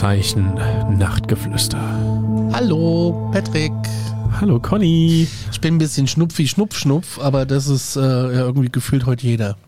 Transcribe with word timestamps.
Aktenzeichen 0.00 0.54
Nachtgeflüster. 0.98 1.78
Hallo, 2.52 3.28
Patrick. 3.32 3.72
Hallo 4.40 4.58
Conny. 4.58 5.28
Ich 5.52 5.60
bin 5.60 5.74
ein 5.74 5.78
bisschen 5.78 6.06
schnupfi, 6.06 6.48
schnupf, 6.48 6.74
schnupf, 6.74 7.18
aber 7.18 7.44
das 7.44 7.66
ist 7.66 7.96
äh, 7.96 8.00
ja 8.00 8.46
irgendwie 8.46 8.70
gefühlt 8.70 9.04
heute 9.04 9.26
jeder. 9.26 9.58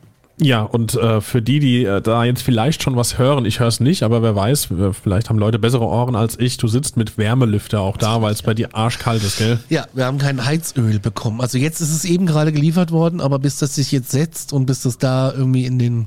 Ja, 0.41 0.63
und 0.63 0.95
äh, 0.95 1.21
für 1.21 1.43
die, 1.43 1.60
die 1.60 1.85
äh, 1.85 2.01
da 2.01 2.24
jetzt 2.24 2.41
vielleicht 2.43 2.83
schon 2.83 2.96
was 2.96 3.19
hören, 3.19 3.45
ich 3.45 3.61
höre 3.61 3.66
es 3.66 3.80
nicht, 3.80 4.02
aber 4.02 4.23
wer 4.23 4.35
weiß, 4.35 4.69
vielleicht 4.93 5.29
haben 5.29 5.38
Leute 5.38 5.59
bessere 5.59 5.85
Ohren 5.85 6.16
als 6.16 6.38
ich. 6.38 6.57
Du 6.57 6.69
sitzt 6.69 6.96
mit 6.96 7.19
Wärmelüfter 7.19 7.80
auch 7.80 7.99
da, 7.99 8.23
weil 8.23 8.33
es 8.33 8.41
bei 8.41 8.55
dir 8.55 8.74
arschkalt 8.74 9.23
ist, 9.23 9.37
gell? 9.37 9.59
Ja, 9.69 9.85
wir 9.93 10.07
haben 10.07 10.16
kein 10.16 10.43
Heizöl 10.43 10.99
bekommen. 10.99 11.43
Also 11.43 11.59
jetzt 11.59 11.83
ist 11.83 11.93
es 11.93 12.07
eben 12.07 12.24
gerade 12.24 12.51
geliefert 12.51 12.93
worden, 12.93 13.21
aber 13.21 13.39
bis 13.39 13.59
das 13.59 13.74
sich 13.74 13.93
jetzt 13.93 14.11
setzt 14.11 14.55
und 14.55 14.65
bis 14.65 14.80
das 14.80 14.96
da 14.96 15.35
irgendwie 15.37 15.66
in 15.66 15.79
den 15.79 16.07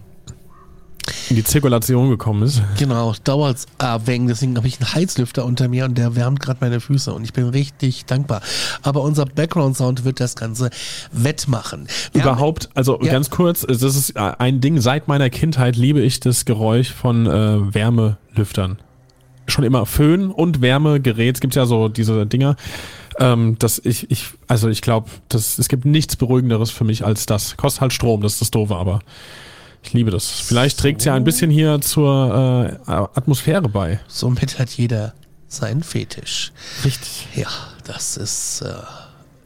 In 1.30 1.36
die 1.36 1.44
Zirkulation 1.44 2.10
gekommen 2.10 2.44
ist. 2.44 2.62
Genau, 2.78 3.14
dauert 3.24 3.58
es 3.58 3.68
wenig. 4.06 4.30
Deswegen 4.30 4.58
habe 4.58 4.68
ich 4.68 4.80
einen 4.80 4.94
Heizlüfter 4.94 5.46
unter 5.46 5.68
mir 5.68 5.86
und 5.86 5.98
der 5.98 6.16
wärmt 6.16 6.40
gerade 6.40 6.60
meine 6.62 6.80
Füße 6.80 7.14
und 7.14 7.24
ich 7.24 7.34
bin 7.34 7.50
richtig 7.50 8.06
dankbar. 8.06 8.42
Aber 8.82 9.02
unser 9.02 9.26
Background-Sound 9.26 10.04
wird 10.04 10.20
das 10.20 10.36
Ganze 10.36 10.70
wettmachen. 11.12 11.88
Wir 12.14 12.22
Überhaupt, 12.24 12.70
also 12.74 13.00
Ja. 13.02 13.12
ganz 13.12 13.30
kurz, 13.30 13.62
das 13.62 13.82
ist 13.84 14.12
äh, 14.12 14.34
ein 14.38 14.62
Ding, 14.62 14.82
seit 14.82 15.08
meiner 15.08 15.30
Kindheit 15.30 15.76
liebe 15.76 16.02
ich 16.02 16.20
das 16.20 16.46
Geräusch 16.46 16.92
von 16.92 17.26
äh, 17.28 17.74
Wärmelüftern. 17.74 18.80
Schon 19.48 19.64
immer 19.64 19.86
Föhn 19.86 20.32
und 20.32 20.62
Wärmegerät, 20.62 21.36
es 21.36 21.42
gibt 21.42 21.56
ja 21.56 21.66
so 21.66 21.88
diese 21.88 22.26
Dinger. 22.26 22.56
Ähm, 23.18 23.58
dass 23.60 23.80
ich, 23.80 24.12
ich, 24.12 24.26
also 24.48 24.68
ich 24.68 24.82
glaube, 24.82 25.10
es 25.34 25.68
gibt 25.70 25.86
nichts 25.86 26.18
Beruhigenderes 26.18 26.72
für 26.72 26.84
mich 26.84 27.06
als 27.06 27.26
das. 27.26 27.56
Kostet 27.56 27.82
halt 27.82 27.94
Strom, 27.94 28.22
das 28.22 28.34
ist 28.34 28.42
das 28.42 28.52
Doofe, 28.52 28.76
aber 28.76 29.00
ich 29.86 29.94
liebe 29.94 30.12
das. 30.12 30.30
Vielleicht 30.30 30.80
trägt 30.80 31.00
es 31.02 31.06
ja 31.06 31.16
ein 31.16 31.24
bisschen 31.24 31.52
hier 31.52 31.80
zur 31.82 32.78
äh, 32.88 32.92
Atmosphäre 32.92 33.70
bei. 33.70 34.00
Somit 34.08 34.60
hat 34.60 34.70
jeder 34.72 35.14
seinen 35.48 35.84
Fetisch. 35.84 36.52
Richtig. 36.84 37.28
Ja, 37.36 37.48
das 37.84 38.18
ist 38.18 38.62
äh, 38.62 38.74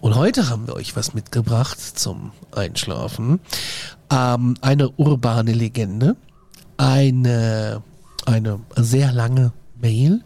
Und 0.00 0.14
heute 0.14 0.48
haben 0.50 0.66
wir 0.66 0.74
euch 0.74 0.94
was 0.96 1.14
mitgebracht 1.14 1.78
zum 1.80 2.32
Einschlafen. 2.52 3.40
Ähm, 4.10 4.56
eine 4.60 4.90
urbane 4.90 5.52
Legende, 5.52 6.16
eine, 6.76 7.82
eine 8.26 8.60
sehr 8.76 9.12
lange 9.12 9.52
Mail 9.80 10.22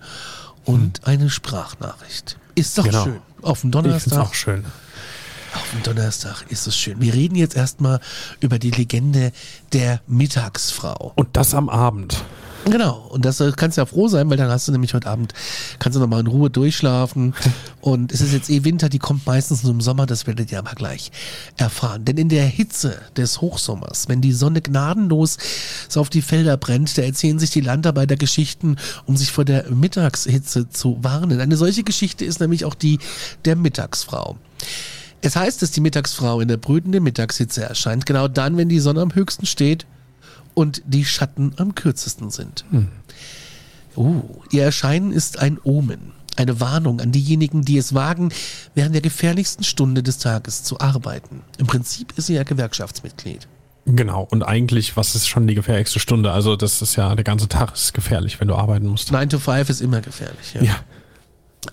und 0.64 1.06
eine 1.06 1.30
Sprachnachricht. 1.30 2.36
Ist 2.54 2.76
doch 2.78 2.84
Genau. 2.84 3.04
schön. 3.04 3.20
Auf 3.42 3.60
dem 3.62 3.70
Donnerstag. 3.70 4.12
es 4.12 4.18
auch 4.18 4.34
schön. 4.34 4.64
Auf 5.54 5.70
dem 5.72 5.82
Donnerstag 5.82 6.44
ist 6.50 6.66
es 6.66 6.76
schön. 6.76 7.00
Wir 7.00 7.14
reden 7.14 7.34
jetzt 7.36 7.56
erstmal 7.56 8.00
über 8.40 8.58
die 8.58 8.70
Legende 8.70 9.32
der 9.72 10.00
Mittagsfrau. 10.06 11.12
Und 11.16 11.36
das 11.36 11.54
am 11.54 11.68
Abend. 11.68 12.22
Genau. 12.66 13.06
Und 13.08 13.24
das 13.24 13.40
äh, 13.40 13.52
kannst 13.56 13.76
du 13.76 13.82
ja 13.82 13.86
froh 13.86 14.08
sein, 14.08 14.28
weil 14.30 14.36
dann 14.36 14.50
hast 14.50 14.68
du 14.68 14.72
nämlich 14.72 14.94
heute 14.94 15.08
Abend, 15.08 15.32
kannst 15.78 15.96
du 15.96 16.00
nochmal 16.00 16.20
in 16.20 16.26
Ruhe 16.26 16.50
durchschlafen. 16.50 17.34
Und 17.80 18.12
es 18.12 18.20
ist 18.20 18.32
jetzt 18.32 18.50
eh 18.50 18.64
Winter, 18.64 18.88
die 18.88 18.98
kommt 18.98 19.26
meistens 19.26 19.62
nur 19.62 19.72
im 19.72 19.80
Sommer, 19.80 20.06
das 20.06 20.26
werdet 20.26 20.52
ihr 20.52 20.58
aber 20.58 20.72
gleich 20.72 21.10
erfahren. 21.56 22.04
Denn 22.04 22.18
in 22.18 22.28
der 22.28 22.44
Hitze 22.44 22.98
des 23.16 23.40
Hochsommers, 23.40 24.08
wenn 24.08 24.20
die 24.20 24.32
Sonne 24.32 24.60
gnadenlos 24.60 25.38
so 25.88 26.00
auf 26.00 26.10
die 26.10 26.22
Felder 26.22 26.56
brennt, 26.56 26.96
da 26.98 27.02
erzählen 27.02 27.38
sich 27.38 27.50
die 27.50 27.62
Landarbeiter 27.62 28.16
Geschichten, 28.16 28.76
um 29.06 29.16
sich 29.16 29.32
vor 29.32 29.44
der 29.44 29.70
Mittagshitze 29.70 30.68
zu 30.68 30.98
warnen. 31.02 31.40
Eine 31.40 31.56
solche 31.56 31.82
Geschichte 31.82 32.24
ist 32.24 32.40
nämlich 32.40 32.64
auch 32.66 32.74
die 32.74 32.98
der 33.46 33.56
Mittagsfrau. 33.56 34.36
Es 35.22 35.36
heißt, 35.36 35.62
dass 35.62 35.70
die 35.70 35.80
Mittagsfrau 35.80 36.40
in 36.40 36.48
der 36.48 36.56
brütenden 36.56 37.02
Mittagshitze 37.02 37.62
erscheint, 37.62 38.06
genau 38.06 38.28
dann, 38.28 38.56
wenn 38.56 38.68
die 38.68 38.80
Sonne 38.80 39.00
am 39.02 39.14
höchsten 39.14 39.46
steht 39.46 39.86
und 40.60 40.82
die 40.84 41.06
Schatten 41.06 41.54
am 41.56 41.74
kürzesten 41.74 42.28
sind. 42.28 42.66
Uh, 43.96 44.22
ihr 44.50 44.62
Erscheinen 44.62 45.10
ist 45.10 45.38
ein 45.38 45.58
Omen, 45.64 46.12
eine 46.36 46.60
Warnung 46.60 47.00
an 47.00 47.12
diejenigen, 47.12 47.62
die 47.62 47.78
es 47.78 47.94
wagen, 47.94 48.30
während 48.74 48.94
der 48.94 49.00
gefährlichsten 49.00 49.64
Stunde 49.64 50.02
des 50.02 50.18
Tages 50.18 50.62
zu 50.62 50.78
arbeiten. 50.78 51.40
Im 51.56 51.66
Prinzip 51.66 52.12
ist 52.18 52.26
sie 52.26 52.34
ja 52.34 52.42
Gewerkschaftsmitglied. 52.42 53.48
Genau. 53.86 54.28
Und 54.30 54.42
eigentlich, 54.42 54.98
was 54.98 55.14
ist 55.14 55.28
schon 55.28 55.46
die 55.46 55.54
gefährlichste 55.54 55.98
Stunde? 55.98 56.30
Also, 56.30 56.56
das 56.56 56.82
ist 56.82 56.94
ja, 56.94 57.14
der 57.14 57.24
ganze 57.24 57.48
Tag 57.48 57.72
ist 57.72 57.94
gefährlich, 57.94 58.38
wenn 58.38 58.48
du 58.48 58.54
arbeiten 58.54 58.86
musst. 58.86 59.10
9 59.10 59.30
to 59.30 59.38
5 59.38 59.70
ist 59.70 59.80
immer 59.80 60.02
gefährlich. 60.02 60.52
Ja. 60.54 60.62
Ja. 60.62 60.76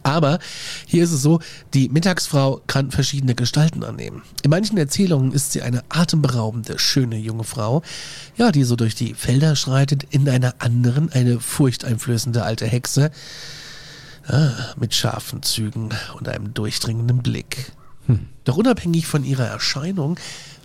Aber 0.04 0.40
hier 0.86 1.04
ist 1.04 1.12
es 1.12 1.22
so, 1.22 1.40
die 1.74 1.90
Mittagsfrau 1.90 2.62
kann 2.68 2.92
verschiedene 2.92 3.36
Gestalten 3.36 3.84
annehmen. 3.84 4.22
In 4.44 4.50
manchen 4.50 4.78
Erzählungen 4.78 5.32
ist 5.32 5.54
sie 5.54 5.62
eine 5.62 5.84
atemberaubende, 5.90 6.78
schöne 6.78 7.18
junge 7.18 7.46
Frau, 7.46 7.82
ja, 8.36 8.52
die 8.52 8.64
so 8.64 8.76
durch 8.76 8.96
die 8.96 9.14
Felder 9.14 9.56
schreitet, 9.56 10.04
in 10.10 10.28
einer 10.28 10.56
anderen 10.60 11.12
eine 11.12 11.40
furchteinflößende 11.40 12.44
alte 12.44 12.66
Hexe, 12.66 13.12
ah, 14.28 14.52
mit 14.78 14.94
scharfen 14.94 15.42
Zügen 15.44 15.90
und 16.18 16.28
einem 16.28 16.54
durchdringenden 16.54 17.24
Blick. 17.24 17.72
Doch 18.44 18.58
unabhängig 18.58 19.08
von 19.08 19.24
ihrer 19.24 19.46
Erscheinung 19.46 20.18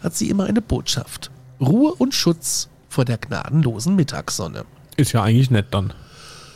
hat 0.03 0.15
sie 0.15 0.31
immer 0.31 0.45
eine 0.45 0.63
Botschaft. 0.63 1.31
Ruhe 1.61 1.93
und 1.95 2.15
Schutz 2.15 2.69
vor 2.89 3.05
der 3.05 3.19
gnadenlosen 3.19 3.97
Mittagssonne. 3.97 4.65
Ist 4.97 5.13
ja 5.13 5.23
eigentlich 5.23 5.51
nett 5.51 5.67
dann. 5.71 5.93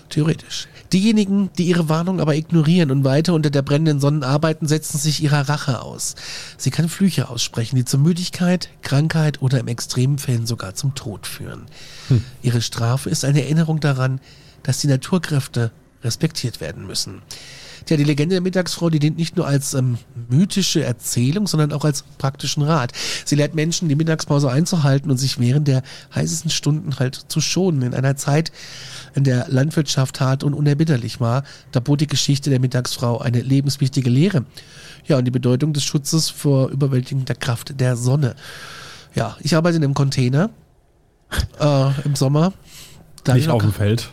Theoretisch. 0.08 0.68
Diejenigen, 0.92 1.50
die 1.58 1.64
ihre 1.64 1.88
Warnung 1.88 2.20
aber 2.20 2.34
ignorieren 2.34 2.90
und 2.90 3.04
weiter 3.04 3.34
unter 3.34 3.50
der 3.50 3.62
brennenden 3.62 4.00
Sonne 4.00 4.26
arbeiten, 4.26 4.66
setzen 4.66 4.98
sich 4.98 5.22
ihrer 5.22 5.48
Rache 5.48 5.82
aus. 5.82 6.14
Sie 6.58 6.70
kann 6.70 6.88
Flüche 6.88 7.28
aussprechen, 7.28 7.76
die 7.76 7.84
zur 7.84 8.00
Müdigkeit, 8.00 8.68
Krankheit 8.82 9.42
oder 9.42 9.58
im 9.60 9.68
extremen 9.68 10.18
Fällen 10.18 10.46
sogar 10.46 10.74
zum 10.74 10.94
Tod 10.94 11.26
führen. 11.26 11.66
Ihre 12.42 12.62
Strafe 12.62 13.10
ist 13.10 13.24
eine 13.24 13.42
Erinnerung 13.42 13.80
daran, 13.80 14.20
dass 14.62 14.78
die 14.78 14.88
Naturkräfte 14.88 15.70
respektiert 16.02 16.60
werden 16.60 16.86
müssen. 16.86 17.22
Tja, 17.86 17.96
die 17.96 18.04
Legende 18.04 18.34
der 18.34 18.42
Mittagsfrau, 18.42 18.90
die 18.90 18.98
dient 18.98 19.16
nicht 19.16 19.36
nur 19.36 19.46
als 19.46 19.72
ähm, 19.72 19.96
mythische 20.28 20.82
Erzählung, 20.82 21.46
sondern 21.46 21.72
auch 21.72 21.84
als 21.84 22.02
praktischen 22.18 22.64
Rat. 22.64 22.92
Sie 23.24 23.36
lehrt 23.36 23.54
Menschen, 23.54 23.88
die 23.88 23.94
Mittagspause 23.94 24.50
einzuhalten 24.50 25.08
und 25.08 25.18
sich 25.18 25.38
während 25.38 25.68
der 25.68 25.84
heißesten 26.12 26.50
Stunden 26.50 26.98
halt 26.98 27.14
zu 27.28 27.40
schonen. 27.40 27.82
In 27.82 27.94
einer 27.94 28.16
Zeit, 28.16 28.50
in 29.14 29.22
der 29.22 29.46
Landwirtschaft 29.48 30.20
hart 30.20 30.42
und 30.42 30.52
unerbitterlich 30.52 31.20
war, 31.20 31.44
da 31.70 31.78
bot 31.78 32.00
die 32.00 32.08
Geschichte 32.08 32.50
der 32.50 32.58
Mittagsfrau 32.58 33.20
eine 33.20 33.40
lebenswichtige 33.40 34.10
Lehre. 34.10 34.44
Ja, 35.06 35.18
und 35.18 35.24
die 35.24 35.30
Bedeutung 35.30 35.72
des 35.72 35.84
Schutzes 35.84 36.28
vor 36.28 36.70
überwältigender 36.70 37.36
Kraft 37.36 37.78
der 37.80 37.96
Sonne. 37.96 38.34
Ja, 39.14 39.36
ich 39.40 39.54
arbeite 39.54 39.76
in 39.76 39.84
einem 39.84 39.94
Container 39.94 40.50
äh, 41.60 41.90
im 42.04 42.16
Sommer. 42.16 42.52
Da 43.22 43.32
habe 43.32 43.38
ich, 43.38 43.46
Nicht 43.46 43.54
auf 43.54 43.62
dem 43.62 43.72
Feld. 43.72 44.08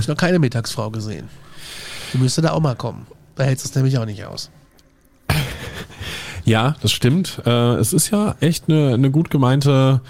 ich 0.00 0.08
noch 0.08 0.16
keine 0.16 0.38
Mittagsfrau 0.38 0.90
gesehen. 0.90 1.28
Die 2.14 2.18
müsste 2.18 2.40
da 2.40 2.52
auch 2.52 2.60
mal 2.60 2.74
kommen. 2.74 3.06
Da 3.38 3.44
hältst 3.44 3.64
du 3.64 3.68
es 3.68 3.74
nämlich 3.76 3.96
auch 3.98 4.04
nicht 4.04 4.24
aus. 4.24 4.50
Ja, 6.44 6.76
das 6.80 6.92
stimmt. 6.92 7.42
Äh, 7.46 7.74
es 7.74 7.92
ist 7.92 8.10
ja 8.10 8.34
echt 8.40 8.64
eine, 8.68 8.94
eine 8.94 9.10
gut 9.10 9.30
gemeinte 9.30 10.00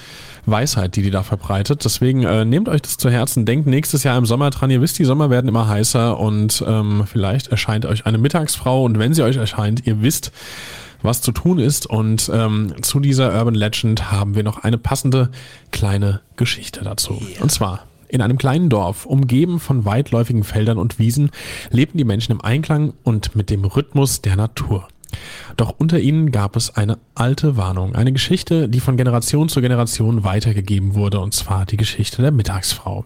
Weisheit, 0.46 0.96
die 0.96 1.02
die 1.02 1.10
da 1.10 1.22
verbreitet. 1.22 1.84
Deswegen 1.84 2.22
äh, 2.22 2.44
nehmt 2.44 2.68
euch 2.68 2.80
das 2.80 2.96
zu 2.96 3.10
Herzen, 3.10 3.44
denkt 3.44 3.66
nächstes 3.66 4.02
Jahr 4.04 4.16
im 4.16 4.24
Sommer 4.24 4.48
dran. 4.50 4.70
Ihr 4.70 4.80
wisst, 4.80 4.98
die 4.98 5.04
Sommer 5.04 5.30
werden 5.30 5.48
immer 5.48 5.68
heißer 5.68 6.18
und 6.18 6.64
ähm, 6.66 7.04
vielleicht 7.06 7.48
erscheint 7.48 7.84
euch 7.84 8.06
eine 8.06 8.18
Mittagsfrau 8.18 8.84
und 8.84 8.98
wenn 8.98 9.12
sie 9.14 9.22
euch 9.24 9.36
erscheint, 9.36 9.86
ihr 9.86 10.00
wisst, 10.00 10.32
was 11.02 11.20
zu 11.20 11.32
tun 11.32 11.58
ist. 11.58 11.86
Und 11.86 12.30
ähm, 12.32 12.72
zu 12.82 13.00
dieser 13.00 13.34
Urban 13.34 13.54
Legend 13.54 14.10
haben 14.10 14.36
wir 14.36 14.44
noch 14.44 14.62
eine 14.62 14.78
passende 14.78 15.30
kleine 15.70 16.20
Geschichte 16.36 16.82
dazu. 16.82 17.20
Yeah. 17.20 17.42
Und 17.42 17.50
zwar 17.50 17.87
in 18.08 18.20
einem 18.20 18.38
kleinen 18.38 18.68
Dorf, 18.68 19.06
umgeben 19.06 19.60
von 19.60 19.84
weitläufigen 19.84 20.44
Feldern 20.44 20.78
und 20.78 20.98
Wiesen, 20.98 21.30
lebten 21.70 21.98
die 21.98 22.04
Menschen 22.04 22.32
im 22.32 22.40
Einklang 22.40 22.94
und 23.04 23.36
mit 23.36 23.50
dem 23.50 23.64
Rhythmus 23.64 24.22
der 24.22 24.36
Natur. 24.36 24.88
Doch 25.56 25.74
unter 25.78 25.98
ihnen 25.98 26.30
gab 26.30 26.54
es 26.56 26.76
eine 26.76 26.98
alte 27.14 27.56
Warnung, 27.56 27.94
eine 27.94 28.12
Geschichte, 28.12 28.68
die 28.68 28.80
von 28.80 28.96
Generation 28.96 29.48
zu 29.48 29.60
Generation 29.60 30.22
weitergegeben 30.22 30.94
wurde, 30.94 31.20
und 31.20 31.34
zwar 31.34 31.66
die 31.66 31.76
Geschichte 31.76 32.22
der 32.22 32.30
Mittagsfrau. 32.30 33.04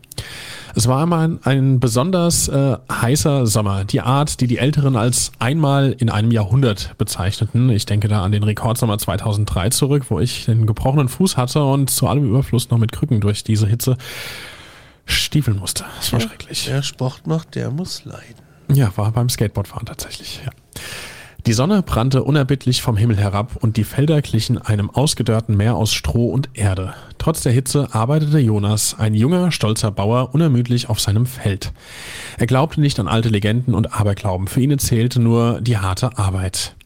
Es 0.75 0.88
war 0.88 1.02
einmal 1.02 1.38
ein, 1.44 1.81
besonders 1.81 2.49
äh, 2.49 2.76
heißer 2.90 3.46
Sommer, 3.46 3.84
die 3.84 4.00
Art, 4.00 4.40
die 4.40 4.46
die 4.46 4.58
Älteren 4.58 4.96
als 4.96 5.32
einmal 5.38 5.94
in 5.99 6.10
einem 6.10 6.31
Jahrhundert 6.31 6.94
bezeichneten. 6.99 7.70
Ich 7.70 7.87
denke 7.87 8.08
da 8.08 8.22
an 8.22 8.32
den 8.32 8.43
Rekordsommer 8.43 8.99
2003 8.99 9.70
zurück, 9.70 10.04
wo 10.08 10.19
ich 10.19 10.46
den 10.46 10.66
gebrochenen 10.66 11.08
Fuß 11.08 11.37
hatte 11.37 11.64
und 11.64 11.90
zu 11.90 12.06
allem 12.06 12.25
Überfluss 12.25 12.70
noch 12.70 12.78
mit 12.78 12.93
Krücken 12.93 13.20
durch 13.20 13.44
diese 13.44 13.66
Hitze 13.66 13.96
stiefeln 15.06 15.58
musste. 15.58 15.84
Das 15.96 16.12
war 16.12 16.20
ja, 16.20 16.28
schrecklich. 16.28 16.66
Wer 16.69 16.82
Sport 16.82 17.26
macht, 17.26 17.54
der 17.54 17.70
muss 17.70 18.04
leiden. 18.04 18.43
Ja, 18.72 18.96
war 18.96 19.12
beim 19.12 19.28
Skateboardfahren 19.28 19.87
tatsächlich, 19.87 20.40
ja. 20.44 20.52
Die 21.46 21.54
Sonne 21.54 21.82
brannte 21.82 22.22
unerbittlich 22.22 22.82
vom 22.82 22.96
Himmel 22.96 23.16
herab 23.16 23.56
und 23.56 23.76
die 23.76 23.82
Felder 23.82 24.22
glichen 24.22 24.58
einem 24.58 24.90
ausgedörrten 24.90 25.56
Meer 25.56 25.75
aus 25.75 25.93
Stroh 25.93 26.28
und 26.28 26.50
Erde. 26.54 26.94
Trotz 27.19 27.43
der 27.43 27.50
Hitze 27.50 27.88
arbeitete 27.90 28.38
Jonas, 28.38 28.94
ein 28.96 29.12
junger, 29.12 29.50
stolzer 29.50 29.90
Bauer, 29.90 30.34
unermüdlich 30.34 30.88
auf 30.88 31.00
seinem 31.00 31.26
Feld. 31.26 31.72
Er 32.38 32.46
glaubte 32.46 32.81
nicht 32.81 33.00
an 33.00 33.08
alte 33.08 33.28
Legenden 33.28 33.75
und 33.75 33.93
Aberglauben, 33.93 34.46
für 34.46 34.60
ihn 34.60 34.78
zählte 34.78 35.20
nur 35.20 35.60
die 35.60 35.78
harte 35.78 36.16
Arbeit. 36.16 36.76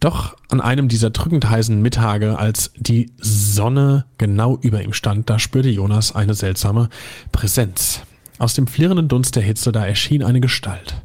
Doch 0.00 0.36
an 0.50 0.60
einem 0.60 0.88
dieser 0.88 1.10
drückend 1.10 1.48
heißen 1.48 1.80
Mittage, 1.80 2.38
als 2.38 2.72
die 2.76 3.12
Sonne 3.18 4.04
genau 4.18 4.58
über 4.60 4.82
ihm 4.82 4.92
stand, 4.92 5.30
da 5.30 5.38
spürte 5.38 5.70
Jonas 5.70 6.14
eine 6.14 6.34
seltsame 6.34 6.88
Präsenz. 7.32 8.02
Aus 8.38 8.54
dem 8.54 8.66
flirrenden 8.66 9.08
Dunst 9.08 9.34
der 9.36 9.42
Hitze, 9.42 9.72
da 9.72 9.86
erschien 9.86 10.22
eine 10.22 10.40
Gestalt. 10.40 11.00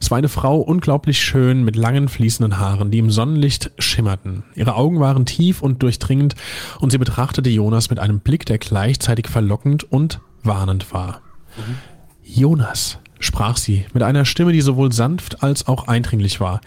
Es 0.00 0.10
war 0.10 0.18
eine 0.18 0.28
Frau 0.28 0.58
unglaublich 0.58 1.22
schön 1.22 1.62
mit 1.62 1.76
langen 1.76 2.08
fließenden 2.08 2.58
Haaren, 2.58 2.90
die 2.90 2.98
im 2.98 3.10
Sonnenlicht 3.10 3.70
schimmerten. 3.78 4.42
Ihre 4.56 4.74
Augen 4.74 4.98
waren 4.98 5.24
tief 5.24 5.62
und 5.62 5.82
durchdringend 5.82 6.34
und 6.80 6.90
sie 6.90 6.98
betrachtete 6.98 7.50
Jonas 7.50 7.88
mit 7.88 8.00
einem 8.00 8.18
Blick, 8.20 8.44
der 8.46 8.58
gleichzeitig 8.58 9.28
verlockend 9.28 9.84
und 9.84 10.20
warnend 10.42 10.92
war. 10.92 11.20
Mhm. 11.56 11.78
Jonas, 12.24 12.98
sprach 13.24 13.56
sie 13.56 13.86
mit 13.92 14.02
einer 14.02 14.24
Stimme, 14.24 14.52
die 14.52 14.60
sowohl 14.60 14.92
sanft 14.92 15.42
als 15.42 15.66
auch 15.66 15.88
eindringlich 15.88 16.40
war. 16.40 16.60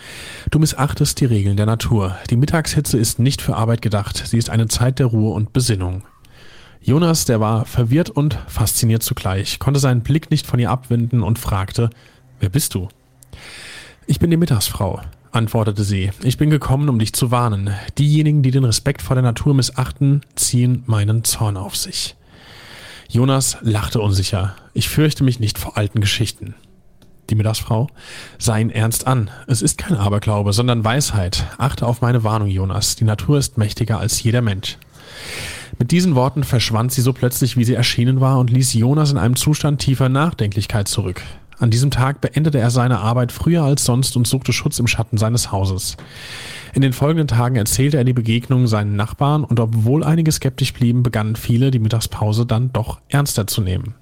Du 0.52 0.60
missachtest 0.60 1.20
die 1.20 1.26
Regeln 1.26 1.58
der 1.58 1.66
Natur. 1.66 2.16
Die 2.30 2.38
Mittagshitze 2.38 2.98
ist 2.98 3.20
nicht 3.20 3.42
für 3.42 3.56
Arbeit 3.56 3.82
gedacht, 3.82 4.24
sie 4.26 4.38
ist 4.38 4.50
eine 4.50 4.68
Zeit 4.68 5.00
der 5.00 5.08
Ruhe 5.08 5.34
und 5.34 5.54
Besinnung. 5.54 6.04
Jonas, 6.82 7.26
der 7.26 7.40
war 7.40 7.66
verwirrt 7.66 8.10
und 8.10 8.38
fasziniert 8.48 9.04
zugleich, 9.04 9.60
konnte 9.60 9.80
seinen 9.80 10.02
Blick 10.02 10.30
nicht 10.30 10.46
von 10.46 10.60
ihr 10.60 10.70
abwenden 10.70 11.24
und 11.24 11.40
fragte, 11.40 11.90
Wer 12.40 12.50
bist 12.50 12.76
du? 12.76 12.90
Ich 14.08 14.20
bin 14.20 14.30
die 14.30 14.38
Mittagsfrau, 14.38 15.02
antwortete 15.32 15.84
sie. 15.84 16.12
Ich 16.22 16.38
bin 16.38 16.50
gekommen, 16.50 16.90
um 16.90 17.00
dich 17.00 17.14
zu 17.14 17.32
warnen. 17.32 17.72
Diejenigen, 17.98 18.44
die 18.44 18.52
den 18.52 18.66
Respekt 18.66 19.02
vor 19.02 19.16
der 19.16 19.24
Natur 19.24 19.54
missachten, 19.54 20.22
ziehen 20.36 20.84
meinen 20.86 21.24
Zorn 21.24 21.58
auf 21.58 21.76
sich. 21.76 22.16
Jonas 23.10 23.58
lachte 23.62 24.02
unsicher. 24.02 24.56
Ich 24.74 24.90
fürchte 24.90 25.24
mich 25.24 25.40
nicht 25.40 25.58
vor 25.58 25.78
alten 25.78 26.02
Geschichten. 26.02 26.56
Die 27.30 27.36
Mittagsfrau 27.36 27.88
sah 28.38 28.58
ihn 28.58 28.70
ernst 28.70 29.08
an. 29.08 29.32
Es 29.48 29.62
ist 29.62 29.78
kein 29.78 29.98
Aberglaube, 29.98 30.54
sondern 30.54 30.84
Weisheit. 30.84 31.46
Achte 31.58 31.88
auf 31.88 32.02
meine 32.02 32.24
Warnung, 32.24 32.50
Jonas. 32.50 32.96
Die 32.96 33.04
Natur 33.04 33.38
ist 33.38 33.58
mächtiger 33.58 34.00
als 34.00 34.22
jeder 34.22 34.42
Mensch. 34.42 34.78
Mit 35.80 35.92
diesen 35.92 36.16
Worten 36.16 36.44
verschwand 36.44 36.92
sie 36.92 37.02
so 37.02 37.14
plötzlich, 37.14 37.58
wie 37.58 37.66
sie 37.66 37.74
erschienen 37.74 38.22
war, 38.22 38.40
und 38.40 38.50
ließ 38.50 38.74
Jonas 38.74 39.12
in 39.12 39.18
einem 39.18 39.36
Zustand 39.36 39.82
tiefer 39.82 40.10
Nachdenklichkeit 40.10 40.88
zurück. 40.88 41.22
An 41.58 41.72
diesem 41.72 41.92
Tag 41.92 42.22
beendete 42.22 42.60
er 42.60 42.70
seine 42.70 43.00
Arbeit 43.00 43.32
früher 43.32 43.64
als 43.64 43.86
sonst 43.86 44.18
und 44.18 44.28
suchte 44.28 44.54
Schutz 44.54 44.80
im 44.80 44.88
Schatten 44.88 45.18
seines 45.18 45.52
Hauses. 45.52 45.96
In 46.74 46.82
den 46.82 46.92
folgenden 46.92 47.28
Tagen 47.28 47.56
erzählte 47.56 47.98
er 47.98 48.04
die 48.04 48.14
Begegnung 48.14 48.68
seinen 48.68 48.98
Nachbarn 48.98 49.46
und 49.46 49.60
obwohl 49.62 50.04
einige 50.04 50.32
skeptisch 50.32 50.74
blieben, 50.74 51.04
begannen 51.04 51.38
viele 51.38 51.72
die 51.72 51.80
Mittagspause 51.80 52.46
dann 52.46 52.74
doch 52.74 53.00
ernster 53.08 53.48
zu 53.48 53.62
nehmen. 53.62 53.96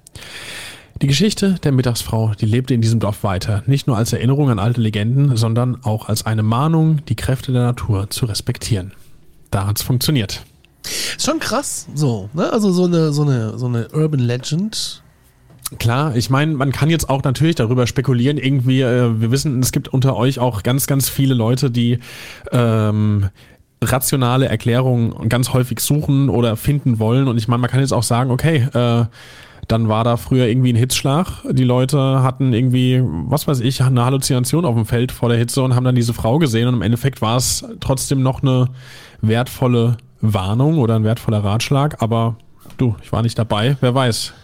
Die 1.02 1.06
Geschichte 1.06 1.56
der 1.62 1.72
Mittagsfrau, 1.72 2.32
die 2.40 2.46
lebte 2.46 2.74
in 2.74 2.80
diesem 2.80 3.00
Dorf 3.00 3.22
weiter, 3.24 3.62
nicht 3.66 3.86
nur 3.86 3.96
als 3.96 4.12
Erinnerung 4.12 4.50
an 4.50 4.58
alte 4.58 4.80
Legenden, 4.80 5.36
sondern 5.36 5.84
auch 5.84 6.08
als 6.08 6.26
eine 6.26 6.42
Mahnung, 6.42 7.04
die 7.06 7.16
Kräfte 7.16 7.52
der 7.52 7.62
Natur 7.62 8.10
zu 8.10 8.26
respektieren. 8.26 8.92
Da 9.50 9.66
hat's 9.66 9.82
funktioniert. 9.82 10.44
Schon 11.18 11.38
krass, 11.38 11.86
so, 11.94 12.28
ne? 12.32 12.52
Also 12.52 12.72
so 12.72 12.84
eine, 12.84 13.12
so 13.12 13.22
eine, 13.22 13.56
so 13.58 13.66
eine 13.66 13.88
Urban 13.92 14.20
Legend, 14.20 15.03
Klar, 15.78 16.14
ich 16.14 16.30
meine, 16.30 16.54
man 16.54 16.72
kann 16.72 16.90
jetzt 16.90 17.08
auch 17.08 17.22
natürlich 17.22 17.56
darüber 17.56 17.86
spekulieren. 17.86 18.38
Irgendwie, 18.38 18.82
äh, 18.82 19.20
wir 19.20 19.30
wissen, 19.30 19.60
es 19.60 19.72
gibt 19.72 19.88
unter 19.88 20.16
euch 20.16 20.38
auch 20.38 20.62
ganz, 20.62 20.86
ganz 20.86 21.08
viele 21.08 21.34
Leute, 21.34 21.70
die 21.70 21.98
ähm, 22.52 23.30
rationale 23.82 24.46
Erklärungen 24.46 25.28
ganz 25.28 25.52
häufig 25.52 25.80
suchen 25.80 26.28
oder 26.28 26.56
finden 26.56 26.98
wollen. 26.98 27.28
Und 27.28 27.38
ich 27.38 27.48
meine, 27.48 27.60
man 27.60 27.70
kann 27.70 27.80
jetzt 27.80 27.92
auch 27.92 28.02
sagen, 28.02 28.30
okay, 28.30 28.68
äh, 28.72 29.06
dann 29.68 29.88
war 29.88 30.04
da 30.04 30.16
früher 30.18 30.46
irgendwie 30.46 30.72
ein 30.72 30.76
Hitzschlag. 30.76 31.26
Die 31.50 31.64
Leute 31.64 32.22
hatten 32.22 32.52
irgendwie, 32.52 33.02
was 33.02 33.48
weiß 33.48 33.60
ich, 33.60 33.82
eine 33.82 34.04
Halluzination 34.04 34.66
auf 34.66 34.74
dem 34.74 34.84
Feld 34.84 35.12
vor 35.12 35.30
der 35.30 35.38
Hitze 35.38 35.62
und 35.62 35.74
haben 35.74 35.84
dann 35.84 35.94
diese 35.94 36.12
Frau 36.12 36.38
gesehen. 36.38 36.68
Und 36.68 36.74
im 36.74 36.82
Endeffekt 36.82 37.22
war 37.22 37.36
es 37.36 37.64
trotzdem 37.80 38.22
noch 38.22 38.42
eine 38.42 38.66
wertvolle 39.22 39.96
Warnung 40.20 40.78
oder 40.78 40.96
ein 40.96 41.04
wertvoller 41.04 41.42
Ratschlag. 41.42 42.02
Aber 42.02 42.36
du, 42.76 42.94
ich 43.02 43.10
war 43.12 43.22
nicht 43.22 43.38
dabei. 43.38 43.76
Wer 43.80 43.94
weiß. 43.94 44.34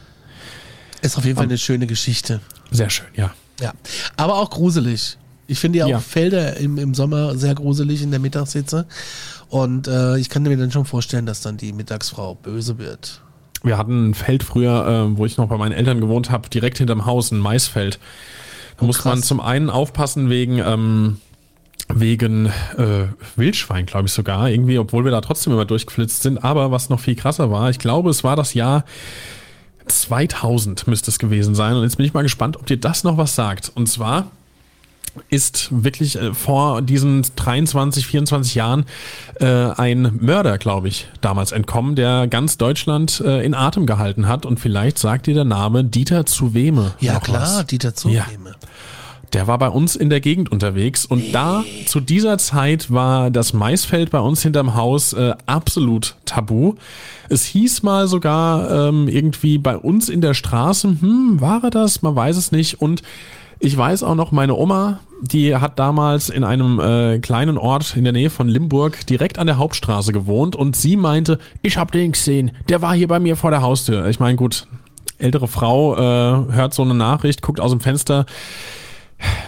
Ist 1.03 1.17
auf 1.17 1.25
jeden 1.25 1.37
Fall 1.37 1.47
eine 1.47 1.59
schöne 1.59 1.87
Geschichte. 1.87 2.41
Sehr 2.71 2.91
schön, 2.91 3.07
ja. 3.15 3.33
Ja. 3.61 3.73
Aber 4.17 4.37
auch 4.37 4.51
gruselig. 4.51 5.19
Ich 5.47 5.59
finde 5.59 5.81
ja 5.81 5.87
auch 5.87 5.91
ja. 5.91 5.99
Felder 5.99 6.57
im, 6.57 6.79
im 6.79 6.95
Sommer 6.95 7.37
sehr 7.37 7.55
gruselig 7.55 8.03
in 8.03 8.11
der 8.11 8.21
Mittagshitze. 8.21 8.87
Und 9.49 9.89
äh, 9.89 10.17
ich 10.19 10.29
kann 10.29 10.45
mir 10.45 10.57
dann 10.57 10.71
schon 10.71 10.85
vorstellen, 10.85 11.27
dass 11.27 11.41
dann 11.41 11.57
die 11.57 11.73
Mittagsfrau 11.73 12.37
böse 12.37 12.79
wird. 12.79 13.21
Wir 13.63 13.77
hatten 13.77 14.11
ein 14.11 14.15
Feld 14.15 14.43
früher, 14.43 14.87
äh, 14.87 15.19
wo 15.19 15.27
ich 15.27 15.37
noch 15.37 15.49
bei 15.49 15.57
meinen 15.57 15.73
Eltern 15.73 16.01
gewohnt 16.01 16.31
habe, 16.31 16.49
direkt 16.49 16.79
hinterm 16.79 17.05
Haus, 17.05 17.31
ein 17.31 17.39
Maisfeld. 17.39 17.99
Da 18.77 18.85
oh, 18.85 18.87
musste 18.87 19.09
man 19.09 19.23
zum 19.23 19.41
einen 19.41 19.69
aufpassen 19.69 20.31
wegen, 20.31 20.59
ähm, 20.59 21.21
wegen 21.89 22.47
äh, 22.47 23.07
Wildschwein, 23.37 23.87
glaube 23.87 24.07
ich 24.07 24.13
sogar, 24.13 24.49
irgendwie, 24.49 24.79
obwohl 24.79 25.05
wir 25.05 25.11
da 25.11 25.21
trotzdem 25.21 25.53
immer 25.53 25.65
durchgeflitzt 25.65 26.23
sind. 26.23 26.43
Aber 26.45 26.71
was 26.71 26.89
noch 26.89 27.01
viel 27.01 27.17
krasser 27.17 27.51
war, 27.51 27.71
ich 27.71 27.79
glaube, 27.79 28.11
es 28.11 28.25
war 28.25 28.37
das 28.37 28.55
Jahr 28.55 28.85
2000 29.91 30.87
müsste 30.87 31.11
es 31.11 31.19
gewesen 31.19 31.55
sein. 31.55 31.77
Und 31.77 31.83
jetzt 31.83 31.97
bin 31.97 32.07
ich 32.07 32.15
mal 32.15 32.23
gespannt, 32.23 32.57
ob 32.57 32.67
dir 32.67 32.77
das 32.79 33.05
noch 33.05 33.17
was 33.17 33.35
sagt. 33.35 33.71
Und 33.75 33.87
zwar 33.89 34.31
ist 35.29 35.69
wirklich 35.71 36.17
äh, 36.17 36.33
vor 36.35 36.83
diesen 36.83 37.27
23, 37.37 38.07
24 38.07 38.55
Jahren 38.55 38.87
äh, 39.41 39.47
ein 39.47 40.19
Mörder, 40.21 40.59
glaube 40.59 40.89
ich, 40.89 41.09
damals 41.21 41.53
entkommen, 41.53 41.97
der 41.97 42.27
ganz 42.29 42.59
Deutschland 42.59 43.21
äh, 43.21 43.45
in 43.45 43.55
Atem 43.55 43.87
gehalten 43.87 44.29
hat. 44.29 44.47
Und 44.47 44.61
vielleicht 44.61 44.99
sagt 44.99 45.27
dir 45.27 45.35
der 45.35 45.45
Name 45.45 45.85
Dieter 45.85 46.27
Zuweme. 46.27 46.93
Ja, 47.01 47.19
klar, 47.19 47.43
was. 47.43 47.67
Dieter 47.67 47.95
Zuweme. 47.95 48.51
Ja. 48.51 48.57
Der 49.33 49.47
war 49.47 49.59
bei 49.59 49.69
uns 49.69 49.95
in 49.95 50.11
der 50.11 50.21
Gegend 50.21 50.51
unterwegs 50.51 51.07
und 51.07 51.33
da 51.33 51.63
zu 51.87 52.01
dieser 52.01 52.39
Zeit 52.39 52.91
war 52.91 53.31
das 53.31 53.53
Maisfeld 53.53 54.11
bei 54.11 54.19
uns 54.19 54.43
hinterm 54.43 54.75
Haus 54.75 55.13
äh, 55.13 55.35
absolut 55.47 56.17
tabu. 56.25 56.75
Es 57.29 57.45
hieß 57.45 57.85
mal 57.85 58.09
sogar 58.09 58.89
ähm, 58.89 59.07
irgendwie 59.07 59.59
bei 59.59 59.77
uns 59.77 60.09
in 60.09 60.21
der 60.21 60.35
Straße, 60.35 60.97
hm, 61.01 61.41
war 61.41 61.63
er 61.63 61.71
das? 61.71 62.03
Man 62.03 62.17
weiß 62.17 62.37
es 62.37 62.51
nicht. 62.51 62.81
Und 62.81 63.03
ich 63.61 63.77
weiß 63.77 64.03
auch 64.03 64.17
noch, 64.17 64.33
meine 64.33 64.57
Oma, 64.57 64.99
die 65.21 65.55
hat 65.55 65.79
damals 65.79 66.29
in 66.29 66.43
einem 66.43 66.81
äh, 66.81 67.19
kleinen 67.21 67.57
Ort 67.57 67.95
in 67.97 68.05
der 68.05 68.13
Nähe 68.13 68.31
von 68.31 68.49
Limburg 68.49 69.07
direkt 69.07 69.39
an 69.39 69.47
der 69.47 69.59
Hauptstraße 69.59 70.13
gewohnt 70.13 70.57
und 70.57 70.75
sie 70.75 70.97
meinte, 70.97 71.39
ich 71.63 71.77
hab 71.77 71.93
den 71.93 72.13
gesehen, 72.13 72.51
der 72.69 72.83
war 72.83 72.95
hier 72.95 73.07
bei 73.07 73.21
mir 73.21 73.37
vor 73.37 73.51
der 73.51 73.63
Haustür. 73.63 74.07
Ich 74.09 74.19
meine, 74.19 74.37
gut, 74.37 74.67
ältere 75.19 75.47
Frau 75.47 75.95
äh, 75.95 76.53
hört 76.53 76.75
so 76.75 76.83
eine 76.83 76.95
Nachricht, 76.95 77.43
guckt 77.43 77.61
aus 77.61 77.71
dem 77.71 77.81
Fenster 77.81 78.27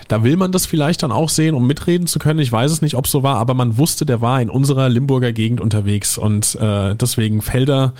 da 0.08 0.22
will 0.22 0.36
man 0.36 0.52
das 0.52 0.66
vielleicht 0.66 1.02
dann 1.02 1.12
auch 1.12 1.28
sehen, 1.28 1.54
um 1.54 1.66
mitreden 1.66 2.06
zu 2.06 2.18
können. 2.18 2.40
Ich 2.40 2.52
weiß 2.52 2.70
es 2.70 2.82
nicht, 2.82 2.94
ob 2.96 3.06
es 3.06 3.10
so 3.10 3.22
war, 3.22 3.36
aber 3.36 3.54
man 3.54 3.78
wusste, 3.78 4.06
der 4.06 4.20
war 4.20 4.40
in 4.40 4.50
unserer 4.50 4.88
Limburger 4.88 5.32
Gegend 5.32 5.60
unterwegs 5.60 6.18
und 6.18 6.54
äh, 6.56 6.94
deswegen 6.94 7.42
Felder 7.42 7.94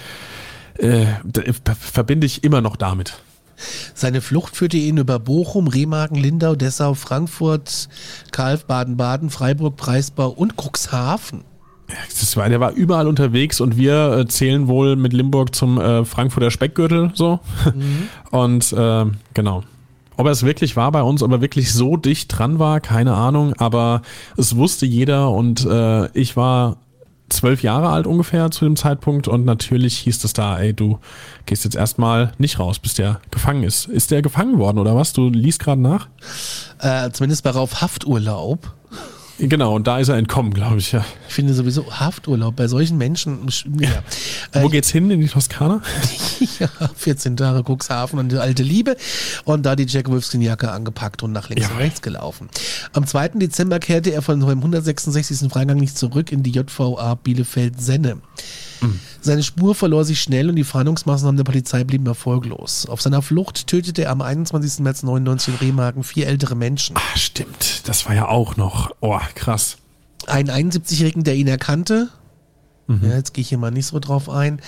äh, 0.79 1.07
verbinde 1.79 2.27
ich 2.27 2.45
immer 2.45 2.61
noch 2.61 2.77
damit. 2.77 3.23
Seine 3.95 4.21
Flucht 4.21 4.57
führte 4.57 4.77
ihn 4.77 4.99
über 4.99 5.19
Bochum, 5.19 5.69
Remagen, 5.69 6.17
Lindau, 6.17 6.57
Dessau, 6.57 6.95
Frankfurt, 6.95 7.89
Kalf, 8.33 8.65
Baden-Baden, 8.65 9.31
Freiburg, 9.31 9.77
Breisbau 9.77 10.29
und 10.29 10.55
Cuxhaven. 10.57 11.45
Das 12.09 12.37
war, 12.37 12.49
der 12.49 12.61
war 12.61 12.73
überall 12.73 13.07
unterwegs 13.07 13.61
und 13.61 13.77
wir 13.77 14.19
äh, 14.19 14.27
zählen 14.27 14.67
wohl 14.67 14.97
mit 14.97 15.13
Limburg 15.13 15.55
zum 15.55 15.79
äh, 15.79 16.05
Frankfurter 16.05 16.51
Speckgürtel 16.51 17.11
so. 17.15 17.41
Mhm. 17.75 18.09
Und 18.31 18.73
äh, 18.73 19.05
genau. 19.35 19.63
Ob 20.23 20.27
er 20.27 20.33
es 20.33 20.45
wirklich 20.45 20.77
war 20.77 20.93
bei 20.93 21.03
uns, 21.03 21.21
ob 21.25 21.33
er 21.33 21.41
wirklich 21.41 21.73
so 21.73 21.97
dicht 21.97 22.29
dran 22.29 22.61
war, 22.61 22.79
keine 22.79 23.15
Ahnung, 23.15 23.55
aber 23.55 24.03
es 24.37 24.55
wusste 24.55 24.87
jeder 24.87 25.33
und 25.33 25.67
äh, 25.67 26.17
ich 26.17 26.37
war 26.37 26.77
zwölf 27.29 27.65
Jahre 27.65 27.89
alt 27.89 28.07
ungefähr 28.07 28.53
zu 28.53 28.65
dem 28.65 28.77
Zeitpunkt 28.77 29.27
und 29.27 29.45
natürlich 29.45 29.99
hieß 29.99 30.23
es 30.23 30.33
da, 30.33 30.61
ey, 30.61 30.75
du 30.75 31.01
gehst 31.45 31.65
jetzt 31.65 31.75
erstmal 31.75 32.35
nicht 32.39 32.61
raus, 32.61 32.79
bis 32.79 32.95
der 32.95 33.21
gefangen 33.33 33.65
ist. 33.65 33.87
Ist 33.87 34.13
der 34.13 34.23
gefangen 34.23 34.61
worden 34.61 34.79
oder 34.79 34.95
was? 34.95 35.13
Du 35.13 35.29
liest 35.29 35.59
gerade 35.59 35.81
nach? 35.81 36.07
Äh, 36.79 37.11
zumindest 37.11 37.43
bei 37.43 37.51
Rauf 37.51 37.81
Hafturlaub. 37.81 38.73
Genau, 39.49 39.75
und 39.75 39.89
da 39.89 39.99
ist 39.99 40.09
er 40.09 40.17
entkommen, 40.17 40.55
glaube 40.55 40.79
ich, 40.79 40.93
ja. 40.93 41.05
Ich 41.27 41.35
finde 41.35 41.53
sowieso 41.53 41.91
Hafturlaub 41.99 42.55
bei 42.55 42.69
solchen 42.69 42.97
Menschen. 42.97 43.49
Ja. 43.79 44.03
Wo 44.53 44.69
äh, 44.69 44.71
geht's 44.71 44.91
hin? 44.91 45.11
In 45.11 45.21
die 45.21 45.27
Toskana? 45.27 45.83
ja, 46.61 46.69
14 46.95 47.37
Tage 47.37 47.65
Cuxhaven 47.65 48.21
und 48.21 48.31
die 48.31 48.39
alte 48.39 48.63
Liebe. 48.63 48.97
Und 49.45 49.67
da 49.67 49.75
die 49.75 49.87
Jack 49.87 50.09
Wolfskin-Jacke 50.09 50.71
angepackt 50.71 51.25
und 51.25 51.33
nach 51.33 51.49
links 51.49 51.67
ja. 51.67 51.75
und 51.75 51.79
rechts 51.79 52.03
gelaufen. 52.03 52.49
Am 52.93 53.05
2. 53.05 53.29
Dezember 53.35 53.81
kehrte 53.81 54.13
er 54.13 54.23
von 54.23 54.41
seinem 54.41 54.59
166. 54.59 55.51
Freigang 55.51 55.79
nicht 55.79 55.99
zurück 55.99 56.31
in 56.31 56.45
die 56.45 56.53
JVA 56.53 57.15
Bielefeld-Senne. 57.17 58.19
Mhm. 58.81 59.01
Seine 59.25 59.45
Spur 59.45 59.77
verlor 59.77 60.05
sich 60.05 60.21
schnell 60.21 60.51
und 60.51 60.57
die 60.57 60.65
Fahndungsmaßnahmen 60.65 61.37
der 61.37 61.45
Polizei 61.45 61.85
blieben 61.85 62.07
erfolglos. 62.07 62.87
Auf 62.87 63.01
seiner 63.01 63.23
Flucht 63.23 63.69
tötete 63.69 64.03
er 64.03 64.11
am 64.11 64.21
21. 64.21 64.81
März 64.81 65.05
99 65.05 65.55
in 65.55 65.67
Remagen 65.69 66.03
vier 66.03 66.27
ältere 66.27 66.57
Menschen. 66.57 66.97
Ah, 66.97 67.17
stimmt. 67.17 67.87
Das 67.89 68.07
war 68.07 68.15
ja 68.17 68.29
auch 68.29 68.57
noch. 68.57 68.91
Oh, 69.01 69.21
krass. 69.37 69.77
Einen 70.27 70.51
71-Jährigen, 70.51 71.23
der 71.23 71.37
ihn 71.37 71.47
erkannte. 71.47 72.09
Mhm. 72.89 73.01
Ja, 73.09 73.17
jetzt 73.17 73.33
gehe 73.33 73.43
ich 73.43 73.49
hier 73.49 73.59
mal 73.59 73.71
nicht 73.71 73.87
so 73.87 74.01
drauf 74.01 74.29
ein. 74.29 74.61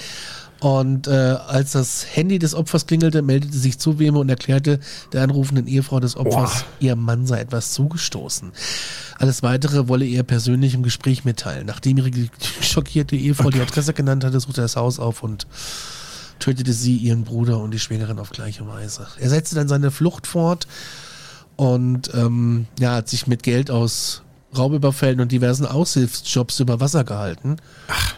Und 0.64 1.08
äh, 1.08 1.10
als 1.10 1.72
das 1.72 2.06
Handy 2.10 2.38
des 2.38 2.54
Opfers 2.54 2.86
klingelte, 2.86 3.20
meldete 3.20 3.54
sich 3.58 3.78
Zuweme 3.78 4.18
und 4.18 4.30
erklärte 4.30 4.80
der 5.12 5.22
anrufenden 5.22 5.66
Ehefrau 5.66 6.00
des 6.00 6.16
Opfers, 6.16 6.32
Boah. 6.32 6.64
ihr 6.80 6.96
Mann 6.96 7.26
sei 7.26 7.40
etwas 7.40 7.74
zugestoßen. 7.74 8.50
Alles 9.18 9.42
weitere 9.42 9.88
wolle 9.88 10.06
er 10.06 10.22
persönlich 10.22 10.72
im 10.72 10.82
Gespräch 10.82 11.26
mitteilen. 11.26 11.66
Nachdem 11.66 11.98
ihre 11.98 12.10
schockierte 12.62 13.14
Ehefrau 13.14 13.50
die 13.50 13.60
Adresse 13.60 13.92
genannt 13.92 14.24
hatte, 14.24 14.40
suchte 14.40 14.62
er 14.62 14.64
das 14.64 14.76
Haus 14.76 14.98
auf 14.98 15.22
und 15.22 15.46
tötete 16.38 16.72
sie, 16.72 16.96
ihren 16.96 17.24
Bruder 17.24 17.58
und 17.58 17.72
die 17.72 17.78
Schwägerin 17.78 18.18
auf 18.18 18.30
gleiche 18.30 18.66
Weise. 18.66 19.06
Er 19.20 19.28
setzte 19.28 19.56
dann 19.56 19.68
seine 19.68 19.90
Flucht 19.90 20.26
fort 20.26 20.66
und 21.56 22.10
ähm, 22.14 22.68
ja, 22.80 22.94
hat 22.94 23.10
sich 23.10 23.26
mit 23.26 23.42
Geld 23.42 23.70
aus 23.70 24.22
Raubüberfällen 24.56 25.20
und 25.20 25.30
diversen 25.30 25.66
Aushilfsjobs 25.66 26.58
über 26.60 26.80
Wasser 26.80 27.04
gehalten. 27.04 27.58
Ach. 27.88 28.14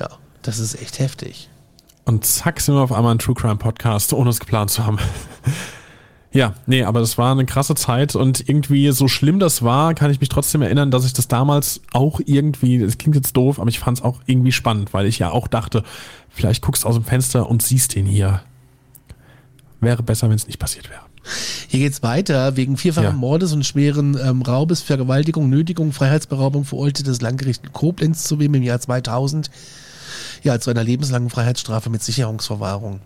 Ja, 0.00 0.08
das 0.40 0.60
ist 0.60 0.80
echt 0.80 0.98
heftig. 0.98 1.50
Und 2.04 2.24
zack, 2.24 2.60
sind 2.60 2.74
wir 2.74 2.80
auf 2.80 2.92
einmal 2.92 3.14
ein 3.14 3.18
True 3.18 3.34
Crime 3.34 3.56
Podcast, 3.56 4.12
ohne 4.12 4.30
es 4.30 4.40
geplant 4.40 4.70
zu 4.70 4.84
haben. 4.84 4.98
ja, 6.32 6.54
nee, 6.66 6.82
aber 6.82 7.00
das 7.00 7.18
war 7.18 7.32
eine 7.32 7.46
krasse 7.46 7.74
Zeit 7.74 8.16
und 8.16 8.48
irgendwie 8.48 8.90
so 8.90 9.06
schlimm 9.06 9.38
das 9.38 9.62
war, 9.62 9.94
kann 9.94 10.10
ich 10.10 10.20
mich 10.20 10.28
trotzdem 10.28 10.62
erinnern, 10.62 10.90
dass 10.90 11.04
ich 11.04 11.12
das 11.12 11.28
damals 11.28 11.80
auch 11.92 12.20
irgendwie, 12.24 12.78
das 12.78 12.98
klingt 12.98 13.16
jetzt 13.16 13.36
doof, 13.36 13.60
aber 13.60 13.68
ich 13.68 13.78
fand 13.78 13.98
es 13.98 14.04
auch 14.04 14.20
irgendwie 14.26 14.52
spannend, 14.52 14.92
weil 14.92 15.06
ich 15.06 15.18
ja 15.18 15.30
auch 15.30 15.46
dachte, 15.46 15.84
vielleicht 16.28 16.62
guckst 16.62 16.84
du 16.84 16.88
aus 16.88 16.94
dem 16.94 17.04
Fenster 17.04 17.48
und 17.48 17.62
siehst 17.62 17.94
ihn 17.96 18.06
hier. 18.06 18.42
Wäre 19.80 20.02
besser, 20.02 20.28
wenn 20.28 20.36
es 20.36 20.46
nicht 20.46 20.58
passiert 20.58 20.90
wäre. 20.90 21.00
Hier 21.68 21.80
geht's 21.80 22.02
weiter. 22.02 22.56
Wegen 22.56 22.76
vierfachen 22.76 23.10
ja. 23.10 23.12
Mordes 23.12 23.52
und 23.52 23.64
schweren 23.64 24.18
ähm, 24.22 24.42
Raubes, 24.42 24.82
Vergewaltigung, 24.82 25.48
Nötigung, 25.48 25.92
Freiheitsberaubung 25.92 26.64
verurteilte 26.64 27.04
das 27.04 27.20
Landgericht 27.20 27.72
Koblenz 27.72 28.24
zu 28.24 28.38
wem 28.38 28.54
im 28.54 28.62
Jahr 28.62 28.80
2000 28.80 29.50
ja, 30.42 30.58
zu 30.60 30.70
einer 30.70 30.84
lebenslangen 30.84 31.30
Freiheitsstrafe 31.30 31.90
mit 31.90 32.02
Sicherungsverwahrung. 32.02 33.00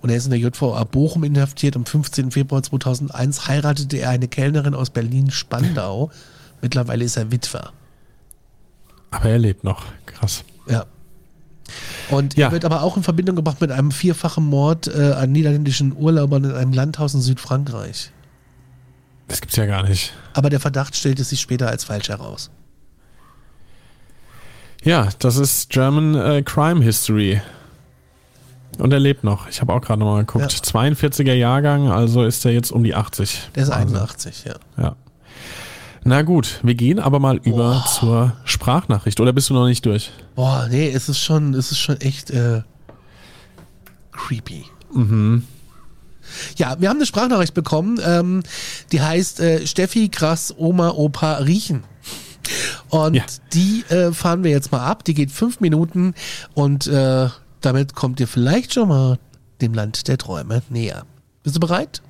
Und 0.00 0.10
er 0.10 0.16
ist 0.16 0.26
in 0.26 0.30
der 0.30 0.40
JVA 0.40 0.84
Bochum 0.84 1.24
inhaftiert. 1.24 1.76
Am 1.76 1.86
15. 1.86 2.30
Februar 2.30 2.62
2001 2.62 3.48
heiratete 3.48 3.96
er 3.96 4.10
eine 4.10 4.28
Kellnerin 4.28 4.74
aus 4.74 4.90
Berlin-Spandau. 4.90 6.10
Mittlerweile 6.60 7.04
ist 7.04 7.16
er 7.16 7.30
Witwer. 7.30 7.72
Aber 9.10 9.30
er 9.30 9.38
lebt 9.38 9.64
noch. 9.64 9.86
Krass. 10.06 10.44
Ja. 10.68 10.84
Und 12.10 12.36
ja. 12.36 12.48
er 12.48 12.52
wird 12.52 12.64
aber 12.64 12.82
auch 12.82 12.96
in 12.96 13.02
Verbindung 13.02 13.36
gebracht 13.36 13.60
mit 13.60 13.70
einem 13.70 13.90
vierfachen 13.90 14.44
Mord 14.44 14.88
äh, 14.88 15.12
an 15.12 15.32
niederländischen 15.32 15.96
Urlaubern 15.96 16.44
in 16.44 16.52
einem 16.52 16.72
Landhaus 16.72 17.14
in 17.14 17.20
Südfrankreich. 17.20 18.10
Das 19.28 19.40
gibt's 19.40 19.56
ja 19.56 19.66
gar 19.66 19.88
nicht. 19.88 20.12
Aber 20.34 20.50
der 20.50 20.60
Verdacht 20.60 20.96
stellte 20.96 21.24
sich 21.24 21.40
später 21.40 21.68
als 21.68 21.84
falsch 21.84 22.08
heraus. 22.08 22.50
Ja, 24.84 25.08
das 25.18 25.36
ist 25.36 25.70
German 25.70 26.14
äh, 26.14 26.42
Crime 26.42 26.82
History. 26.82 27.40
Und 28.78 28.92
er 28.92 29.00
lebt 29.00 29.24
noch. 29.24 29.48
Ich 29.48 29.60
habe 29.60 29.72
auch 29.72 29.80
gerade 29.80 30.00
nochmal 30.00 30.24
geguckt. 30.24 30.52
Ja. 30.52 30.80
42er 30.80 31.32
Jahrgang, 31.32 31.88
also 31.90 32.24
ist 32.24 32.44
er 32.44 32.52
jetzt 32.52 32.70
um 32.70 32.84
die 32.84 32.94
80. 32.94 33.50
Der 33.54 33.62
ist 33.62 33.70
Wahnsinn. 33.70 33.96
81, 33.96 34.44
ja. 34.44 34.54
Ja. 34.76 34.96
Na 36.04 36.20
gut, 36.20 36.60
wir 36.62 36.74
gehen 36.74 36.98
aber 36.98 37.18
mal 37.18 37.40
Boah. 37.40 37.46
über 37.46 37.84
zur 37.88 38.32
Sprachnachricht. 38.44 39.20
Oder 39.20 39.32
bist 39.32 39.48
du 39.48 39.54
noch 39.54 39.66
nicht 39.66 39.86
durch? 39.86 40.10
Boah, 40.34 40.68
nee, 40.70 40.90
es 40.90 41.08
ist 41.08 41.20
schon, 41.20 41.54
es 41.54 41.70
ist 41.70 41.78
schon 41.78 41.98
echt 42.02 42.30
äh, 42.30 42.60
creepy. 44.12 44.66
Mhm. 44.92 45.44
Ja, 46.56 46.76
wir 46.78 46.90
haben 46.90 46.96
eine 46.96 47.06
Sprachnachricht 47.06 47.54
bekommen, 47.54 48.00
ähm, 48.04 48.42
die 48.92 49.00
heißt 49.00 49.40
äh, 49.40 49.66
Steffi, 49.66 50.08
krass, 50.08 50.54
Oma, 50.56 50.90
Opa, 50.90 51.34
riechen. 51.36 51.84
Und 52.88 53.14
ja. 53.14 53.24
die 53.52 53.84
äh, 53.88 54.12
fahren 54.12 54.44
wir 54.44 54.50
jetzt 54.50 54.72
mal 54.72 54.84
ab. 54.84 55.04
Die 55.04 55.14
geht 55.14 55.30
fünf 55.30 55.60
Minuten 55.60 56.14
und 56.54 56.86
äh, 56.86 57.28
damit 57.60 57.94
kommt 57.94 58.20
ihr 58.20 58.28
vielleicht 58.28 58.74
schon 58.74 58.88
mal 58.88 59.18
dem 59.60 59.74
Land 59.74 60.08
der 60.08 60.18
Träume 60.18 60.62
näher. 60.68 61.04
Bist 61.42 61.56
du 61.56 61.60
bereit? 61.60 62.02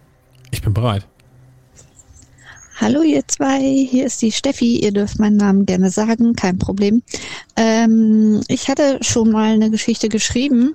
Ich 0.51 0.63
bin 0.63 0.75
bereit. 0.75 1.07
Hallo 2.77 3.03
ihr 3.03 3.23
zwei, 3.29 3.61
hier 3.89 4.07
ist 4.07 4.21
die 4.21 4.33
Steffi. 4.33 4.81
Ihr 4.81 4.93
dürft 4.93 5.21
meinen 5.21 5.37
Namen 5.37 5.65
gerne 5.65 5.91
sagen, 5.91 6.35
kein 6.35 6.59
Problem. 6.59 7.03
Ähm, 7.55 8.41
ich 8.49 8.69
hatte 8.69 8.99
schon 9.01 9.31
mal 9.31 9.53
eine 9.53 9.71
Geschichte 9.71 10.09
geschrieben 10.09 10.75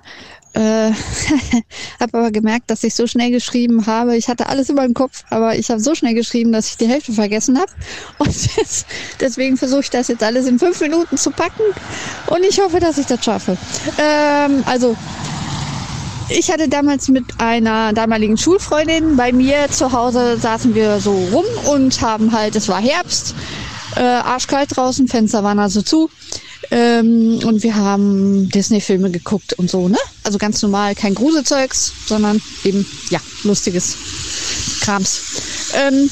äh, 0.54 0.90
habe 2.00 2.18
aber 2.18 2.30
gemerkt, 2.30 2.70
dass 2.70 2.82
ich 2.82 2.94
so 2.94 3.06
schnell 3.06 3.30
geschrieben 3.30 3.86
habe. 3.86 4.16
Ich 4.16 4.28
hatte 4.28 4.48
alles 4.48 4.68
über 4.68 4.82
dem 4.82 4.94
Kopf, 4.94 5.24
aber 5.30 5.56
ich 5.56 5.70
habe 5.70 5.80
so 5.80 5.94
schnell 5.94 6.14
geschrieben, 6.14 6.52
dass 6.52 6.68
ich 6.68 6.76
die 6.76 6.88
Hälfte 6.88 7.12
vergessen 7.12 7.58
habe. 7.58 7.70
Und 8.18 8.56
jetzt, 8.56 8.86
deswegen 9.20 9.56
versuche 9.56 9.80
ich 9.80 9.90
das 9.90 10.08
jetzt 10.08 10.22
alles 10.22 10.46
in 10.46 10.58
fünf 10.58 10.80
Minuten 10.80 11.16
zu 11.16 11.30
packen. 11.30 11.62
Und 12.26 12.44
ich 12.44 12.60
hoffe, 12.60 12.80
dass 12.80 12.98
ich 12.98 13.06
das 13.06 13.24
schaffe. 13.24 13.56
Ähm, 13.98 14.62
also, 14.66 14.96
ich 16.28 16.50
hatte 16.50 16.68
damals 16.68 17.08
mit 17.08 17.24
einer 17.38 17.92
damaligen 17.92 18.36
Schulfreundin 18.36 19.16
bei 19.16 19.32
mir 19.32 19.68
zu 19.70 19.92
Hause 19.92 20.38
saßen 20.38 20.74
wir 20.74 21.00
so 21.00 21.12
rum 21.32 21.44
und 21.72 22.00
haben 22.00 22.32
halt, 22.32 22.54
es 22.54 22.68
war 22.68 22.80
Herbst, 22.80 23.34
äh, 23.96 24.00
arschkalt 24.00 24.76
draußen, 24.76 25.08
Fenster 25.08 25.42
waren 25.42 25.58
also 25.58 25.82
zu. 25.82 26.08
Ähm, 26.70 27.40
und 27.44 27.62
wir 27.62 27.74
haben 27.74 28.48
Disney-Filme 28.48 29.10
geguckt 29.10 29.54
und 29.54 29.70
so, 29.70 29.88
ne? 29.88 29.98
Also 30.22 30.38
ganz 30.38 30.62
normal, 30.62 30.94
kein 30.94 31.14
Gruselzeugs, 31.14 31.92
sondern 32.06 32.40
eben, 32.64 32.86
ja, 33.10 33.20
lustiges 33.42 33.96
Krams. 34.80 35.20
Ähm, 35.74 36.08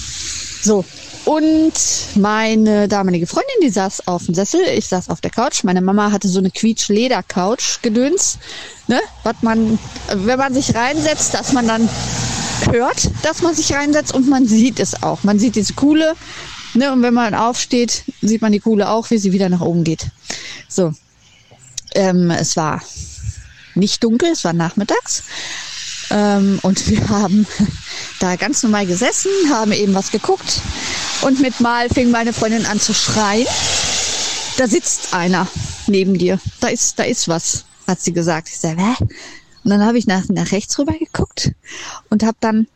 so. 0.63 0.85
Und 1.25 1.75
meine 2.15 2.89
damalige 2.89 3.27
Freundin, 3.27 3.57
die 3.63 3.69
saß 3.69 4.09
auf 4.09 4.25
dem 4.25 4.35
Sessel, 4.35 4.61
ich 4.75 4.87
saß 4.87 5.11
auf 5.11 5.21
der 5.21 5.31
Couch. 5.31 5.63
Meine 5.63 5.83
Mama 5.83 6.11
hatte 6.11 6.27
so 6.27 6.39
eine 6.39 6.51
Quietsch-Leder-Couch 6.51 7.83
gedöns, 7.83 8.39
ne? 8.87 8.99
Was 9.25 9.37
man, 9.43 9.79
wenn 10.15 10.39
man 10.39 10.55
sich 10.55 10.75
reinsetzt, 10.75 11.35
dass 11.35 11.53
man 11.53 11.69
dann 11.69 11.89
hört, 12.71 13.11
dass 13.23 13.43
man 13.43 13.55
sich 13.55 13.73
reinsetzt 13.75 14.15
und 14.15 14.29
man 14.29 14.47
sieht 14.47 14.81
es 14.81 15.03
auch. 15.03 15.23
Man 15.23 15.39
sieht 15.39 15.57
diese 15.57 15.75
coole 15.75 16.15
Ne, 16.75 16.93
und 16.93 17.03
wenn 17.03 17.15
man 17.15 17.35
aufsteht, 17.35 18.05
sieht 18.21 18.43
man 18.43 18.53
die 18.53 18.61
Kuhle 18.61 18.91
auch, 18.91 19.11
wie 19.11 19.19
sie 19.19 19.33
wieder 19.33 19.49
nach 19.49 19.61
oben 19.61 19.85
geht. 19.85 20.09
So. 20.69 20.93
Ähm, 21.95 22.31
es 22.31 22.57
war 22.57 22.83
nicht 23.75 24.05
dunkel, 24.05 24.31
es 24.33 24.45
war 24.45 24.53
nachmittags. 24.53 25.25
Ähm, 26.11 26.59
und 26.63 26.89
wir 26.89 27.09
haben 27.09 27.47
da 28.21 28.37
ganz 28.37 28.63
normal 28.63 28.87
gesessen, 28.87 29.31
haben 29.51 29.73
eben 29.73 29.95
was 29.95 30.11
geguckt. 30.11 30.61
Und 31.23 31.41
mit 31.41 31.61
Mal 31.61 31.89
fing 31.89 32.11
meine 32.11 32.33
Freundin 32.33 32.67
an 32.67 32.81
zu 32.81 32.95
schreien. 32.95 33.47
Da 34.57 34.69
sitzt 34.69 35.15
einer 35.15 35.47
neben 35.87 36.19
dir. 36.19 36.39
Da 36.61 36.69
ist, 36.69 36.99
da 36.99 37.05
ist 37.05 37.29
was, 37.29 37.65
hat 37.87 38.01
sie 38.01 38.13
gesagt. 38.13 38.49
Ich 38.49 38.59
sage, 38.59 38.81
hä? 38.81 38.95
Und 39.65 39.71
dann 39.71 39.85
habe 39.85 39.99
ich 39.99 40.07
nach, 40.07 40.29
nach 40.29 40.53
rechts 40.53 40.79
rüber 40.79 40.93
geguckt 40.93 41.53
und 42.11 42.23
habe 42.23 42.37
dann, 42.41 42.69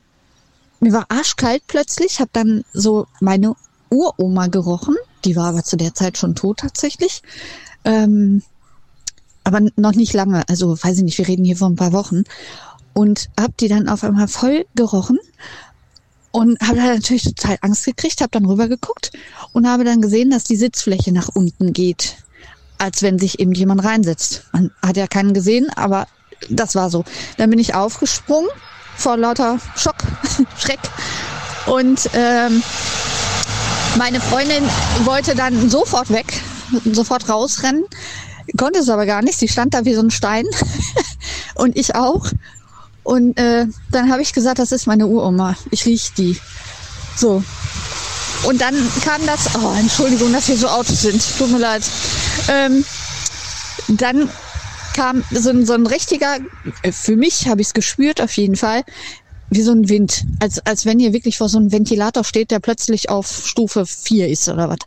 mir 0.80 0.92
war 0.92 1.06
arschkalt 1.08 1.62
plötzlich, 1.66 2.20
habe 2.20 2.30
dann 2.32 2.64
so 2.72 3.06
meine 3.20 3.54
Uroma 3.92 4.48
gerochen. 4.48 4.96
Die 5.24 5.36
war 5.36 5.48
aber 5.48 5.62
zu 5.62 5.76
der 5.76 5.94
Zeit 5.94 6.18
schon 6.18 6.34
tot 6.34 6.58
tatsächlich. 6.58 7.22
Ähm, 7.84 8.42
aber 9.44 9.60
noch 9.76 9.94
nicht 9.94 10.12
lange. 10.14 10.48
Also 10.48 10.76
weiß 10.82 10.98
ich 10.98 11.04
nicht, 11.04 11.18
wir 11.18 11.28
reden 11.28 11.44
hier 11.44 11.56
von 11.56 11.72
ein 11.72 11.76
paar 11.76 11.92
Wochen. 11.92 12.24
Und 12.94 13.28
hab 13.38 13.56
die 13.56 13.68
dann 13.68 13.88
auf 13.88 14.04
einmal 14.04 14.28
voll 14.28 14.66
gerochen 14.74 15.18
und 16.32 16.60
habe 16.60 16.76
da 16.76 16.94
natürlich 16.94 17.24
total 17.24 17.58
Angst 17.60 17.84
gekriegt, 17.84 18.20
habe 18.20 18.30
dann 18.30 18.46
rüber 18.46 18.68
geguckt 18.68 19.12
und 19.52 19.66
habe 19.68 19.84
dann 19.84 20.00
gesehen, 20.00 20.30
dass 20.30 20.44
die 20.44 20.56
Sitzfläche 20.56 21.12
nach 21.12 21.28
unten 21.28 21.72
geht. 21.72 22.16
als 22.78 23.00
wenn 23.00 23.18
sich 23.18 23.38
eben 23.38 23.52
jemand 23.52 23.84
reinsetzt. 23.84 24.44
Man 24.52 24.72
hat 24.82 24.96
ja 24.96 25.06
keinen 25.06 25.34
gesehen, 25.34 25.70
aber 25.76 26.08
das 26.50 26.74
war 26.74 26.90
so. 26.90 27.04
Dann 27.36 27.48
bin 27.48 27.60
ich 27.60 27.74
aufgesprungen 27.74 28.48
vor 28.96 29.16
lauter 29.16 29.60
Schock, 29.76 29.96
Schreck. 30.58 30.80
Und 31.66 32.10
ähm, 32.14 32.60
meine 33.96 34.20
Freundin 34.20 34.64
wollte 35.04 35.34
dann 35.34 35.68
sofort 35.68 36.10
weg, 36.10 36.40
sofort 36.92 37.28
rausrennen, 37.28 37.84
konnte 38.56 38.80
es 38.80 38.88
aber 38.88 39.06
gar 39.06 39.22
nicht. 39.22 39.38
Sie 39.38 39.48
stand 39.48 39.74
da 39.74 39.84
wie 39.84 39.94
so 39.94 40.02
ein 40.02 40.10
Stein 40.10 40.46
und 41.54 41.76
ich 41.76 41.94
auch. 41.94 42.26
Und 43.02 43.38
äh, 43.38 43.66
dann 43.90 44.10
habe 44.10 44.22
ich 44.22 44.32
gesagt, 44.32 44.58
das 44.58 44.72
ist 44.72 44.86
meine 44.86 45.06
Uroma. 45.06 45.56
Ich 45.70 45.84
riech 45.86 46.12
die. 46.14 46.38
So. 47.16 47.42
Und 48.44 48.60
dann 48.60 48.74
kam 49.04 49.24
das, 49.26 49.54
oh, 49.56 49.74
Entschuldigung, 49.78 50.32
dass 50.32 50.46
hier 50.46 50.56
so 50.56 50.68
Autos 50.68 51.02
sind. 51.02 51.22
Tut 51.38 51.50
mir 51.50 51.58
leid. 51.58 51.82
Ähm, 52.48 52.84
dann 53.88 54.28
kam 54.94 55.24
so 55.30 55.50
ein, 55.50 55.66
so 55.66 55.72
ein 55.74 55.86
richtiger, 55.86 56.38
äh, 56.82 56.92
für 56.92 57.16
mich 57.16 57.48
habe 57.48 57.60
ich 57.60 57.68
es 57.68 57.74
gespürt 57.74 58.20
auf 58.20 58.32
jeden 58.36 58.56
Fall, 58.56 58.84
wie 59.54 59.62
so 59.62 59.72
ein 59.72 59.88
Wind. 59.88 60.24
Als, 60.40 60.58
als 60.66 60.86
wenn 60.86 61.00
ihr 61.00 61.12
wirklich 61.12 61.38
vor 61.38 61.48
so 61.48 61.58
einem 61.58 61.72
Ventilator 61.72 62.24
steht, 62.24 62.50
der 62.50 62.60
plötzlich 62.60 63.08
auf 63.10 63.46
Stufe 63.46 63.86
4 63.86 64.28
ist 64.28 64.48
oder 64.48 64.68
was. 64.68 64.78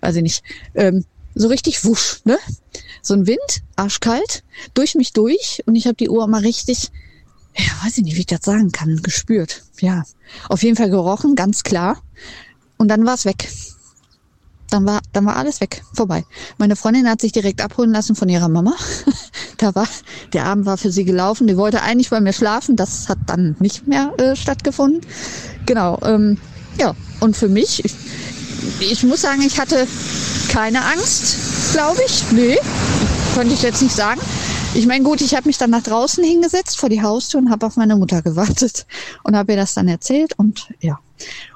Weiß 0.00 0.16
ich 0.16 0.22
nicht. 0.22 0.42
Ähm, 0.74 1.04
so 1.34 1.48
richtig 1.48 1.84
wusch, 1.84 2.20
ne? 2.24 2.38
So 3.02 3.14
ein 3.14 3.26
Wind, 3.26 3.62
arschkalt, 3.76 4.44
durch 4.72 4.94
mich 4.94 5.12
durch 5.12 5.62
und 5.66 5.74
ich 5.74 5.86
habe 5.86 5.96
die 5.96 6.08
Uhr 6.08 6.26
mal 6.26 6.40
richtig, 6.40 6.90
ja, 7.56 7.84
weiß 7.84 7.98
ich 7.98 8.04
nicht, 8.04 8.16
wie 8.16 8.20
ich 8.20 8.26
das 8.26 8.44
sagen 8.44 8.72
kann, 8.72 9.02
gespürt. 9.02 9.62
Ja, 9.80 10.04
auf 10.48 10.62
jeden 10.62 10.76
Fall 10.76 10.90
gerochen, 10.90 11.34
ganz 11.34 11.62
klar. 11.62 12.00
Und 12.76 12.88
dann 12.88 13.04
war 13.04 13.14
es 13.14 13.24
weg. 13.24 13.48
Dann 14.74 14.86
war, 14.86 15.02
dann 15.12 15.24
war 15.24 15.36
alles 15.36 15.60
weg, 15.60 15.84
vorbei. 15.92 16.24
Meine 16.58 16.74
Freundin 16.74 17.08
hat 17.08 17.20
sich 17.20 17.30
direkt 17.30 17.60
abholen 17.60 17.92
lassen 17.92 18.16
von 18.16 18.28
ihrer 18.28 18.48
Mama. 18.48 18.74
da 19.58 19.72
war, 19.76 19.86
der 20.32 20.46
Abend 20.46 20.66
war 20.66 20.76
für 20.76 20.90
sie 20.90 21.04
gelaufen. 21.04 21.46
Die 21.46 21.56
wollte 21.56 21.80
eigentlich 21.82 22.10
bei 22.10 22.20
mir 22.20 22.32
schlafen. 22.32 22.74
Das 22.74 23.08
hat 23.08 23.18
dann 23.26 23.54
nicht 23.60 23.86
mehr 23.86 24.12
äh, 24.18 24.34
stattgefunden. 24.34 25.00
Genau. 25.64 26.00
Ähm, 26.02 26.38
ja, 26.76 26.92
und 27.20 27.36
für 27.36 27.48
mich, 27.48 27.84
ich, 27.84 27.94
ich 28.80 29.04
muss 29.04 29.20
sagen, 29.20 29.42
ich 29.42 29.60
hatte 29.60 29.86
keine 30.48 30.84
Angst, 30.84 31.72
glaube 31.72 32.00
ich. 32.04 32.24
Nee, 32.32 32.58
könnte 33.36 33.54
ich 33.54 33.62
jetzt 33.62 33.80
nicht 33.80 33.94
sagen. 33.94 34.20
Ich 34.74 34.88
meine, 34.88 35.04
gut, 35.04 35.20
ich 35.20 35.36
habe 35.36 35.46
mich 35.46 35.56
dann 35.56 35.70
nach 35.70 35.84
draußen 35.84 36.24
hingesetzt 36.24 36.80
vor 36.80 36.88
die 36.88 37.00
Haustür 37.00 37.38
und 37.38 37.52
habe 37.52 37.64
auf 37.64 37.76
meine 37.76 37.94
Mutter 37.94 38.22
gewartet 38.22 38.86
und 39.22 39.36
habe 39.36 39.52
ihr 39.52 39.56
das 39.56 39.74
dann 39.74 39.86
erzählt 39.86 40.36
und 40.36 40.66
ja. 40.80 40.98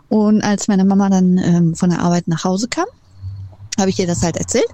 Und 0.09 0.41
als 0.41 0.69
meine 0.69 0.85
Mama 0.85 1.11
dann 1.11 1.37
ähm, 1.37 1.75
von 1.75 1.91
der 1.91 1.99
Arbeit 1.99 2.29
nach 2.29 2.45
Hause 2.45 2.69
kam, 2.69 2.87
habe 3.79 3.91
ich 3.91 3.99
ihr 3.99 4.07
das 4.07 4.23
halt 4.23 4.37
erzählt. 4.37 4.69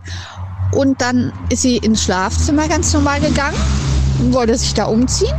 Und 0.72 1.00
dann 1.00 1.32
ist 1.50 1.62
sie 1.62 1.76
ins 1.76 2.02
Schlafzimmer 2.02 2.68
ganz 2.68 2.92
normal 2.92 3.20
gegangen, 3.20 3.56
wollte 4.32 4.56
sich 4.56 4.74
da 4.74 4.86
umziehen. 4.86 5.34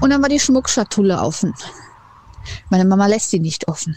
Und 0.00 0.10
dann 0.10 0.20
war 0.20 0.28
die 0.28 0.40
Schmuckschatulle 0.40 1.18
offen. 1.18 1.54
Meine 2.70 2.84
Mama 2.84 3.06
lässt 3.06 3.30
sie 3.30 3.38
nicht 3.38 3.68
offen. 3.68 3.96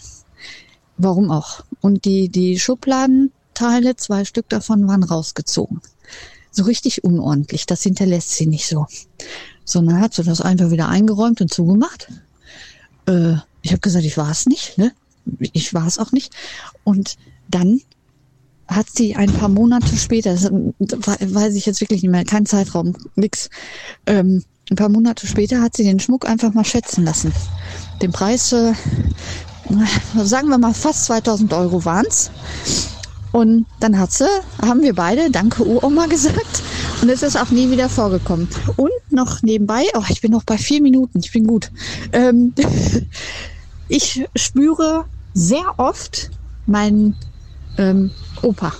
Warum 0.97 1.31
auch? 1.31 1.63
Und 1.81 2.05
die, 2.05 2.29
die 2.29 2.59
Schubladenteile, 2.59 3.95
zwei 3.95 4.23
Stück 4.23 4.47
davon 4.49 4.87
waren 4.87 5.03
rausgezogen. 5.03 5.81
So 6.51 6.63
richtig 6.63 7.03
unordentlich. 7.03 7.65
Das 7.65 7.83
hinterlässt 7.83 8.31
sie 8.31 8.47
nicht 8.47 8.67
so. 8.67 8.85
Sondern 9.65 9.99
hat 9.99 10.13
sie 10.13 10.23
das 10.23 10.41
einfach 10.41 10.69
wieder 10.69 10.87
eingeräumt 10.87 11.41
und 11.41 11.53
zugemacht. 11.53 12.07
Äh, 13.07 13.33
ich 13.61 13.71
habe 13.71 13.81
gesagt, 13.81 14.05
ich 14.05 14.17
war 14.17 14.31
es 14.31 14.45
nicht. 14.45 14.77
Ne? 14.77 14.93
Ich 15.53 15.73
war 15.73 15.87
es 15.87 15.99
auch 15.99 16.11
nicht. 16.11 16.33
Und 16.83 17.17
dann 17.49 17.81
hat 18.67 18.87
sie 18.89 19.15
ein 19.15 19.31
paar 19.31 19.49
Monate 19.49 19.95
später, 19.95 20.33
das 20.33 20.49
weiß 20.49 21.55
ich 21.55 21.65
jetzt 21.65 21.81
wirklich 21.81 22.01
nicht 22.01 22.11
mehr, 22.11 22.25
kein 22.25 22.45
Zeitraum, 22.45 22.95
nix. 23.15 23.49
Ähm, 24.05 24.43
ein 24.69 24.75
paar 24.75 24.89
Monate 24.89 25.27
später 25.27 25.61
hat 25.61 25.75
sie 25.75 25.83
den 25.83 25.99
Schmuck 25.99 26.27
einfach 26.27 26.53
mal 26.53 26.65
schätzen 26.65 27.05
lassen. 27.05 27.31
Den 28.01 28.11
Preis, 28.11 28.51
äh, 28.51 28.73
sagen 30.23 30.49
wir 30.49 30.57
mal, 30.57 30.73
fast 30.73 31.05
2000 31.05 31.53
Euro 31.53 31.85
waren's. 31.85 32.31
Und 33.31 33.65
dann 33.81 33.99
hat 33.99 34.11
sie, 34.13 34.27
haben 34.61 34.81
wir 34.81 34.95
beide 34.95 35.29
Danke 35.29 35.63
Uroma 35.63 36.05
gesagt. 36.09 36.63
Und 37.01 37.09
es 37.09 37.21
ist 37.21 37.35
auch 37.35 37.51
nie 37.51 37.69
wieder 37.69 37.89
vorgekommen. 37.89 38.47
Und 38.77 38.89
noch 39.11 39.43
nebenbei, 39.43 39.83
oh, 39.93 40.03
ich 40.09 40.21
bin 40.21 40.31
noch 40.31 40.43
bei 40.43 40.57
vier 40.57 40.81
Minuten, 40.81 41.19
ich 41.19 41.31
bin 41.31 41.45
gut. 41.45 41.69
Ähm, 42.13 42.53
ich 43.87 44.25
spüre 44.35 45.05
sehr 45.33 45.77
oft 45.77 46.31
meinen 46.65 47.15
ähm, 47.77 48.11
Opa, 48.41 48.73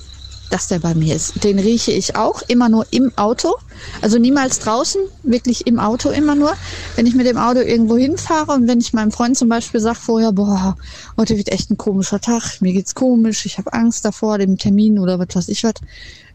dass 0.50 0.68
der 0.68 0.80
bei 0.80 0.94
mir 0.94 1.16
ist. 1.16 1.44
Den 1.44 1.60
rieche 1.60 1.92
ich 1.92 2.16
auch 2.16 2.42
immer 2.48 2.70
nur 2.70 2.86
im 2.92 3.12
Auto, 3.18 3.56
also 4.02 4.18
niemals 4.18 4.60
draußen, 4.60 5.02
wirklich 5.24 5.68
im 5.68 5.80
Auto 5.80 6.10
immer 6.10 6.36
nur. 6.36 6.54
Wenn 6.96 7.06
ich 7.08 7.16
mit 7.16 7.26
dem 7.26 7.38
Auto 7.38 7.60
irgendwo 7.60 7.98
hinfahre 7.98 8.54
und 8.54 8.68
wenn 8.68 8.80
ich 8.80 8.94
meinem 8.94 9.12
Freund 9.12 9.38
zum 9.38 9.50
Beispiel 9.50 9.80
sage 9.80 10.00
vorher, 10.00 10.32
boah, 10.32 10.78
heute 11.18 11.38
wird 11.38 11.50
echt 11.50 11.72
ein 11.72 11.78
komischer 11.78 12.20
Tag, 12.20 12.62
mir 12.62 12.74
geht's 12.74 12.96
komisch, 12.96 13.46
ich 13.46 13.58
habe 13.58 13.74
Angst 13.74 14.06
davor, 14.06 14.38
dem 14.38 14.58
Termin 14.58 15.00
oder 15.00 15.20
was 15.20 15.36
weiß 15.36 15.50
ich 15.50 15.64
was, 15.64 15.74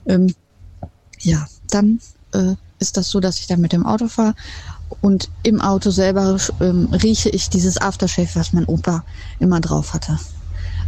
ähm, 0.07 0.35
ja, 1.21 1.47
dann 1.71 2.01
äh, 2.33 2.55
ist 2.79 2.97
das 2.97 3.11
so, 3.11 3.21
dass 3.21 3.39
ich 3.39 3.47
dann 3.47 3.61
mit 3.61 3.73
dem 3.73 3.87
Auto 3.87 4.09
fahre 4.09 4.35
und 5.01 5.29
im 5.43 5.61
Auto 5.61 5.91
selber 5.91 6.37
ähm, 6.61 6.89
rieche 6.93 7.31
ich 7.31 7.49
dieses 7.49 7.81
Aftershave, 7.81 8.29
was 8.35 8.53
mein 8.53 8.65
Opa 8.67 9.05
immer 9.39 9.61
drauf 9.61 9.95
hatte. 9.95 10.19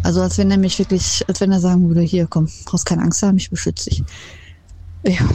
Also 0.03 0.21
als 0.21 0.39
wenn 0.39 0.51
er 0.51 0.59
mich 0.59 0.79
wirklich, 0.79 1.25
als 1.29 1.41
wenn 1.41 1.53
er 1.53 1.61
sagen 1.61 1.89
würde, 1.89 2.01
hier 2.01 2.27
komm, 2.27 2.49
brauchst 2.65 2.87
keine 2.87 3.03
Angst 3.03 3.23
haben, 3.23 3.37
ich 3.37 3.51
beschütze 3.51 3.91
dich. 3.91 4.03
Ja, 5.05 5.29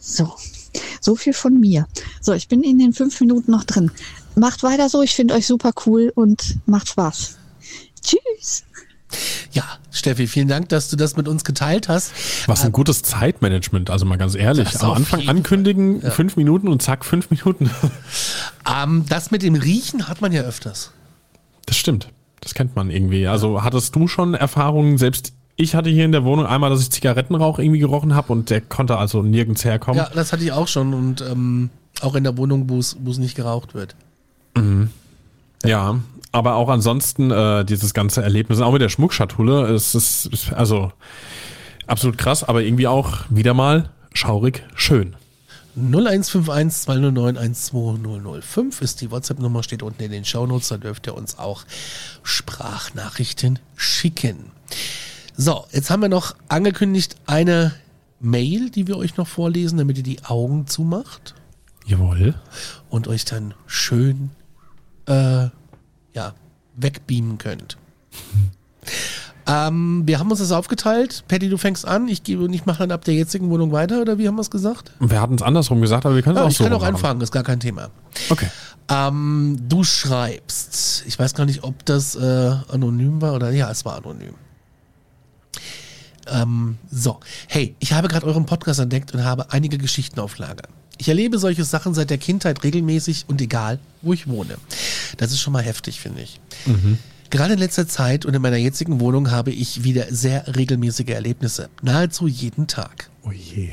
so. 0.00 0.32
So 1.00 1.14
viel 1.14 1.34
von 1.34 1.60
mir. 1.60 1.86
So, 2.20 2.32
ich 2.32 2.48
bin 2.48 2.62
in 2.62 2.78
den 2.78 2.92
fünf 2.92 3.20
Minuten 3.20 3.50
noch 3.50 3.64
drin. 3.64 3.90
Macht 4.34 4.62
weiter 4.62 4.88
so, 4.88 5.02
ich 5.02 5.14
finde 5.14 5.34
euch 5.34 5.46
super 5.46 5.72
cool 5.86 6.10
und 6.14 6.56
macht 6.66 6.88
Spaß. 6.88 7.36
Tschüss. 8.02 8.64
Ja, 9.52 9.62
Steffi, 9.92 10.26
vielen 10.26 10.48
Dank, 10.48 10.68
dass 10.70 10.88
du 10.88 10.96
das 10.96 11.16
mit 11.16 11.28
uns 11.28 11.44
geteilt 11.44 11.88
hast. 11.88 12.12
Was 12.46 12.64
ein 12.64 12.72
gutes 12.72 13.02
Zeitmanagement, 13.02 13.90
also 13.90 14.04
mal 14.04 14.16
ganz 14.16 14.34
ehrlich. 14.34 14.80
Am 14.80 14.90
Anfang 14.90 15.28
ankündigen, 15.28 16.00
ja. 16.00 16.10
fünf 16.10 16.36
Minuten 16.36 16.66
und 16.66 16.82
zack, 16.82 17.04
fünf 17.04 17.30
Minuten. 17.30 17.70
Ähm, 18.66 19.04
das 19.08 19.30
mit 19.30 19.42
dem 19.42 19.54
Riechen 19.54 20.08
hat 20.08 20.20
man 20.20 20.32
ja 20.32 20.42
öfters. 20.42 20.90
Das 21.66 21.76
stimmt. 21.76 22.08
Das 22.44 22.54
kennt 22.54 22.76
man 22.76 22.90
irgendwie. 22.90 23.26
Also 23.26 23.64
hattest 23.64 23.96
du 23.96 24.06
schon 24.06 24.34
Erfahrungen, 24.34 24.98
selbst 24.98 25.32
ich 25.56 25.74
hatte 25.74 25.90
hier 25.90 26.04
in 26.04 26.12
der 26.12 26.24
Wohnung 26.24 26.46
einmal, 26.46 26.70
dass 26.70 26.80
ich 26.82 26.90
Zigarettenrauch 26.90 27.58
irgendwie 27.58 27.78
gerochen 27.78 28.14
habe 28.14 28.32
und 28.32 28.50
der 28.50 28.60
konnte 28.60 28.98
also 28.98 29.22
nirgends 29.22 29.64
herkommen. 29.64 29.98
Ja, 29.98 30.10
das 30.14 30.32
hatte 30.32 30.44
ich 30.44 30.52
auch 30.52 30.68
schon 30.68 30.94
und 30.94 31.20
ähm, 31.22 31.70
auch 32.00 32.14
in 32.14 32.24
der 32.24 32.36
Wohnung, 32.36 32.68
wo 32.68 32.78
es 32.78 33.18
nicht 33.18 33.34
geraucht 33.34 33.74
wird. 33.74 33.96
Mhm. 34.56 34.90
Ja. 35.62 35.68
ja, 35.68 36.00
aber 36.32 36.56
auch 36.56 36.68
ansonsten 36.68 37.30
äh, 37.30 37.64
dieses 37.64 37.94
ganze 37.94 38.22
Erlebnis, 38.22 38.60
auch 38.60 38.72
mit 38.72 38.82
der 38.82 38.88
Schmuckschatulle, 38.88 39.68
es 39.68 39.94
ist 39.94 40.52
also 40.52 40.92
absolut 41.86 42.18
krass, 42.18 42.44
aber 42.44 42.62
irgendwie 42.62 42.88
auch 42.88 43.20
wieder 43.30 43.54
mal 43.54 43.90
schaurig 44.12 44.62
schön. 44.74 45.16
0151 45.76 46.82
209 46.82 47.36
12005 47.36 48.80
ist 48.80 49.00
die 49.00 49.10
WhatsApp-Nummer, 49.10 49.62
steht 49.62 49.82
unten 49.82 50.02
in 50.02 50.12
den 50.12 50.24
Shownotes, 50.24 50.68
da 50.68 50.76
dürft 50.76 51.06
ihr 51.06 51.14
uns 51.14 51.38
auch 51.38 51.64
Sprachnachrichten 52.22 53.58
schicken. 53.76 54.52
So, 55.36 55.66
jetzt 55.72 55.90
haben 55.90 56.02
wir 56.02 56.08
noch 56.08 56.36
angekündigt 56.48 57.16
eine 57.26 57.74
Mail, 58.20 58.70
die 58.70 58.86
wir 58.86 58.96
euch 58.96 59.16
noch 59.16 59.26
vorlesen, 59.26 59.78
damit 59.78 59.98
ihr 59.98 60.04
die 60.04 60.24
Augen 60.24 60.66
zumacht. 60.66 61.34
Jawohl. 61.86 62.34
Und 62.88 63.08
euch 63.08 63.24
dann 63.24 63.54
schön 63.66 64.30
äh, 65.06 65.48
ja, 66.14 66.34
wegbeamen 66.76 67.38
könnt. 67.38 67.76
Ähm, 69.46 70.02
wir 70.06 70.18
haben 70.18 70.30
uns 70.30 70.40
das 70.40 70.52
aufgeteilt. 70.52 71.24
Patty, 71.28 71.48
du 71.48 71.58
fängst 71.58 71.86
an. 71.86 72.08
Ich 72.08 72.22
gebe 72.22 72.44
und 72.44 72.52
ich 72.52 72.64
mache 72.66 72.78
dann 72.78 72.92
ab 72.92 73.04
der 73.04 73.14
jetzigen 73.14 73.50
Wohnung 73.50 73.72
weiter, 73.72 74.00
oder 74.00 74.18
wie 74.18 74.26
haben 74.26 74.36
wir 74.36 74.42
es 74.42 74.50
gesagt? 74.50 74.92
Wir 75.00 75.20
hatten 75.20 75.34
es 75.34 75.42
andersrum 75.42 75.80
gesagt, 75.80 76.06
aber 76.06 76.14
wir 76.14 76.22
können 76.22 76.36
es 76.36 76.40
ja, 76.40 76.46
auch 76.46 76.50
ich 76.50 76.56
so 76.56 76.64
kann 76.64 76.72
auch 76.72 76.82
anfangen, 76.82 77.20
ist 77.20 77.32
gar 77.32 77.42
kein 77.42 77.60
Thema. 77.60 77.90
Okay. 78.30 78.48
Ähm, 78.88 79.58
du 79.68 79.84
schreibst. 79.84 81.04
Ich 81.06 81.18
weiß 81.18 81.34
gar 81.34 81.46
nicht, 81.46 81.62
ob 81.64 81.84
das 81.84 82.16
äh, 82.16 82.54
anonym 82.72 83.20
war 83.20 83.34
oder 83.34 83.50
ja, 83.50 83.70
es 83.70 83.84
war 83.84 83.96
anonym. 83.96 84.34
Ähm, 86.26 86.78
so, 86.90 87.20
hey, 87.48 87.74
ich 87.80 87.92
habe 87.92 88.08
gerade 88.08 88.26
euren 88.26 88.46
Podcast 88.46 88.80
entdeckt 88.80 89.12
und 89.12 89.24
habe 89.24 89.52
einige 89.52 89.76
Geschichten 89.76 90.20
auf 90.20 90.38
Lager. 90.38 90.68
Ich 90.96 91.08
erlebe 91.08 91.38
solche 91.38 91.64
Sachen 91.64 91.92
seit 91.92 92.08
der 92.08 92.18
Kindheit 92.18 92.62
regelmäßig 92.62 93.24
und 93.28 93.40
egal, 93.40 93.78
wo 94.00 94.12
ich 94.12 94.26
wohne. 94.26 94.56
Das 95.16 95.32
ist 95.32 95.40
schon 95.40 95.52
mal 95.52 95.62
heftig, 95.62 96.00
finde 96.00 96.22
ich. 96.22 96.40
Mhm. 96.66 96.98
Gerade 97.34 97.54
in 97.54 97.58
letzter 97.58 97.88
Zeit 97.88 98.24
und 98.26 98.34
in 98.34 98.40
meiner 98.40 98.58
jetzigen 98.58 99.00
Wohnung 99.00 99.32
habe 99.32 99.50
ich 99.50 99.82
wieder 99.82 100.06
sehr 100.10 100.54
regelmäßige 100.54 101.08
Erlebnisse. 101.08 101.68
Nahezu 101.82 102.28
jeden 102.28 102.68
Tag. 102.68 103.10
Oh 103.24 103.32
je. 103.32 103.70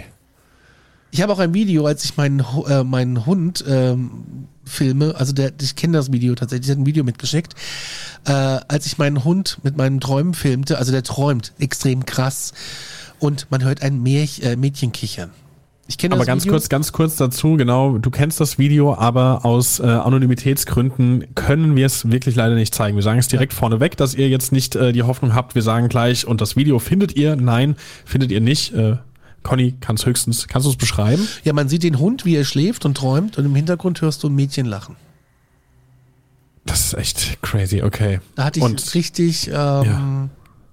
Ich 1.12 1.22
habe 1.22 1.32
auch 1.32 1.38
ein 1.38 1.54
Video, 1.54 1.86
als 1.86 2.04
ich 2.04 2.18
meinen, 2.18 2.44
äh, 2.68 2.84
meinen 2.84 3.28
Hund 3.28 3.64
ähm, 3.68 4.48
filme, 4.66 5.14
also 5.16 5.32
der, 5.32 5.52
ich 5.62 5.76
kenne 5.76 5.96
das 5.96 6.12
Video 6.12 6.34
tatsächlich, 6.34 6.66
der 6.66 6.76
hat 6.76 6.82
ein 6.82 6.88
Video 6.88 7.04
mitgeschickt, 7.04 7.54
äh, 8.26 8.32
als 8.32 8.88
ich 8.88 8.98
meinen 8.98 9.24
Hund 9.24 9.60
mit 9.62 9.78
meinen 9.78 10.00
Träumen 10.00 10.34
filmte, 10.34 10.80
also 10.80 10.92
der 10.92 11.04
träumt 11.04 11.54
extrem 11.60 12.04
krass 12.08 12.54
und 13.20 13.46
man 13.52 13.64
hört 13.64 13.84
ein 13.84 14.04
äh, 14.04 14.56
Mädchen 14.56 14.92
kichern. 14.92 15.30
Ich 15.92 15.98
kenne 15.98 16.14
Aber 16.16 16.22
das 16.22 16.28
ganz 16.28 16.44
Video. 16.46 16.54
kurz, 16.54 16.70
ganz 16.70 16.92
kurz 16.94 17.16
dazu, 17.18 17.58
genau, 17.58 17.98
du 17.98 18.10
kennst 18.12 18.40
das 18.40 18.58
Video, 18.58 18.96
aber 18.96 19.44
aus 19.44 19.82
äh, 19.82 19.84
Anonymitätsgründen 19.84 21.36
können 21.36 21.76
wir 21.76 21.86
es 21.86 22.10
wirklich 22.10 22.34
leider 22.38 22.56
nicht 22.56 22.74
zeigen. 22.74 22.96
Wir 22.96 23.04
sagen 23.04 23.20
es 23.20 23.28
direkt 23.28 23.52
vorneweg, 23.52 23.98
dass 23.98 24.16
ihr 24.16 24.30
jetzt 24.30 24.54
nicht 24.54 24.78
äh, 24.78 24.94
die 24.94 25.04
Hoffnung 25.04 25.36
habt, 25.36 25.54
wir 25.54 25.62
sagen 25.62 25.90
gleich, 25.90 26.26
und 26.26 26.40
das 26.40 26.56
Video 26.56 26.80
findet 26.80 27.18
ihr? 27.18 27.36
Nein, 27.36 27.76
findet 28.06 28.32
ihr 28.32 28.40
nicht. 28.40 28.74
Äh, 28.74 29.00
Conny, 29.44 29.74
kannst 29.82 30.06
höchstens, 30.06 30.48
kannst 30.48 30.66
du 30.66 30.70
es 30.70 30.78
beschreiben? 30.78 31.28
Ja, 31.44 31.52
man 31.52 31.68
sieht 31.68 31.84
den 31.84 32.00
Hund, 32.00 32.24
wie 32.24 32.38
er 32.38 32.46
schläft 32.46 32.86
und 32.86 32.96
träumt 32.96 33.38
und 33.38 33.44
im 33.44 33.54
Hintergrund 33.54 34.00
hörst 34.00 34.24
du 34.24 34.30
ein 34.30 34.36
Mädchen 34.36 34.68
lachen. 34.68 34.96
Das 36.66 36.86
ist 36.86 36.94
echt 36.94 37.42
crazy, 37.42 37.82
okay. 37.82 38.22
Da 38.36 38.46
hatte 38.46 38.60
ich 38.60 38.66
Und- 38.66 38.96
richtig 38.96 39.48
ähm, 39.48 39.54
Ja. 39.54 40.30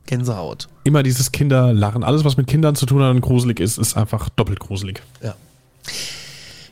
Gänsehaut. 0.09 0.69
Immer 0.85 1.03
dieses 1.05 1.31
Kinderlachen. 1.31 2.03
Alles, 2.03 2.25
was 2.25 2.37
mit 2.37 2.49
Kindern 2.49 2.75
zu 2.75 2.87
tun 2.87 3.03
hat 3.03 3.11
und 3.11 3.21
gruselig 3.21 3.61
ist, 3.61 3.79
ist 3.79 3.97
einfach 3.97 4.29
doppelt 4.31 4.59
gruselig. 4.59 5.03
Ja. 5.23 5.35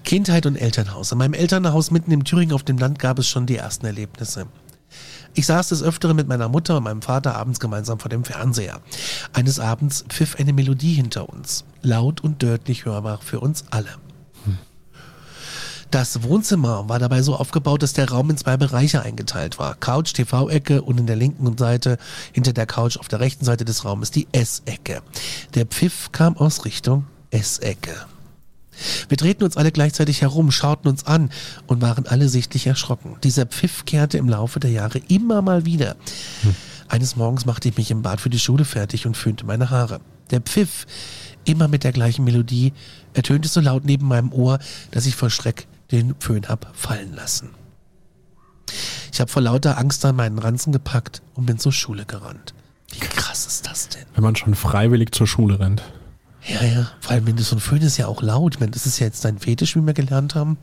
Kindheit 0.05 0.46
und 0.46 0.57
Elternhaus. 0.57 1.12
In 1.12 1.18
meinem 1.18 1.35
Elternhaus 1.35 1.90
mitten 1.90 2.11
im 2.12 2.25
Thüringen 2.25 2.55
auf 2.55 2.62
dem 2.62 2.79
Land 2.79 2.99
gab 2.99 3.18
es 3.18 3.29
schon 3.29 3.46
die 3.46 3.57
ersten 3.57 3.87
Erlebnisse. 3.87 4.46
Ich 5.35 5.44
saß 5.44 5.68
des 5.68 5.83
Öfteren 5.83 6.16
mit 6.16 6.29
meiner 6.29 6.49
Mutter 6.49 6.79
und 6.79 6.85
meinem 6.85 7.03
Vater 7.03 7.37
abends 7.37 7.61
gemeinsam 7.61 7.99
vor 7.99 8.09
dem 8.09 8.25
Fernseher. 8.25 8.81
Eines 9.35 9.61
Abends 9.61 10.05
pfiff 10.09 10.37
eine 10.37 10.55
Melodie 10.55 10.94
hinter 10.94 11.29
uns. 11.29 11.64
Laut 11.83 12.22
und 12.22 12.42
deutlich 12.42 12.87
hörbar 12.87 13.18
für 13.20 13.40
uns 13.40 13.64
alle. 13.70 13.90
Das 15.90 16.22
Wohnzimmer 16.25 16.88
war 16.88 16.99
dabei 16.99 17.22
so 17.22 17.37
aufgebaut, 17.37 17.83
dass 17.83 17.92
der 17.92 18.11
Raum 18.11 18.31
in 18.31 18.37
zwei 18.37 18.57
Bereiche 18.57 19.03
eingeteilt 19.03 19.59
war. 19.59 19.77
Couch, 19.77 20.12
TV-Ecke 20.14 20.83
und 20.83 20.99
in 20.99 21.07
der 21.07 21.16
linken 21.16 21.57
Seite, 21.57 21.99
hinter 22.33 22.53
der 22.53 22.66
Couch 22.66 22.96
auf 22.96 23.09
der 23.09 23.20
rechten 23.20 23.44
Seite 23.44 23.64
des 23.64 23.85
Raumes, 23.85 24.11
die 24.11 24.27
Essecke. 24.33 25.03
Der 25.55 25.64
Pfiff 25.64 26.11
kam 26.12 26.37
aus 26.37 26.64
Richtung 26.64 27.07
Essecke. 27.31 27.94
Wir 29.09 29.16
drehten 29.16 29.44
uns 29.44 29.57
alle 29.57 29.72
gleichzeitig 29.72 30.22
herum, 30.22 30.51
schauten 30.51 30.88
uns 30.88 31.07
an 31.07 31.31
und 31.66 31.81
waren 31.81 32.07
alle 32.07 32.29
sichtlich 32.29 32.66
erschrocken. 32.66 33.16
Dieser 33.22 33.46
Pfiff 33.46 33.85
kehrte 33.85 34.18
im 34.18 34.29
Laufe 34.29 34.61
der 34.61 34.70
Jahre 34.70 34.99
immer 35.09 35.40
mal 35.40 35.64
wieder. 35.64 35.96
Eines 36.88 37.16
Morgens 37.16 37.46
machte 37.46 37.68
ich 37.68 37.77
mich 37.77 37.90
im 37.90 38.03
Bad 38.03 38.20
für 38.20 38.31
die 38.31 38.38
Schule 38.38 38.64
fertig 38.64 39.07
und 39.07 39.16
föhnte 39.16 39.46
meine 39.46 39.70
Haare. 39.70 40.01
Der 40.31 40.40
Pfiff, 40.40 40.87
immer 41.44 41.68
mit 41.68 41.85
der 41.85 41.92
gleichen 41.92 42.25
Melodie, 42.25 42.72
ertönte 43.14 43.49
so 43.49 43.61
laut 43.61 43.85
neben 43.85 44.07
meinem 44.07 44.33
Ohr, 44.33 44.59
dass 44.90 45.07
ich 45.07 45.16
vor 45.16 45.31
Schreck 45.31 45.66
den 45.90 46.14
Föhn 46.18 46.49
hab 46.49 46.75
fallen 46.77 47.14
lassen. 47.14 47.51
Ich 49.12 49.20
habe 49.20 49.31
vor 49.31 49.42
lauter 49.42 49.79
Angst 49.79 50.05
an 50.05 50.16
meinen 50.16 50.38
Ranzen 50.38 50.72
gepackt 50.72 51.22
und 51.35 51.46
bin 51.46 51.59
zur 51.59 51.72
Schule 51.72 52.05
gerannt. 52.05 52.55
Wie 52.92 52.99
krass 53.01 53.46
ist 53.46 53.66
das 53.66 53.88
denn? 53.88 54.05
Wenn 54.14 54.25
man 54.25 54.37
schon 54.37 54.55
freiwillig 54.55 55.12
zur 55.12 55.27
Schule 55.27 55.59
rennt. 55.61 55.83
Ja, 56.46 56.64
ja. 56.64 56.90
Vor 57.01 57.12
allem, 57.12 57.27
wenn 57.27 57.37
du 57.37 57.42
so 57.42 57.57
ein 57.57 57.61
Föhn 57.61 57.83
ist 57.83 57.96
ja 57.96 58.07
auch 58.07 58.22
laut. 58.22 58.55
Ich 58.55 58.61
meine, 58.61 58.72
das 58.72 58.87
ist 58.87 58.99
ja 58.99 59.07
jetzt 59.07 59.25
dein 59.25 59.38
Fetisch, 59.38 59.75
wie 59.77 59.81
wir 59.81 59.94
gelernt 59.94 60.35
haben. 60.35 60.59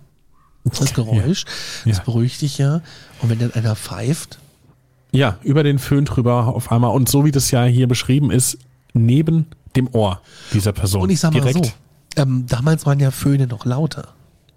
Das 0.64 0.94
Geräusch. 0.94 1.44
Das 1.86 1.98
Ja. 1.98 2.04
beruhigt 2.04 2.42
dich 2.42 2.58
ja. 2.58 2.82
Und 3.22 3.30
wenn 3.30 3.40
dann 3.40 3.54
einer 3.54 3.76
pfeift, 3.76 4.40
Ja, 5.12 5.38
über 5.44 5.62
den 5.64 5.78
Föhn 5.78 6.06
drüber 6.06 6.48
auf 6.48 6.72
einmal. 6.72 6.92
Und 6.96 7.08
so 7.10 7.24
wie 7.26 7.32
das 7.32 7.52
ja 7.52 7.66
hier 7.66 7.88
beschrieben 7.88 8.32
ist, 8.32 8.58
neben 8.94 9.46
dem 9.76 9.88
Ohr 9.94 10.22
dieser 10.54 10.72
Person. 10.72 11.02
und 11.04 11.10
ich 11.10 11.20
sag 11.20 11.34
mal 11.34 11.42
Direkt. 11.42 11.66
so, 11.66 11.72
ähm, 12.22 12.46
damals 12.48 12.86
waren 12.86 13.00
ja 13.00 13.12
Föhne 13.12 13.46
noch 13.48 13.66
lauter. 13.66 14.14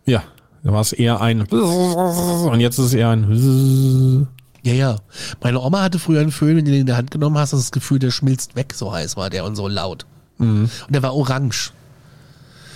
Ja, 0.06 0.22
da 0.66 0.72
war 0.72 0.80
es 0.80 0.92
eher 0.92 1.20
ein 1.20 1.42
und 1.46 2.60
jetzt 2.60 2.78
ist 2.78 2.86
es 2.86 2.94
eher 2.94 3.10
ein 3.10 4.26
Ja, 4.62 4.72
ja. 4.72 4.96
Meine 5.40 5.60
Oma 5.60 5.82
hatte 5.82 6.00
früher 6.00 6.20
einen 6.20 6.32
Föhn, 6.32 6.56
wenn 6.56 6.64
du 6.64 6.72
den 6.72 6.80
in 6.80 6.86
der 6.86 6.96
Hand 6.96 7.12
genommen 7.12 7.38
hast, 7.38 7.52
hast 7.52 7.60
das 7.60 7.70
Gefühl, 7.70 8.00
der 8.00 8.10
schmilzt 8.10 8.56
weg, 8.56 8.74
so 8.74 8.92
heiß 8.92 9.16
war 9.16 9.30
der 9.30 9.44
und 9.44 9.54
so 9.54 9.68
laut. 9.68 10.06
Mhm. 10.38 10.68
Und 10.86 10.92
der 10.92 11.04
war 11.04 11.14
orange. 11.14 11.70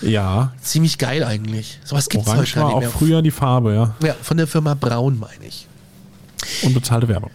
ja, 0.01 0.53
Ziemlich 0.63 0.99
geil 0.99 1.25
eigentlich. 1.25 1.81
Sowas 1.85 2.09
gibt's 2.09 2.29
orange 2.29 2.43
heute 2.43 2.55
gar 2.55 2.63
war 2.63 2.69
nicht 2.69 2.77
auch 2.77 2.81
mehr. 2.83 2.91
früher 2.91 3.23
die 3.23 3.33
Farbe, 3.33 3.75
ja. 3.75 3.95
Ja, 4.07 4.15
von 4.23 4.37
der 4.37 4.47
Firma 4.47 4.75
Braun, 4.75 5.19
meine 5.19 5.45
ich. 5.45 5.67
Unbezahlte 6.63 7.09
Werbung. 7.09 7.33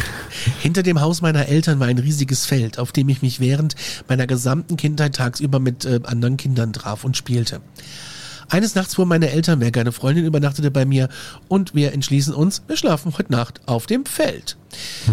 Hinter 0.60 0.82
dem 0.82 1.00
Haus 1.00 1.22
meiner 1.22 1.46
Eltern 1.48 1.80
war 1.80 1.86
ein 1.86 1.98
riesiges 1.98 2.44
Feld, 2.44 2.78
auf 2.78 2.92
dem 2.92 3.08
ich 3.08 3.22
mich 3.22 3.40
während 3.40 3.74
meiner 4.06 4.26
gesamten 4.26 4.76
Kindheit 4.76 5.14
tagsüber 5.16 5.60
mit 5.60 5.86
äh, 5.86 6.00
anderen 6.04 6.36
Kindern 6.36 6.74
traf 6.74 7.04
und 7.04 7.16
spielte. 7.16 7.62
Eines 8.48 8.74
Nachts 8.74 8.94
fuhren 8.94 9.08
meine 9.08 9.30
Eltern 9.30 9.60
weg, 9.60 9.76
eine 9.76 9.92
Freundin 9.92 10.24
übernachtete 10.24 10.70
bei 10.70 10.84
mir 10.84 11.08
und 11.48 11.74
wir 11.74 11.92
entschließen 11.92 12.34
uns, 12.34 12.62
wir 12.66 12.76
schlafen 12.76 13.16
heute 13.16 13.32
Nacht 13.32 13.60
auf 13.66 13.86
dem 13.86 14.04
Feld. 14.06 14.56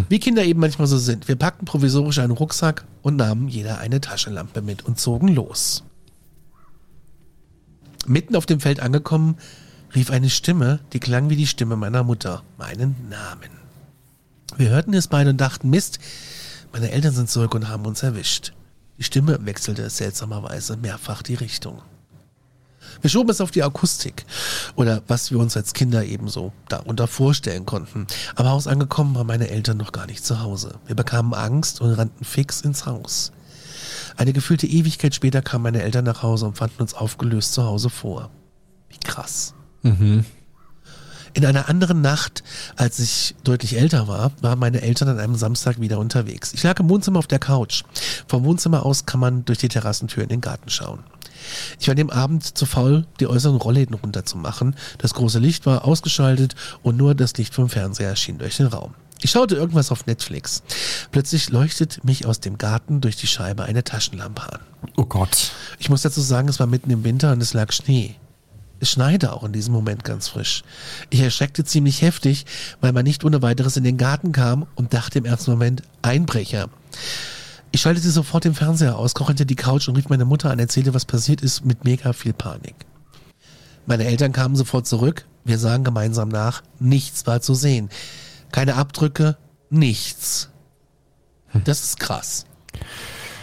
Wie 0.09 0.19
Kinder 0.19 0.43
eben 0.43 0.59
manchmal 0.59 0.87
so 0.87 0.97
sind. 0.97 1.27
Wir 1.27 1.35
packten 1.35 1.65
provisorisch 1.65 2.19
einen 2.19 2.31
Rucksack 2.31 2.85
und 3.01 3.15
nahmen 3.15 3.47
jeder 3.47 3.79
eine 3.79 4.01
Taschenlampe 4.01 4.61
mit 4.61 4.83
und 4.83 4.99
zogen 4.99 5.27
los. 5.29 5.83
Mitten 8.07 8.35
auf 8.35 8.45
dem 8.45 8.59
Feld 8.59 8.79
angekommen, 8.79 9.37
rief 9.93 10.09
eine 10.09 10.29
Stimme, 10.29 10.79
die 10.93 10.99
klang 10.99 11.29
wie 11.29 11.35
die 11.35 11.47
Stimme 11.47 11.75
meiner 11.75 12.03
Mutter, 12.03 12.43
meinen 12.57 12.95
Namen. 13.09 13.49
Wir 14.57 14.69
hörten 14.69 14.93
es 14.93 15.07
beide 15.07 15.29
und 15.29 15.39
dachten, 15.39 15.69
Mist, 15.69 15.99
meine 16.73 16.91
Eltern 16.91 17.13
sind 17.13 17.29
zurück 17.29 17.53
und 17.55 17.69
haben 17.69 17.85
uns 17.85 18.03
erwischt. 18.03 18.53
Die 18.97 19.03
Stimme 19.03 19.45
wechselte 19.45 19.89
seltsamerweise 19.89 20.77
mehrfach 20.77 21.21
die 21.21 21.35
Richtung. 21.35 21.81
Wir 22.99 23.09
schoben 23.09 23.29
es 23.29 23.41
auf 23.41 23.51
die 23.51 23.63
Akustik 23.63 24.25
oder 24.75 25.01
was 25.07 25.31
wir 25.31 25.39
uns 25.39 25.55
als 25.55 25.73
Kinder 25.73 26.03
ebenso 26.03 26.51
darunter 26.67 27.07
vorstellen 27.07 27.65
konnten. 27.65 28.07
Aber 28.35 28.49
Haus 28.49 28.67
angekommen 28.67 29.15
waren 29.15 29.27
meine 29.27 29.49
Eltern 29.49 29.77
noch 29.77 29.91
gar 29.91 30.07
nicht 30.07 30.25
zu 30.25 30.41
Hause. 30.41 30.79
Wir 30.85 30.95
bekamen 30.95 31.33
Angst 31.33 31.81
und 31.81 31.91
rannten 31.91 32.25
fix 32.25 32.61
ins 32.61 32.85
Haus. 32.85 33.31
Eine 34.17 34.33
gefühlte 34.33 34.67
Ewigkeit 34.67 35.15
später 35.15 35.41
kamen 35.41 35.63
meine 35.63 35.81
Eltern 35.81 36.05
nach 36.05 36.23
Hause 36.23 36.45
und 36.45 36.57
fanden 36.57 36.81
uns 36.81 36.93
aufgelöst 36.93 37.53
zu 37.53 37.63
Hause 37.63 37.89
vor. 37.89 38.29
Wie 38.89 38.99
krass. 38.99 39.53
In 41.33 41.45
einer 41.45 41.69
anderen 41.69 42.01
Nacht, 42.01 42.43
als 42.75 42.99
ich 42.99 43.35
deutlich 43.45 43.77
älter 43.77 44.07
war, 44.07 44.31
waren 44.41 44.59
meine 44.59 44.81
Eltern 44.81 45.07
an 45.07 45.19
einem 45.19 45.35
Samstag 45.35 45.79
wieder 45.79 45.97
unterwegs. 45.97 46.53
Ich 46.53 46.61
lag 46.63 46.77
im 46.79 46.89
Wohnzimmer 46.89 47.19
auf 47.19 47.27
der 47.27 47.39
Couch. 47.39 47.83
Vom 48.27 48.43
Wohnzimmer 48.43 48.85
aus 48.85 49.05
kann 49.05 49.21
man 49.21 49.45
durch 49.45 49.59
die 49.59 49.69
Terrassentür 49.69 50.23
in 50.23 50.29
den 50.29 50.41
Garten 50.41 50.69
schauen. 50.69 50.99
Ich 51.79 51.87
war 51.87 51.95
dem 51.95 52.09
Abend 52.09 52.57
zu 52.57 52.65
faul, 52.65 53.05
die 53.19 53.27
äußeren 53.27 53.57
Rollläden 53.57 53.95
runterzumachen. 53.95 54.75
Das 54.97 55.13
große 55.13 55.39
Licht 55.39 55.65
war 55.65 55.85
ausgeschaltet 55.85 56.55
und 56.83 56.97
nur 56.97 57.15
das 57.15 57.35
Licht 57.37 57.53
vom 57.53 57.69
Fernseher 57.69 58.09
erschien 58.09 58.37
durch 58.37 58.57
den 58.57 58.67
Raum. 58.67 58.93
Ich 59.23 59.31
schaute 59.31 59.55
irgendwas 59.55 59.91
auf 59.91 60.07
Netflix. 60.07 60.63
Plötzlich 61.11 61.49
leuchtet 61.49 62.03
mich 62.03 62.25
aus 62.25 62.39
dem 62.39 62.57
Garten 62.57 63.01
durch 63.01 63.15
die 63.15 63.27
Scheibe 63.27 63.63
eine 63.63 63.83
Taschenlampe 63.83 64.53
an. 64.53 64.59
Oh 64.97 65.05
Gott. 65.05 65.51
Ich 65.77 65.89
muss 65.89 66.01
dazu 66.01 66.21
sagen, 66.21 66.49
es 66.49 66.59
war 66.59 66.65
mitten 66.65 66.89
im 66.89 67.03
Winter 67.03 67.31
und 67.31 67.41
es 67.41 67.53
lag 67.53 67.71
Schnee. 67.71 68.15
Es 68.79 68.89
schneite 68.89 69.31
auch 69.31 69.43
in 69.43 69.53
diesem 69.53 69.75
Moment 69.75 70.03
ganz 70.03 70.27
frisch. 70.27 70.63
Ich 71.11 71.19
erschreckte 71.19 71.63
ziemlich 71.63 72.01
heftig, 72.01 72.47
weil 72.81 72.93
man 72.93 73.03
nicht 73.03 73.23
ohne 73.23 73.43
weiteres 73.43 73.77
in 73.77 73.83
den 73.83 73.97
Garten 73.97 74.31
kam 74.31 74.65
und 74.73 74.95
dachte 74.95 75.19
im 75.19 75.25
ersten 75.25 75.51
Moment, 75.51 75.83
Einbrecher. 76.01 76.67
Ich 77.73 77.81
schaltete 77.81 78.11
sofort 78.11 78.43
den 78.43 78.53
Fernseher 78.53 78.97
aus, 78.97 79.13
kroch 79.13 79.27
hinter 79.27 79.45
die 79.45 79.55
Couch 79.55 79.87
und 79.87 79.95
rief 79.95 80.09
meine 80.09 80.25
Mutter 80.25 80.49
an, 80.49 80.59
erzählte, 80.59 80.93
was 80.93 81.05
passiert 81.05 81.41
ist, 81.41 81.65
mit 81.65 81.85
mega 81.85 82.11
viel 82.11 82.33
Panik. 82.33 82.75
Meine 83.85 84.05
Eltern 84.05 84.33
kamen 84.33 84.55
sofort 84.55 84.85
zurück, 84.85 85.25
wir 85.45 85.57
sahen 85.57 85.83
gemeinsam 85.83 86.29
nach, 86.29 86.63
nichts 86.79 87.25
war 87.27 87.41
zu 87.41 87.53
sehen. 87.53 87.89
Keine 88.51 88.75
Abdrücke, 88.75 89.37
nichts. 89.69 90.49
Das 91.63 91.83
ist 91.83 91.99
krass. 91.99 92.45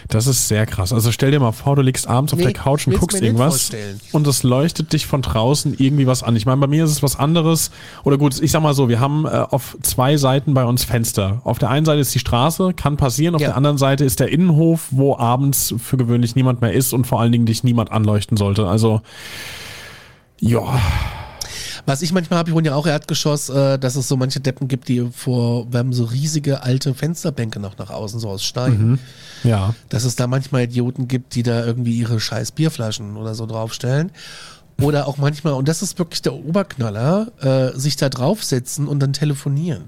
Das 0.09 0.25
ist 0.25 0.47
sehr 0.47 0.65
krass. 0.65 0.91
Also 0.91 1.11
stell 1.11 1.29
dir 1.29 1.39
mal 1.39 1.51
vor, 1.51 1.75
du 1.75 1.83
liegst 1.83 2.07
abends 2.07 2.33
auf 2.33 2.39
Nee, 2.39 2.45
der 2.45 2.53
Couch 2.53 2.87
und 2.87 2.97
guckst 2.99 3.21
irgendwas 3.21 3.69
und 4.11 4.25
es 4.25 4.41
leuchtet 4.41 4.91
dich 4.91 5.05
von 5.05 5.21
draußen 5.21 5.75
irgendwie 5.77 6.07
was 6.07 6.23
an. 6.23 6.35
Ich 6.35 6.47
meine, 6.47 6.59
bei 6.59 6.65
mir 6.65 6.83
ist 6.83 6.89
es 6.89 7.03
was 7.03 7.15
anderes. 7.15 7.69
Oder 8.03 8.17
gut, 8.17 8.41
ich 8.41 8.49
sag 8.51 8.63
mal 8.63 8.73
so, 8.73 8.89
wir 8.89 8.99
haben 8.99 9.25
äh, 9.25 9.29
auf 9.29 9.77
zwei 9.83 10.17
Seiten 10.17 10.55
bei 10.55 10.65
uns 10.65 10.83
Fenster. 10.83 11.41
Auf 11.43 11.59
der 11.59 11.69
einen 11.69 11.85
Seite 11.85 11.99
ist 12.01 12.13
die 12.15 12.19
Straße, 12.19 12.73
kann 12.73 12.97
passieren. 12.97 13.35
Auf 13.35 13.41
Ja. 13.41 13.49
der 13.49 13.57
anderen 13.57 13.77
Seite 13.77 14.03
ist 14.03 14.19
der 14.19 14.29
Innenhof, 14.29 14.87
wo 14.89 15.15
abends 15.15 15.75
für 15.77 15.95
gewöhnlich 15.97 16.35
niemand 16.35 16.59
mehr 16.61 16.73
ist 16.73 16.91
und 16.91 17.05
vor 17.05 17.21
allen 17.21 17.31
Dingen 17.31 17.45
dich 17.45 17.63
niemand 17.63 17.91
anleuchten 17.91 18.35
sollte. 18.35 18.67
Also, 18.67 19.01
ja, 20.39 20.63
Was 21.89 22.03
ich 22.03 22.13
manchmal 22.13 22.37
habe, 22.37 22.51
ich 22.51 22.55
wohne 22.55 22.67
ja 22.67 22.75
auch 22.75 22.85
Erdgeschoss, 22.85 23.49
äh, 23.49 23.79
dass 23.79 23.95
es 23.95 24.07
so 24.07 24.15
manche 24.15 24.39
Deppen 24.39 24.67
gibt, 24.67 24.89
die 24.89 25.09
vor, 25.11 25.73
wir 25.73 25.79
haben 25.79 25.91
so 25.91 26.03
riesige 26.03 26.61
alte 26.61 26.93
Fensterbänke 26.93 27.59
noch 27.59 27.79
nach 27.79 27.89
außen, 27.89 28.19
so 28.19 28.29
aus 28.29 28.43
Stein. 28.43 28.99
ja. 29.43 29.73
Dass 29.89 30.03
es 30.03 30.15
da 30.15 30.27
manchmal 30.27 30.65
Idioten 30.65 31.07
gibt, 31.07 31.33
die 31.33 31.41
da 31.41 31.65
irgendwie 31.65 31.97
ihre 31.97 32.19
scheiß 32.19 32.51
Bierflaschen 32.51 33.17
oder 33.17 33.33
so 33.33 33.47
draufstellen. 33.47 34.11
Oder 34.79 35.07
auch 35.07 35.17
manchmal, 35.17 35.53
und 35.53 35.67
das 35.67 35.81
ist 35.81 35.97
wirklich 35.97 36.21
der 36.21 36.35
Oberknaller, 36.35 37.31
äh, 37.41 37.75
sich 37.75 37.95
da 37.95 38.09
draufsetzen 38.09 38.87
und 38.87 38.99
dann 38.99 39.13
telefonieren. 39.13 39.85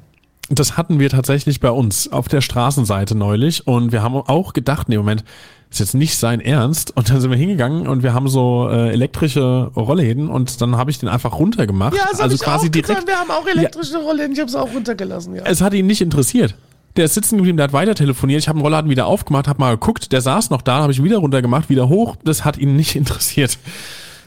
Das 0.50 0.78
hatten 0.78 1.00
wir 1.00 1.12
tatsächlich 1.12 1.60
bei 1.60 1.70
uns 1.70 2.12
auf 2.12 2.28
der 2.28 2.42
Straßenseite 2.42 3.14
neulich 3.14 3.68
und 3.68 3.92
wir 3.92 4.02
haben 4.02 4.16
auch 4.16 4.54
gedacht, 4.54 4.90
nee, 4.90 4.98
Moment, 4.98 5.24
ist 5.72 5.80
jetzt 5.80 5.94
nicht 5.96 6.18
sein 6.18 6.42
Ernst. 6.42 6.96
Und 6.96 7.10
dann 7.10 7.22
sind 7.22 7.32
wir 7.32 7.38
hingegangen 7.38 7.88
und 7.88 8.04
wir 8.04 8.14
haben 8.14 8.28
so 8.28 8.68
äh, 8.70 8.92
elektrische 8.92 9.72
Rollläden 9.76 10.30
und 10.30 10.62
dann 10.62 10.76
habe 10.76 10.92
ich 10.92 11.00
den 11.00 11.10
einfach 11.10 11.40
runtergemacht. 11.40 11.96
also 12.20 12.38
quasi 12.38 12.70
direkt. 12.70 13.08
Wir 13.08 13.16
haben 13.16 13.32
auch 13.32 13.48
elektrische 13.48 13.98
Rollen, 13.98 14.34
ich 14.34 14.40
habe 14.40 14.50
es 14.50 14.56
auch 14.56 14.72
runtergelassen, 14.74 15.36
ja. 15.36 15.44
Es 15.46 15.62
hat 15.62 15.74
ihn 15.74 15.88
nicht 15.88 16.02
interessiert. 16.02 16.56
Der 16.98 17.06
ist 17.06 17.14
sitzen 17.14 17.38
geblieben, 17.38 17.56
der 17.56 17.66
hat 17.66 17.74
weiter 17.74 17.96
telefoniert. 17.96 18.42
Ich 18.42 18.50
habe 18.50 18.60
den 18.60 18.64
Rollladen 18.64 18.92
wieder 18.92 19.06
aufgemacht, 19.06 19.48
habe 19.48 19.62
mal 19.62 19.72
geguckt, 19.72 20.12
der 20.12 20.20
saß 20.20 20.50
noch 20.50 20.62
da, 20.62 20.82
habe 20.82 20.92
ich 20.92 21.02
wieder 21.02 21.20
runtergemacht, 21.20 21.70
wieder 21.70 21.88
hoch. 21.88 22.18
Das 22.26 22.44
hat 22.44 22.58
ihn 22.58 22.76
nicht 22.76 22.96
interessiert. 22.98 23.58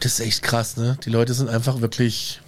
Das 0.00 0.18
ist 0.18 0.26
echt 0.26 0.42
krass, 0.42 0.78
ne? 0.78 0.96
Die 1.04 1.10
Leute 1.10 1.34
sind 1.34 1.50
einfach 1.50 1.82
wirklich. 1.82 2.40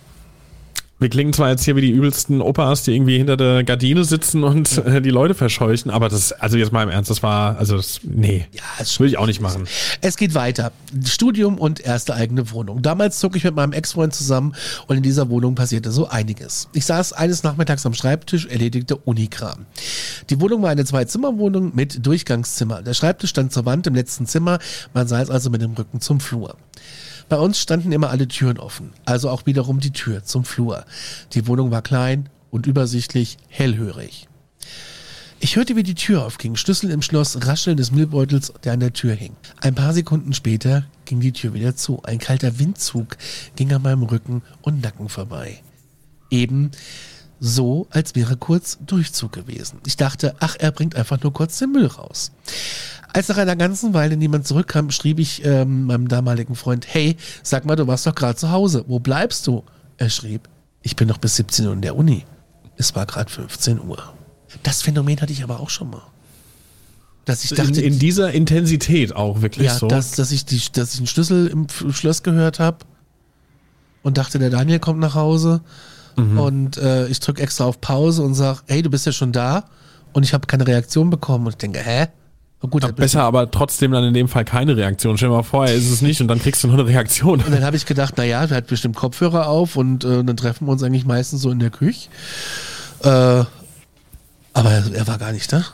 Wir 0.99 1.11
klingen 1.11 1.35
zwar 1.35 1.51
jetzt 1.51 1.63
hier 1.63 1.77
wie 1.77 1.83
die 1.83 1.91
übelsten 1.91 2.41
Opas, 2.41 2.83
die 2.85 2.95
irgendwie 2.95 3.19
hinter 3.19 3.37
der 3.37 3.65
Gardine 3.65 4.05
sitzen 4.05 4.45
und 4.45 4.79
äh, 4.79 5.03
die 5.03 5.11
Leute 5.11 5.35
verscheuchen, 5.35 5.91
aber 5.91 6.09
das, 6.09 6.33
also 6.33 6.57
jetzt 6.57 6.73
mal 6.73 6.83
im 6.83 6.89
Ernst, 6.89 7.11
das 7.11 7.23
war, 7.23 7.59
also 7.59 7.77
das, 7.77 8.01
nee, 8.03 8.47
Ja, 8.53 8.63
das 8.79 8.99
würde 8.99 9.11
ich 9.11 9.19
auch 9.19 9.27
nicht 9.27 9.43
machen. 9.43 9.69
Es 10.01 10.17
geht 10.17 10.35
weiter. 10.35 10.73
Studium 11.05 11.59
und 11.59 11.81
erste 11.81 12.15
eigene 12.15 12.51
Wohnung. 12.51 12.81
Damals 12.81 13.19
zog 13.19 13.37
ich 13.37 13.45
mit 13.45 13.55
meinem 13.55 13.75
Ex-Freund 13.75 14.15
zusammen 14.15 14.55
und 14.87 14.97
in 14.97 15.03
dieser 15.03 15.29
Wohnung 15.29 15.55
passierte 15.55 15.91
so 15.91 16.09
einiges. 16.09 16.69
Ich 16.73 16.87
saß 16.87 17.13
eines 17.13 17.43
Nachmittags 17.43 17.85
am 17.85 17.93
Schreibtisch, 17.93 18.47
erledigte 18.47 18.97
Unikram. 18.97 19.67
Die 20.31 20.41
Wohnung 20.41 20.63
war 20.63 20.71
eine 20.71 20.87
Zwei-Zimmer-Wohnung 20.87 21.73
mit 21.75 22.07
Durchgangszimmer. 22.07 22.81
Der 22.81 22.95
Schreibtisch 22.95 23.31
stand 23.31 23.53
zur 23.53 23.67
Wand 23.67 23.87
im 23.87 23.95
letzten 23.95 24.25
Zimmer. 24.25 24.61
Man 24.95 25.07
saß 25.07 25.29
also 25.29 25.51
mit 25.51 25.61
dem 25.61 25.73
Rücken 25.73 26.01
zum 26.01 26.21
Flur. 26.21 26.57
Bei 27.29 27.39
uns 27.39 27.61
standen 27.61 27.91
immer 27.91 28.11
alle 28.11 28.29
Türen 28.29 28.59
offen, 28.59 28.93
also 29.05 29.31
auch 29.31 29.47
wiederum 29.47 29.81
die 29.81 29.91
Tür 29.91 30.23
zum 30.23 30.45
Flur. 30.45 30.85
Die 31.33 31.47
Wohnung 31.49 31.73
war 31.73 31.83
klein 31.83 32.29
und 32.51 32.67
übersichtlich 32.67 33.37
hellhörig. 33.49 34.29
Ich 35.41 35.57
hörte, 35.57 35.77
wie 35.77 35.83
die 35.83 35.95
Tür 35.95 36.25
aufging, 36.25 36.57
Schlüssel 36.57 36.91
im 36.91 37.03
Schloss, 37.03 37.47
Rascheln 37.47 37.77
des 37.77 37.91
Müllbeutels, 37.91 38.53
der 38.65 38.73
an 38.73 38.81
der 38.81 38.93
Tür 38.93 39.15
hing. 39.15 39.37
Ein 39.61 39.75
paar 39.75 39.93
Sekunden 39.93 40.33
später 40.33 40.87
ging 41.05 41.21
die 41.21 41.33
Tür 41.33 41.53
wieder 41.53 41.77
zu. 41.77 42.03
Ein 42.05 42.19
kalter 42.19 42.59
Windzug 42.59 43.19
ging 43.55 43.73
an 43.73 43.83
meinem 43.83 44.05
Rücken 44.05 44.43
und 44.63 44.83
Nacken 44.83 45.09
vorbei. 45.09 45.63
Eben 46.31 46.71
so, 47.41 47.87
als 47.91 48.15
wäre 48.15 48.37
kurz 48.37 48.79
Durchzug 48.85 49.33
gewesen. 49.33 49.79
Ich 49.87 49.97
dachte, 49.97 50.35
ach, 50.41 50.57
er 50.59 50.73
bringt 50.73 50.97
einfach 50.97 51.23
nur 51.23 51.33
kurz 51.33 51.59
den 51.59 51.73
Müll 51.73 51.87
raus. 51.87 52.33
Als 53.13 53.29
nach 53.29 53.39
einer 53.39 53.57
ganzen 53.57 53.95
Weile 53.95 54.17
niemand 54.17 54.47
zurückkam, 54.47 54.91
schrieb 54.91 55.19
ich 55.19 55.45
ähm, 55.45 55.85
meinem 55.85 56.09
damaligen 56.09 56.55
Freund, 56.55 56.87
hey, 56.89 57.17
sag 57.43 57.65
mal, 57.65 57.77
du 57.77 57.87
warst 57.87 58.07
doch 58.07 58.15
gerade 58.15 58.37
zu 58.37 58.51
Hause. 58.51 58.85
Wo 58.89 58.99
bleibst 58.99 59.47
du? 59.47 59.65
Er 59.97 60.11
schrieb, 60.11 60.49
ich 60.83 60.97
bin 60.97 61.09
noch 61.09 61.19
bis 61.19 61.37
17 61.37 61.67
Uhr 61.67 61.73
in 61.73 61.83
der 61.83 61.97
Uni. 61.97 62.25
Es 62.77 62.95
war 62.95 63.07
gerade 63.07 63.31
15 63.31 63.81
Uhr. 63.81 64.13
Das 64.63 64.83
Phänomen 64.83 65.21
hatte 65.21 65.33
ich 65.33 65.43
aber 65.43 65.61
auch 65.61 65.71
schon 65.71 65.91
mal. 65.91 66.03
Dass 67.25 67.43
ich 67.43 67.51
dachte, 67.51 67.81
in, 67.81 67.95
in 67.95 67.99
dieser 67.99 68.33
Intensität 68.33 69.15
auch 69.15 69.43
wirklich 69.43 69.67
ja, 69.67 69.75
so. 69.75 69.89
dass, 69.89 70.13
dass, 70.13 70.31
ich 70.31 70.45
die, 70.45 70.61
dass 70.73 70.95
ich 70.95 71.01
einen 71.01 71.07
Schlüssel 71.09 71.49
im 71.49 71.67
Schloss 71.69 72.23
gehört 72.23 72.61
habe 72.61 72.79
und 74.03 74.17
dachte, 74.17 74.39
der 74.39 74.51
Daniel 74.51 74.79
kommt 74.79 75.01
nach 75.01 75.17
Hause. 75.17 75.63
Mhm. 76.17 76.39
Und 76.39 76.77
äh, 76.79 77.07
ich 77.09 77.21
drücke 77.21 77.43
extra 77.43 77.65
auf 77.65 77.81
Pause 77.81 78.23
und 78.23 78.35
sage, 78.35 78.61
hey, 78.67 78.83
du 78.83 78.91
bist 78.91 79.07
ja 79.07 79.13
schon 79.13 79.33
da. 79.33 79.65
Und 80.13 80.23
ich 80.23 80.33
habe 80.33 80.47
keine 80.47 80.67
Reaktion 80.67 81.11
bekommen. 81.11 81.47
Und 81.47 81.53
ich 81.53 81.59
denke, 81.59 81.79
hä? 81.79 82.07
Gut, 82.61 82.83
Ja, 82.83 82.91
besser 82.91 83.23
aber 83.23 83.51
trotzdem 83.51 83.93
dann 83.93 84.03
in 84.03 84.15
dem 84.15 84.29
Fall 84.29 84.45
keine 84.45 84.77
Reaktion. 84.77 85.17
Stell 85.17 85.29
dir 85.29 85.37
mal 85.37 85.43
vor, 85.43 85.67
er 85.67 85.75
ist 85.75 85.91
es 85.91 86.01
nicht 86.01 86.21
und 86.21 86.29
dann 86.29 86.41
kriegst 86.41 86.65
du 86.65 86.69
nur 86.69 86.79
eine 86.79 86.89
Reaktion. 86.89 87.41
Und 87.41 87.53
dann 87.53 87.63
habe 87.63 87.77
ich 87.77 87.87
gedacht, 87.87 88.17
naja, 88.17 88.47
der 88.47 88.57
hat 88.57 88.67
bestimmt 88.67 88.97
Kopfhörer 88.97 89.47
auf 89.47 89.77
und 89.77 90.05
äh, 90.05 90.25
dann 90.25 90.37
treffen 90.37 90.67
wir 90.67 90.73
uns 90.73 90.83
eigentlich 90.83 91.05
meistens 91.05 91.43
so 91.43 91.51
in 91.51 91.59
der 91.59 91.71
Küche. 91.71 92.09
Äh, 93.03 93.09
aber 93.09 94.71
er, 94.71 94.95
er 94.95 95.07
war 95.07 95.19
gar 95.19 95.33
nicht 95.33 95.53
da. 95.53 95.65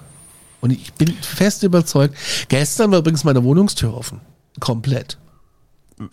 Und 0.61 0.73
ich 0.73 0.93
bin 0.95 1.15
fest 1.21 1.63
überzeugt, 1.63 2.17
gestern 2.49 2.91
war 2.91 2.99
übrigens 2.99 3.25
meine 3.25 3.43
Wohnungstür 3.45 3.97
offen. 3.97 4.21
Komplett. 4.61 5.19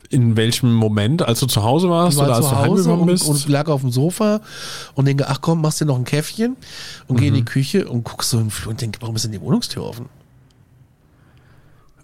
In 0.09 0.35
welchem 0.35 0.73
Moment? 0.73 1.21
Als 1.21 1.39
du 1.39 1.45
zu 1.47 1.63
Hause 1.63 1.89
warst 1.89 2.17
war 2.17 2.25
oder 2.25 2.35
als 2.35 2.45
zu 2.47 2.51
du 2.53 2.57
heimgekommen 2.61 2.99
und, 3.01 3.07
bist? 3.07 3.25
und 3.27 3.47
lag 3.47 3.67
auf 3.67 3.81
dem 3.81 3.91
Sofa 3.91 4.41
und 4.95 5.05
denke, 5.05 5.27
ach 5.29 5.41
komm, 5.41 5.61
machst 5.61 5.81
dir 5.81 5.85
noch 5.85 5.97
ein 5.97 6.03
Käffchen 6.05 6.57
und 7.07 7.19
geh 7.19 7.27
in 7.27 7.33
Mhm. 7.33 7.37
die 7.37 7.45
Küche 7.45 7.87
und 7.87 8.03
guckst 8.03 8.29
so 8.29 8.39
im 8.39 8.51
Flur 8.51 8.71
und 8.71 8.81
denke, 8.81 9.01
warum 9.01 9.15
ist 9.15 9.23
denn 9.25 9.31
die 9.31 9.41
Wohnungstür 9.41 9.83
offen? 9.83 10.07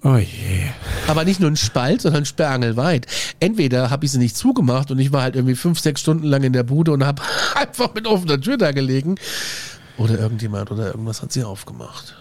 oh 0.04 0.18
je. 0.18 0.62
Aber 1.08 1.26
nicht 1.26 1.40
nur 1.40 1.50
ein 1.50 1.56
Spalt, 1.56 2.02
sondern 2.02 2.26
sperrangelweit. 2.26 3.08
Entweder 3.40 3.90
habe 3.90 4.06
ich 4.06 4.12
sie 4.12 4.20
nicht 4.20 4.38
zugemacht 4.38 4.92
und 4.92 5.00
ich 5.00 5.12
war 5.12 5.24
halt 5.24 5.36
irgendwie 5.36 5.56
fünf, 5.56 5.80
sechs 5.80 6.00
Stunden 6.02 6.28
lang 6.28 6.44
in 6.44 6.54
der 6.54 6.62
Bude 6.62 6.92
und 6.92 7.04
habe 7.04 7.24
einfach 7.56 7.92
mit 7.96 8.06
offener 8.06 8.40
Tür 8.40 8.58
da 8.58 8.72
gelegen. 8.72 9.16
Oder 9.98 10.20
irgendjemand 10.20 10.70
oder 10.72 10.88
irgendwas 10.88 11.24
hat 11.24 11.32
sie 11.34 11.44
aufgemacht. 11.44 12.16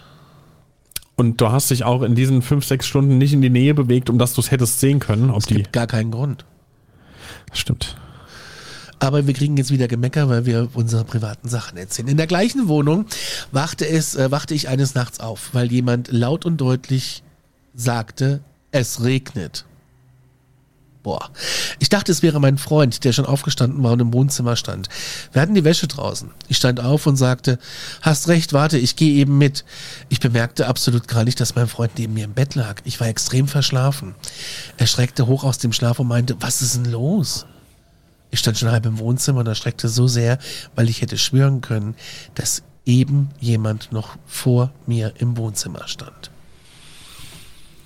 Und 1.15 1.39
du 1.39 1.49
hast 1.49 1.69
dich 1.71 1.83
auch 1.83 2.01
in 2.01 2.15
diesen 2.15 2.41
fünf, 2.41 2.65
sechs 2.65 2.87
Stunden 2.87 3.17
nicht 3.17 3.33
in 3.33 3.41
die 3.41 3.49
Nähe 3.49 3.73
bewegt, 3.73 4.09
um 4.09 4.17
dass 4.17 4.33
du 4.33 4.41
es 4.41 4.51
hättest 4.51 4.79
sehen 4.79 4.99
können, 4.99 5.29
ob 5.29 5.37
Es 5.39 5.45
die. 5.45 5.55
gibt 5.55 5.73
gar 5.73 5.87
keinen 5.87 6.11
Grund. 6.11 6.45
Stimmt. 7.53 7.95
Aber 8.99 9.27
wir 9.27 9.33
kriegen 9.33 9.57
jetzt 9.57 9.71
wieder 9.71 9.87
Gemecker, 9.87 10.29
weil 10.29 10.45
wir 10.45 10.69
unsere 10.73 11.03
privaten 11.03 11.47
Sachen 11.47 11.77
erzählen. 11.77 12.07
In 12.07 12.17
der 12.17 12.27
gleichen 12.27 12.67
Wohnung 12.67 13.05
wachte, 13.51 13.87
es, 13.87 14.15
äh, 14.15 14.31
wachte 14.31 14.53
ich 14.53 14.67
eines 14.67 14.95
Nachts 14.95 15.19
auf, 15.19 15.49
weil 15.53 15.71
jemand 15.71 16.11
laut 16.11 16.45
und 16.45 16.57
deutlich 16.57 17.23
sagte, 17.73 18.41
es 18.71 19.03
regnet. 19.03 19.65
Boah. 21.05 21.29
Ich 21.77 21.89
dachte, 21.89 22.11
es 22.11 22.23
wäre 22.23 22.39
mein 22.39 22.57
Freund, 22.57 23.03
der 23.03 23.13
schon 23.13 23.27
aufgestanden 23.27 23.83
war 23.83 23.91
und 23.91 23.99
im 23.99 24.11
Wohnzimmer 24.11 24.55
stand. 24.55 24.89
Wir 25.33 25.41
hatten 25.43 25.53
die 25.53 25.63
Wäsche 25.63 25.85
draußen. 25.85 26.31
Ich 26.47 26.57
stand 26.57 26.79
auf 26.79 27.05
und 27.05 27.15
sagte, 27.15 27.59
hast 28.01 28.27
recht, 28.27 28.53
warte, 28.53 28.79
ich 28.79 28.95
gehe 28.95 29.13
eben 29.13 29.37
mit. 29.37 29.65
Ich 30.09 30.19
bemerkte 30.19 30.65
absolut 30.65 31.07
gar 31.07 31.23
nicht, 31.23 31.39
dass 31.39 31.53
mein 31.53 31.67
Freund 31.67 31.91
neben 31.99 32.15
mir 32.15 32.25
im 32.25 32.33
Bett 32.33 32.55
lag. 32.55 32.81
Ich 32.85 32.99
war 32.99 33.07
extrem 33.07 33.47
verschlafen. 33.47 34.15
Er 34.77 34.87
schreckte 34.87 35.27
hoch 35.27 35.43
aus 35.43 35.59
dem 35.59 35.73
Schlaf 35.73 35.99
und 35.99 36.07
meinte, 36.07 36.37
was 36.39 36.63
ist 36.63 36.75
denn 36.75 36.85
los? 36.85 37.45
Ich 38.31 38.39
stand 38.39 38.57
schon 38.57 38.71
halb 38.71 38.87
im 38.87 38.97
Wohnzimmer 38.97 39.41
und 39.41 39.47
erschreckte 39.47 39.89
so 39.89 40.07
sehr, 40.07 40.39
weil 40.73 40.89
ich 40.89 41.03
hätte 41.03 41.19
schwören 41.19 41.61
können, 41.61 41.93
dass 42.33 42.63
eben 42.83 43.29
jemand 43.39 43.91
noch 43.91 44.17
vor 44.25 44.71
mir 44.87 45.13
im 45.19 45.37
Wohnzimmer 45.37 45.87
stand. 45.87 46.31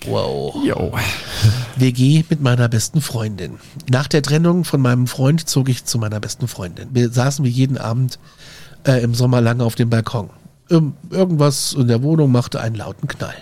Wow. 0.05 0.55
Jo. 0.63 0.91
WG 1.75 2.23
mit 2.29 2.41
meiner 2.41 2.69
besten 2.69 3.01
Freundin. 3.01 3.59
Nach 3.89 4.07
der 4.07 4.21
Trennung 4.21 4.63
von 4.63 4.81
meinem 4.81 5.07
Freund 5.07 5.47
zog 5.47 5.69
ich 5.69 5.85
zu 5.85 5.97
meiner 5.97 6.19
besten 6.19 6.47
Freundin. 6.47 6.89
Wir 6.91 7.09
saßen 7.09 7.43
wie 7.43 7.49
jeden 7.49 7.77
Abend 7.77 8.19
äh, 8.85 9.01
im 9.03 9.13
Sommer 9.13 9.41
lange 9.41 9.63
auf 9.63 9.75
dem 9.75 9.89
Balkon. 9.89 10.29
Ähm, 10.69 10.93
irgendwas 11.09 11.73
in 11.73 11.88
der 11.88 12.03
Wohnung 12.03 12.31
machte 12.31 12.62
einen 12.62 12.75
lauten 12.75 13.07
Knall. 13.07 13.35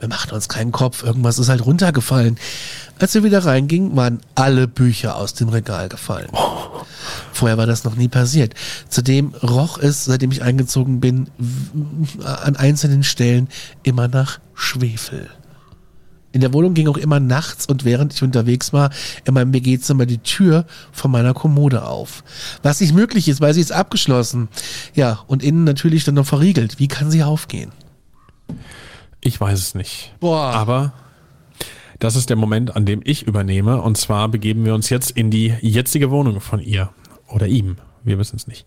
Wir 0.00 0.08
machten 0.08 0.34
uns 0.34 0.48
keinen 0.48 0.72
Kopf, 0.72 1.04
irgendwas 1.04 1.38
ist 1.38 1.48
halt 1.48 1.64
runtergefallen. 1.64 2.38
Als 2.98 3.14
wir 3.14 3.24
wieder 3.24 3.44
reingingen, 3.44 3.96
waren 3.96 4.20
alle 4.34 4.68
Bücher 4.68 5.16
aus 5.16 5.34
dem 5.34 5.48
Regal 5.48 5.88
gefallen. 5.88 6.30
Vorher 7.32 7.58
war 7.58 7.66
das 7.66 7.84
noch 7.84 7.96
nie 7.96 8.08
passiert. 8.08 8.54
Zudem 8.88 9.34
roch 9.42 9.78
es, 9.78 10.04
seitdem 10.04 10.30
ich 10.30 10.42
eingezogen 10.42 11.00
bin, 11.00 11.28
an 12.24 12.56
einzelnen 12.56 13.02
Stellen 13.02 13.48
immer 13.82 14.08
nach 14.08 14.38
Schwefel. 14.54 15.28
In 16.32 16.40
der 16.40 16.52
Wohnung 16.52 16.74
ging 16.74 16.88
auch 16.88 16.96
immer 16.96 17.20
nachts 17.20 17.66
und 17.66 17.84
während 17.84 18.14
ich 18.14 18.22
unterwegs 18.22 18.72
war, 18.72 18.90
in 19.24 19.34
meinem 19.34 19.52
WG-Zimmer 19.52 20.06
die 20.06 20.18
Tür 20.18 20.66
von 20.90 21.10
meiner 21.10 21.34
Kommode 21.34 21.84
auf. 21.84 22.24
Was 22.62 22.80
nicht 22.80 22.94
möglich 22.94 23.28
ist, 23.28 23.40
weil 23.40 23.54
sie 23.54 23.60
ist 23.60 23.72
abgeschlossen. 23.72 24.48
Ja, 24.94 25.20
und 25.26 25.42
innen 25.42 25.64
natürlich 25.64 26.04
dann 26.04 26.14
noch 26.14 26.26
verriegelt. 26.26 26.78
Wie 26.78 26.88
kann 26.88 27.10
sie 27.10 27.22
aufgehen? 27.22 27.70
Ich 29.20 29.40
weiß 29.40 29.58
es 29.58 29.74
nicht. 29.74 30.14
Boah. 30.20 30.52
Aber 30.52 30.92
das 31.98 32.16
ist 32.16 32.30
der 32.30 32.36
Moment, 32.36 32.74
an 32.74 32.84
dem 32.84 33.00
ich 33.04 33.26
übernehme. 33.26 33.80
Und 33.80 33.96
zwar 33.96 34.28
begeben 34.28 34.64
wir 34.64 34.74
uns 34.74 34.90
jetzt 34.90 35.12
in 35.12 35.30
die 35.30 35.54
jetzige 35.60 36.10
Wohnung 36.10 36.40
von 36.40 36.60
ihr 36.60 36.90
oder 37.28 37.46
ihm. 37.46 37.76
Wir 38.02 38.18
wissen 38.18 38.36
es 38.36 38.46
nicht. 38.48 38.66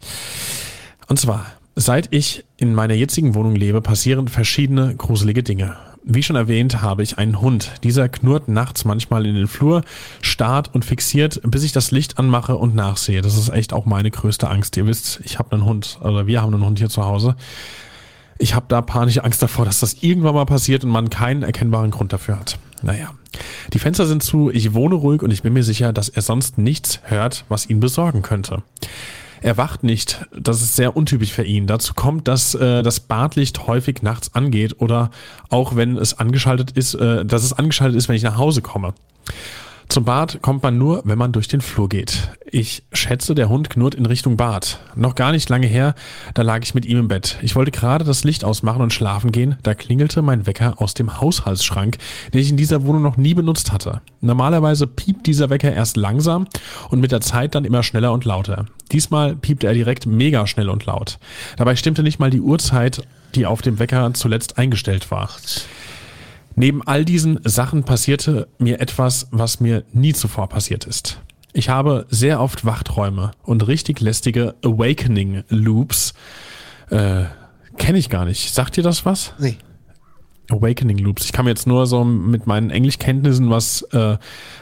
Und 1.07 1.19
zwar, 1.19 1.45
seit 1.75 2.13
ich 2.13 2.45
in 2.57 2.73
meiner 2.73 2.93
jetzigen 2.93 3.35
Wohnung 3.35 3.55
lebe, 3.55 3.81
passieren 3.81 4.27
verschiedene 4.27 4.95
gruselige 4.95 5.43
Dinge. 5.43 5.75
Wie 6.07 6.21
schon 6.21 6.35
erwähnt, 6.35 6.83
habe 6.83 7.01
ich 7.01 7.17
einen 7.17 7.41
Hund. 7.41 7.71
Dieser 7.83 8.09
knurrt 8.09 8.47
nachts 8.47 8.85
manchmal 8.85 9.25
in 9.25 9.33
den 9.33 9.47
Flur, 9.47 9.81
starrt 10.21 10.69
und 10.75 10.85
fixiert, 10.85 11.41
bis 11.43 11.63
ich 11.63 11.71
das 11.71 11.89
Licht 11.89 12.19
anmache 12.19 12.57
und 12.57 12.75
nachsehe. 12.75 13.23
Das 13.23 13.35
ist 13.35 13.49
echt 13.49 13.73
auch 13.73 13.85
meine 13.85 14.11
größte 14.11 14.47
Angst. 14.47 14.77
Ihr 14.77 14.85
wisst, 14.85 15.19
ich 15.23 15.39
habe 15.39 15.53
einen 15.53 15.65
Hund, 15.65 15.97
oder 16.01 16.27
wir 16.27 16.43
haben 16.43 16.53
einen 16.53 16.63
Hund 16.63 16.77
hier 16.77 16.89
zu 16.89 17.03
Hause. 17.05 17.35
Ich 18.37 18.53
habe 18.53 18.67
da 18.69 18.83
panische 18.83 19.23
Angst 19.23 19.41
davor, 19.41 19.65
dass 19.65 19.79
das 19.79 20.03
irgendwann 20.03 20.35
mal 20.35 20.45
passiert 20.45 20.83
und 20.83 20.91
man 20.91 21.09
keinen 21.09 21.41
erkennbaren 21.41 21.89
Grund 21.89 22.13
dafür 22.13 22.39
hat. 22.39 22.59
Naja, 22.83 23.09
die 23.73 23.79
Fenster 23.79 24.05
sind 24.05 24.21
zu, 24.21 24.51
ich 24.51 24.75
wohne 24.75 24.93
ruhig 24.93 25.23
und 25.23 25.31
ich 25.31 25.41
bin 25.41 25.53
mir 25.53 25.63
sicher, 25.63 25.91
dass 25.91 26.09
er 26.09 26.21
sonst 26.21 26.59
nichts 26.59 26.99
hört, 27.05 27.45
was 27.49 27.67
ihn 27.67 27.79
besorgen 27.79 28.21
könnte. 28.21 28.61
Er 29.41 29.57
wacht 29.57 29.83
nicht, 29.83 30.25
das 30.35 30.61
ist 30.61 30.75
sehr 30.75 30.95
untypisch 30.95 31.31
für 31.31 31.43
ihn. 31.43 31.67
Dazu 31.67 31.93
kommt, 31.93 32.27
dass 32.27 32.55
äh, 32.55 32.83
das 32.83 32.99
Badlicht 32.99 33.67
häufig 33.67 34.01
nachts 34.01 34.33
angeht 34.33 34.79
oder 34.79 35.11
auch 35.49 35.75
wenn 35.75 35.97
es 35.97 36.17
angeschaltet 36.17 36.71
ist, 36.71 36.95
äh, 36.95 37.25
dass 37.25 37.43
es 37.43 37.53
angeschaltet 37.53 37.97
ist, 37.97 38.09
wenn 38.09 38.15
ich 38.15 38.23
nach 38.23 38.37
Hause 38.37 38.61
komme. 38.61 38.93
Zum 39.87 40.03
Bad 40.03 40.41
kommt 40.41 40.63
man 40.63 40.77
nur, 40.77 41.01
wenn 41.05 41.17
man 41.17 41.31
durch 41.31 41.47
den 41.47 41.61
Flur 41.61 41.87
geht. 41.87 42.29
Ich 42.45 42.83
schätze, 42.91 43.35
der 43.35 43.49
Hund 43.49 43.69
knurrt 43.69 43.95
in 43.95 44.05
Richtung 44.05 44.35
Bad. 44.35 44.79
Noch 44.95 45.15
gar 45.15 45.31
nicht 45.31 45.47
lange 45.49 45.67
her, 45.67 45.93
da 46.33 46.41
lag 46.41 46.63
ich 46.63 46.73
mit 46.73 46.85
ihm 46.85 46.97
im 46.97 47.07
Bett. 47.07 47.37
Ich 47.41 47.55
wollte 47.55 47.71
gerade 47.71 48.03
das 48.03 48.23
Licht 48.23 48.43
ausmachen 48.43 48.81
und 48.81 48.93
schlafen 48.93 49.31
gehen, 49.31 49.57
da 49.63 49.73
klingelte 49.73 50.21
mein 50.21 50.47
Wecker 50.47 50.81
aus 50.81 50.95
dem 50.95 51.21
Haushaltsschrank, 51.21 51.97
den 52.33 52.41
ich 52.41 52.49
in 52.49 52.57
dieser 52.57 52.83
Wohnung 52.83 53.03
noch 53.03 53.17
nie 53.17 53.33
benutzt 53.33 53.71
hatte. 53.71 54.01
Normalerweise 54.21 54.87
piept 54.87 55.27
dieser 55.27 55.49
Wecker 55.49 55.71
erst 55.71 55.97
langsam 55.97 56.47
und 56.89 56.99
mit 56.99 57.11
der 57.11 57.21
Zeit 57.21 57.55
dann 57.55 57.65
immer 57.65 57.83
schneller 57.83 58.11
und 58.11 58.25
lauter. 58.25 58.65
Diesmal 58.91 59.35
piepte 59.35 59.67
er 59.67 59.73
direkt 59.73 60.05
mega 60.05 60.47
schnell 60.47 60.69
und 60.69 60.85
laut. 60.85 61.19
Dabei 61.57 61.75
stimmte 61.75 62.03
nicht 62.03 62.19
mal 62.19 62.29
die 62.29 62.41
Uhrzeit, 62.41 63.01
die 63.35 63.45
auf 63.45 63.61
dem 63.61 63.79
Wecker 63.79 64.13
zuletzt 64.13 64.57
eingestellt 64.57 65.11
war. 65.11 65.29
Neben 66.55 66.81
all 66.87 67.03
diesen 67.05 67.39
Sachen 67.43 67.83
passierte 67.83 68.47
mir 68.57 68.79
etwas, 68.79 69.27
was 69.31 69.59
mir 69.59 69.83
nie 69.91 70.13
zuvor 70.13 70.47
passiert 70.47 70.85
ist. 70.85 71.19
Ich 71.53 71.69
habe 71.69 72.05
sehr 72.09 72.41
oft 72.41 72.65
Wachträume 72.65 73.31
und 73.43 73.67
richtig 73.67 73.99
lästige 74.01 74.55
Awakening 74.63 75.43
Loops. 75.49 76.13
Äh, 76.89 77.25
Kenne 77.77 77.97
ich 77.97 78.09
gar 78.09 78.25
nicht. 78.25 78.53
Sagt 78.53 78.77
dir 78.77 78.83
das 78.83 79.05
was? 79.05 79.33
Nee. 79.37 79.57
Awakening 80.49 80.97
Loops. 80.99 81.25
Ich 81.25 81.31
kann 81.31 81.45
mir 81.45 81.51
jetzt 81.51 81.65
nur 81.65 81.87
so 81.87 82.03
mit 82.03 82.45
meinen 82.45 82.69
Englischkenntnissen 82.69 83.49
was 83.49 83.81
äh, 83.93 84.17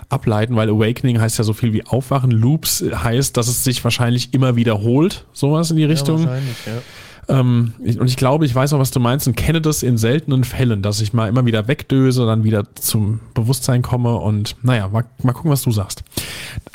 ableiten, 0.09 0.55
weil 0.55 0.69
Awakening 0.69 1.19
heißt 1.19 1.37
ja 1.37 1.43
so 1.43 1.53
viel 1.53 1.73
wie 1.73 1.85
Aufwachen. 1.85 2.31
Loops 2.31 2.83
heißt, 2.83 3.35
dass 3.35 3.47
es 3.47 3.63
sich 3.63 3.83
wahrscheinlich 3.83 4.33
immer 4.33 4.55
wiederholt, 4.55 5.25
sowas 5.33 5.71
in 5.71 5.77
die 5.77 5.83
Richtung. 5.83 6.19
Ja, 6.19 6.27
wahrscheinlich, 6.27 6.57
ja. 6.65 6.81
Ähm, 7.27 7.73
und 7.79 8.07
ich 8.07 8.17
glaube, 8.17 8.45
ich 8.45 8.53
weiß 8.53 8.73
auch, 8.73 8.79
was 8.79 8.91
du 8.91 8.99
meinst 8.99 9.27
und 9.27 9.35
kenne 9.35 9.61
das 9.61 9.83
in 9.83 9.97
seltenen 9.97 10.43
Fällen, 10.43 10.81
dass 10.81 11.01
ich 11.01 11.13
mal 11.13 11.27
immer 11.27 11.45
wieder 11.45 11.67
wegdöse, 11.67 12.25
dann 12.25 12.43
wieder 12.43 12.75
zum 12.75 13.19
Bewusstsein 13.33 13.81
komme 13.81 14.15
und 14.15 14.55
naja, 14.61 14.87
mal, 14.87 15.05
mal 15.21 15.33
gucken, 15.33 15.51
was 15.51 15.61
du 15.61 15.71
sagst. 15.71 16.03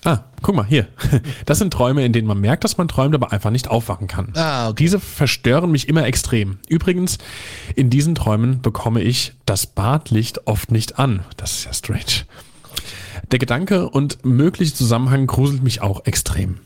Ah, 0.05 0.21
guck 0.43 0.55
mal, 0.55 0.67
hier. 0.67 0.87
Das 1.47 1.59
sind 1.59 1.73
Träume, 1.73 2.05
in 2.05 2.13
denen 2.13 2.29
man 2.29 2.41
merkt, 2.41 2.65
dass 2.65 2.79
man 2.79 2.89
träumt, 2.89 3.15
aber 3.15 3.33
einfach 3.33 3.51
nicht 3.51 3.69
aufwachen 3.69 4.07
kann. 4.07 4.33
Ah, 4.35 4.69
okay. 4.69 4.85
Diese 4.85 5.01
verstören 5.01 5.71
mich 5.71 5.89
immer 5.89 6.05
extrem. 6.07 6.59
Übrigens, 6.69 7.19
in 7.75 7.91
diesen 7.91 8.15
Träumen 8.15 8.61
bekomme 8.61 9.03
ich 9.03 9.33
das 9.47 9.67
Badlicht 9.67 10.47
oft 10.47 10.71
nicht 10.71 10.99
an. 10.99 11.25
Das 11.37 11.53
ist 11.53 11.65
ja 11.65 11.73
strange. 11.73 12.27
Der 13.31 13.39
Gedanke 13.39 13.89
und 13.89 14.25
mögliche 14.25 14.75
Zusammenhang 14.75 15.27
gruselt 15.27 15.63
mich 15.63 15.83
auch 15.83 16.07
extrem. 16.07 16.59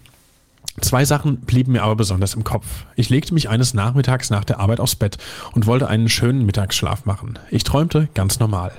Zwei 0.81 1.05
Sachen 1.05 1.41
blieben 1.41 1.73
mir 1.73 1.83
aber 1.83 1.97
besonders 1.97 2.35
im 2.35 2.45
Kopf. 2.45 2.67
Ich 2.97 3.11
legte 3.11 3.35
mich 3.35 3.51
eines 3.51 3.75
Nachmittags 3.75 4.31
nach 4.31 4.45
der 4.45 4.59
Arbeit 4.59 4.81
aufs 4.81 4.97
Bett 4.97 5.19
und 5.53 5.67
wollte 5.67 5.89
einen 5.89 6.09
schönen 6.09 6.47
Mittagsschlaf 6.47 7.05
machen. 7.05 7.39
Ich 7.51 7.65
träumte 7.65 8.09
ganz 8.15 8.41
normal, 8.41 8.73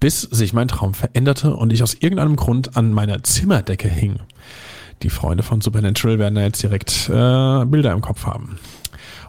bis 0.00 0.20
sich 0.20 0.52
mein 0.52 0.68
Traum 0.68 0.92
veränderte 0.92 1.56
und 1.56 1.72
ich 1.72 1.82
aus 1.82 1.94
irgendeinem 1.94 2.36
Grund 2.36 2.76
an 2.76 2.92
meiner 2.92 3.22
Zimmerdecke 3.22 3.88
hing. 3.88 4.20
Die 5.02 5.10
Freunde 5.10 5.42
von 5.42 5.62
Supernatural 5.62 6.18
werden 6.18 6.34
da 6.34 6.42
jetzt 6.42 6.62
direkt 6.62 7.08
äh, 7.08 7.64
Bilder 7.64 7.92
im 7.92 8.02
Kopf 8.02 8.26
haben. 8.26 8.58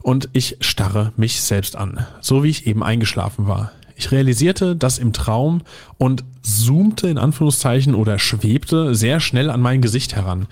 Und 0.02 0.28
ich 0.34 0.58
starre 0.60 1.13
mich 1.15 1.41
selbst 1.41 1.78
an, 1.78 2.06
so 2.19 2.43
wie 2.43 2.50
ich 2.50 2.67
eben 2.67 2.84
eingeschlafen 2.84 3.47
war. 3.47 3.71
Ich 3.95 4.12
realisierte 4.12 4.76
das 4.76 4.97
im 4.97 5.13
Traum 5.13 5.62
und 6.00 6.24
zoomte 6.41 7.08
in 7.08 7.19
Anführungszeichen 7.19 7.93
oder 7.93 8.17
schwebte 8.17 8.95
sehr 8.95 9.19
schnell 9.19 9.52
an 9.52 9.62
mein 9.62 9.80
Gesicht 9.80 10.15
heran. 10.15 10.47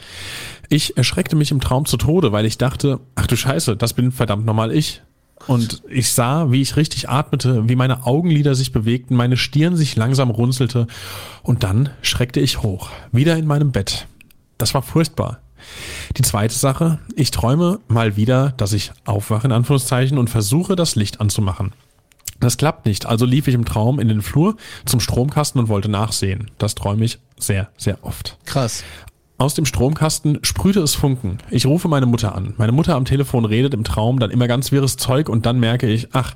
Ich 0.70 0.96
erschreckte 0.98 1.36
mich 1.36 1.52
im 1.52 1.62
Traum 1.62 1.86
zu 1.86 1.98
Tode, 1.98 2.32
weil 2.32 2.46
ich 2.46 2.58
dachte, 2.58 3.00
ach 3.16 3.26
du 3.26 3.36
Scheiße, 3.36 3.76
das 3.76 3.94
bin 3.94 4.12
verdammt 4.12 4.46
nochmal 4.46 4.72
ich. 4.72 5.02
Und 5.48 5.82
ich 5.90 6.12
sah, 6.12 6.52
wie 6.52 6.62
ich 6.62 6.76
richtig 6.76 7.10
atmete, 7.10 7.68
wie 7.68 7.76
meine 7.76 8.06
Augenlider 8.06 8.56
sich 8.56 8.72
bewegten, 8.72 9.16
meine 9.16 9.38
Stirn 9.38 9.76
sich 9.76 9.96
langsam 9.96 10.30
runzelte 10.30 10.86
und 11.44 11.64
dann 11.64 11.90
schreckte 12.02 12.40
ich 12.40 12.62
hoch, 12.62 12.90
wieder 13.12 13.38
in 13.38 13.48
meinem 13.48 13.72
Bett. 13.72 14.06
Das 14.58 14.74
war 14.74 14.82
furchtbar. 14.82 15.40
Die 16.18 16.22
zweite 16.22 16.56
Sache, 16.56 17.00
ich 17.16 17.32
träume 17.32 17.80
mal 17.88 18.16
wieder, 18.16 18.54
dass 18.58 18.74
ich 18.74 18.92
aufwache 19.06 19.48
in 19.48 19.54
Anführungszeichen 19.54 20.18
und 20.18 20.30
versuche 20.30 20.76
das 20.76 20.96
Licht 20.96 21.20
anzumachen. 21.22 21.74
Das 22.40 22.58
klappt 22.58 22.86
nicht, 22.86 23.06
also 23.06 23.26
lief 23.26 23.48
ich 23.48 23.56
im 23.56 23.66
Traum 23.66 24.00
in 24.00 24.08
den 24.08 24.22
Flur 24.22 24.56
zum 24.86 25.00
Stromkasten 25.00 25.60
und 25.60 25.68
wollte 25.68 25.90
nachsehen. 25.90 26.52
Das 26.58 26.76
träume 26.76 27.04
ich 27.04 27.20
sehr, 27.38 27.70
sehr 27.78 28.04
oft. 28.04 28.38
Krass. 28.46 28.84
Aus 29.40 29.54
dem 29.54 29.66
Stromkasten 29.66 30.40
sprühte 30.42 30.82
es 30.82 30.96
Funken. 30.96 31.38
Ich 31.50 31.66
rufe 31.66 31.88
meine 31.88 32.06
Mutter 32.06 32.36
an. 32.36 32.56
Meine 32.58 32.74
Mutter 32.74 32.96
am 32.96 33.06
Telefon 33.06 33.46
redet 33.46 33.74
im 33.74 33.86
Traum 33.86 34.20
dann 34.20 34.32
immer 34.32 34.50
ganz 34.50 34.74
wirres 34.74 34.98
Zeug 34.98 35.30
und 35.30 35.46
dann 35.46 35.62
merke 35.62 35.88
ich, 35.88 36.10
ach, 36.12 36.36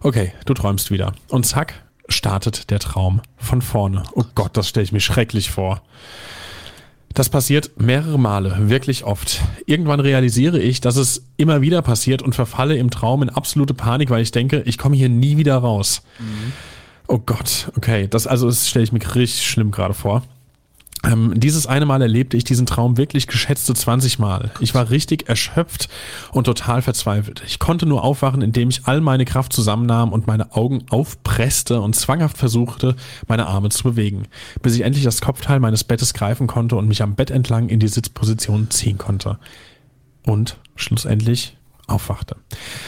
okay, 0.00 0.32
du 0.44 0.52
träumst 0.52 0.90
wieder. 0.90 1.12
Und 1.28 1.46
zack, 1.46 1.84
startet 2.08 2.72
der 2.72 2.80
Traum 2.80 3.22
von 3.36 3.62
vorne. 3.62 4.02
Oh 4.14 4.24
Gott, 4.34 4.56
das 4.56 4.68
stelle 4.68 4.82
ich 4.82 4.90
mir 4.90 4.98
schrecklich 4.98 5.52
vor. 5.52 5.82
Das 7.14 7.28
passiert 7.28 7.80
mehrere 7.80 8.18
Male, 8.18 8.68
wirklich 8.68 9.04
oft. 9.04 9.40
Irgendwann 9.66 10.00
realisiere 10.00 10.58
ich, 10.58 10.80
dass 10.80 10.96
es 10.96 11.26
immer 11.36 11.60
wieder 11.60 11.80
passiert 11.80 12.22
und 12.22 12.34
verfalle 12.34 12.76
im 12.76 12.90
Traum 12.90 13.22
in 13.22 13.30
absolute 13.30 13.74
Panik, 13.74 14.10
weil 14.10 14.22
ich 14.22 14.32
denke, 14.32 14.62
ich 14.66 14.78
komme 14.78 14.96
hier 14.96 15.08
nie 15.08 15.36
wieder 15.36 15.58
raus. 15.58 16.02
Mhm. 16.18 16.52
Oh 17.06 17.18
Gott, 17.18 17.70
okay, 17.76 18.08
das 18.08 18.26
also 18.26 18.46
das 18.46 18.68
stelle 18.68 18.82
ich 18.82 18.90
mir 18.90 19.14
richtig 19.14 19.46
schlimm 19.46 19.70
gerade 19.70 19.94
vor. 19.94 20.22
Ähm, 21.04 21.32
dieses 21.36 21.66
eine 21.66 21.84
Mal 21.84 22.00
erlebte 22.00 22.36
ich 22.36 22.44
diesen 22.44 22.66
Traum 22.66 22.96
wirklich 22.96 23.26
geschätzte 23.26 23.74
20 23.74 24.18
Mal. 24.18 24.52
Ich 24.60 24.74
war 24.74 24.90
richtig 24.90 25.28
erschöpft 25.28 25.88
und 26.30 26.44
total 26.44 26.80
verzweifelt. 26.80 27.42
Ich 27.46 27.58
konnte 27.58 27.86
nur 27.86 28.04
aufwachen, 28.04 28.40
indem 28.40 28.70
ich 28.70 28.82
all 28.84 29.00
meine 29.00 29.24
Kraft 29.24 29.52
zusammennahm 29.52 30.12
und 30.12 30.26
meine 30.26 30.54
Augen 30.54 30.84
aufpresste 30.90 31.80
und 31.80 31.96
zwanghaft 31.96 32.38
versuchte, 32.38 32.94
meine 33.26 33.46
Arme 33.46 33.70
zu 33.70 33.82
bewegen, 33.82 34.28
bis 34.62 34.76
ich 34.76 34.82
endlich 34.82 35.04
das 35.04 35.20
Kopfteil 35.20 35.58
meines 35.58 35.82
Bettes 35.82 36.14
greifen 36.14 36.46
konnte 36.46 36.76
und 36.76 36.86
mich 36.86 37.02
am 37.02 37.16
Bett 37.16 37.30
entlang 37.30 37.68
in 37.68 37.80
die 37.80 37.88
Sitzposition 37.88 38.70
ziehen 38.70 38.98
konnte. 38.98 39.38
Und 40.24 40.56
schlussendlich 40.76 41.56
aufwachte. 41.88 42.36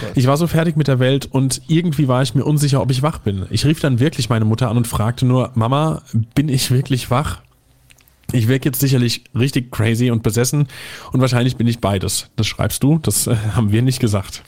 Oh 0.02 0.06
ich 0.14 0.28
war 0.28 0.36
so 0.36 0.46
fertig 0.46 0.76
mit 0.76 0.86
der 0.86 1.00
Welt 1.00 1.26
und 1.26 1.62
irgendwie 1.66 2.06
war 2.06 2.22
ich 2.22 2.34
mir 2.36 2.44
unsicher, 2.44 2.80
ob 2.80 2.92
ich 2.92 3.02
wach 3.02 3.18
bin. 3.18 3.46
Ich 3.50 3.64
rief 3.66 3.80
dann 3.80 3.98
wirklich 3.98 4.28
meine 4.28 4.44
Mutter 4.44 4.70
an 4.70 4.76
und 4.76 4.86
fragte 4.86 5.26
nur, 5.26 5.50
Mama, 5.54 6.02
bin 6.34 6.48
ich 6.48 6.70
wirklich 6.70 7.10
wach? 7.10 7.40
Ich 8.32 8.48
wirke 8.48 8.68
jetzt 8.68 8.80
sicherlich 8.80 9.24
richtig 9.34 9.70
crazy 9.70 10.10
und 10.10 10.22
besessen 10.22 10.68
und 11.12 11.20
wahrscheinlich 11.20 11.56
bin 11.56 11.66
ich 11.66 11.80
beides. 11.80 12.30
Das 12.36 12.46
schreibst 12.46 12.82
du, 12.82 12.98
das 12.98 13.26
äh, 13.26 13.36
haben 13.54 13.72
wir 13.72 13.82
nicht 13.82 14.00
gesagt. 14.00 14.42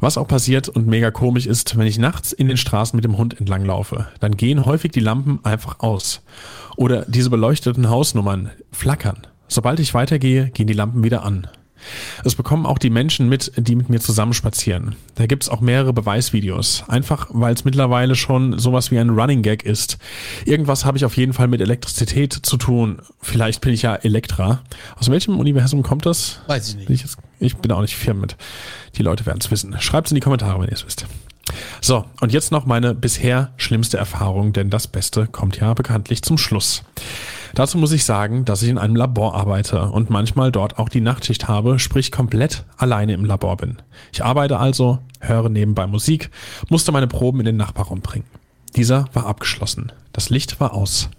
Was 0.00 0.18
auch 0.18 0.28
passiert 0.28 0.68
und 0.68 0.86
mega 0.86 1.10
komisch 1.10 1.46
ist, 1.46 1.78
wenn 1.78 1.86
ich 1.86 1.98
nachts 1.98 2.32
in 2.32 2.48
den 2.48 2.56
Straßen 2.56 2.96
mit 2.96 3.04
dem 3.04 3.16
Hund 3.16 3.38
entlang 3.38 3.64
laufe, 3.64 4.08
dann 4.20 4.36
gehen 4.36 4.64
häufig 4.66 4.92
die 4.92 5.00
Lampen 5.00 5.40
einfach 5.44 5.80
aus. 5.80 6.22
Oder 6.76 7.04
diese 7.06 7.30
beleuchteten 7.30 7.88
Hausnummern 7.88 8.50
flackern. 8.72 9.26
Sobald 9.48 9.80
ich 9.80 9.94
weitergehe, 9.94 10.50
gehen 10.50 10.66
die 10.66 10.72
Lampen 10.72 11.04
wieder 11.04 11.22
an. 11.22 11.46
Es 12.24 12.34
bekommen 12.34 12.66
auch 12.66 12.78
die 12.78 12.90
Menschen 12.90 13.28
mit, 13.28 13.52
die 13.56 13.74
mit 13.74 13.88
mir 13.88 14.00
zusammen 14.00 14.34
spazieren. 14.34 14.96
Da 15.14 15.26
gibt's 15.26 15.48
auch 15.48 15.60
mehrere 15.60 15.92
Beweisvideos. 15.92 16.84
Einfach, 16.88 17.28
weil 17.30 17.54
es 17.54 17.64
mittlerweile 17.64 18.14
schon 18.14 18.58
sowas 18.58 18.90
wie 18.90 18.98
ein 18.98 19.10
Running 19.10 19.42
Gag 19.42 19.64
ist. 19.64 19.98
Irgendwas 20.44 20.84
habe 20.84 20.96
ich 20.96 21.04
auf 21.04 21.16
jeden 21.16 21.32
Fall 21.32 21.48
mit 21.48 21.60
Elektrizität 21.60 22.32
zu 22.32 22.56
tun. 22.56 23.00
Vielleicht 23.20 23.60
bin 23.60 23.72
ich 23.72 23.82
ja 23.82 23.94
Elektra. 23.94 24.62
Aus 24.96 25.10
welchem 25.10 25.38
Universum 25.38 25.82
kommt 25.82 26.06
das? 26.06 26.40
Weiß 26.46 26.70
ich 26.70 26.88
nicht. 26.88 26.90
Ich, 26.90 27.04
ich 27.38 27.56
bin 27.56 27.72
auch 27.72 27.82
nicht 27.82 27.96
firm 27.96 28.20
mit. 28.20 28.36
Die 28.96 29.02
Leute 29.02 29.26
werden 29.26 29.40
es 29.40 29.50
wissen. 29.50 29.76
Schreibt's 29.80 30.10
in 30.10 30.14
die 30.14 30.20
Kommentare, 30.20 30.60
wenn 30.60 30.68
ihr 30.68 30.74
es 30.74 30.86
wisst. 30.86 31.06
So, 31.80 32.06
und 32.20 32.32
jetzt 32.32 32.52
noch 32.52 32.64
meine 32.66 32.94
bisher 32.94 33.52
schlimmste 33.56 33.98
Erfahrung, 33.98 34.52
denn 34.52 34.70
das 34.70 34.86
Beste 34.86 35.26
kommt 35.26 35.58
ja 35.58 35.74
bekanntlich 35.74 36.22
zum 36.22 36.38
Schluss. 36.38 36.84
Dazu 37.54 37.78
muss 37.78 37.92
ich 37.92 38.04
sagen, 38.04 38.44
dass 38.44 38.62
ich 38.62 38.68
in 38.68 38.78
einem 38.78 38.96
Labor 38.96 39.34
arbeite 39.34 39.90
und 39.90 40.10
manchmal 40.10 40.50
dort 40.50 40.78
auch 40.78 40.88
die 40.88 41.00
Nachtschicht 41.00 41.46
habe, 41.46 41.78
sprich 41.78 42.10
komplett 42.10 42.64
alleine 42.76 43.14
im 43.14 43.24
Labor 43.24 43.56
bin. 43.56 43.76
Ich 44.12 44.24
arbeite 44.24 44.58
also, 44.58 44.98
höre 45.20 45.48
nebenbei 45.48 45.86
Musik, 45.86 46.30
musste 46.68 46.90
meine 46.90 47.06
Proben 47.06 47.40
in 47.40 47.46
den 47.46 47.56
Nachbarraum 47.56 48.00
bringen. 48.00 48.26
Dieser 48.74 49.06
war 49.12 49.26
abgeschlossen. 49.26 49.92
Das 50.12 50.30
Licht 50.30 50.58
war 50.58 50.74
aus. 50.74 51.10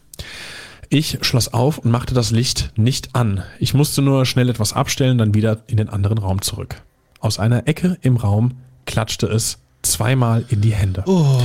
Ich 0.90 1.20
schloss 1.22 1.54
auf 1.54 1.78
und 1.78 1.92
machte 1.92 2.14
das 2.14 2.32
Licht 2.32 2.74
nicht 2.76 3.16
an. 3.16 3.44
Ich 3.60 3.74
musste 3.74 4.02
nur 4.02 4.26
schnell 4.26 4.50
etwas 4.50 4.74
abstellen, 4.74 5.18
dann 5.18 5.34
wieder 5.34 5.64
in 5.68 5.78
den 5.78 5.90
anderen 5.90 6.18
Raum 6.18 6.42
zurück. 6.42 6.82
Aus 7.22 7.40
einer 7.40 7.68
Ecke 7.68 7.98
im 8.02 8.18
Raum 8.18 8.58
klatschte 8.86 9.28
es 9.28 9.60
zweimal 9.82 10.44
in 10.50 10.62
die 10.62 10.74
Hände. 10.74 11.04
Oh. 11.08 11.40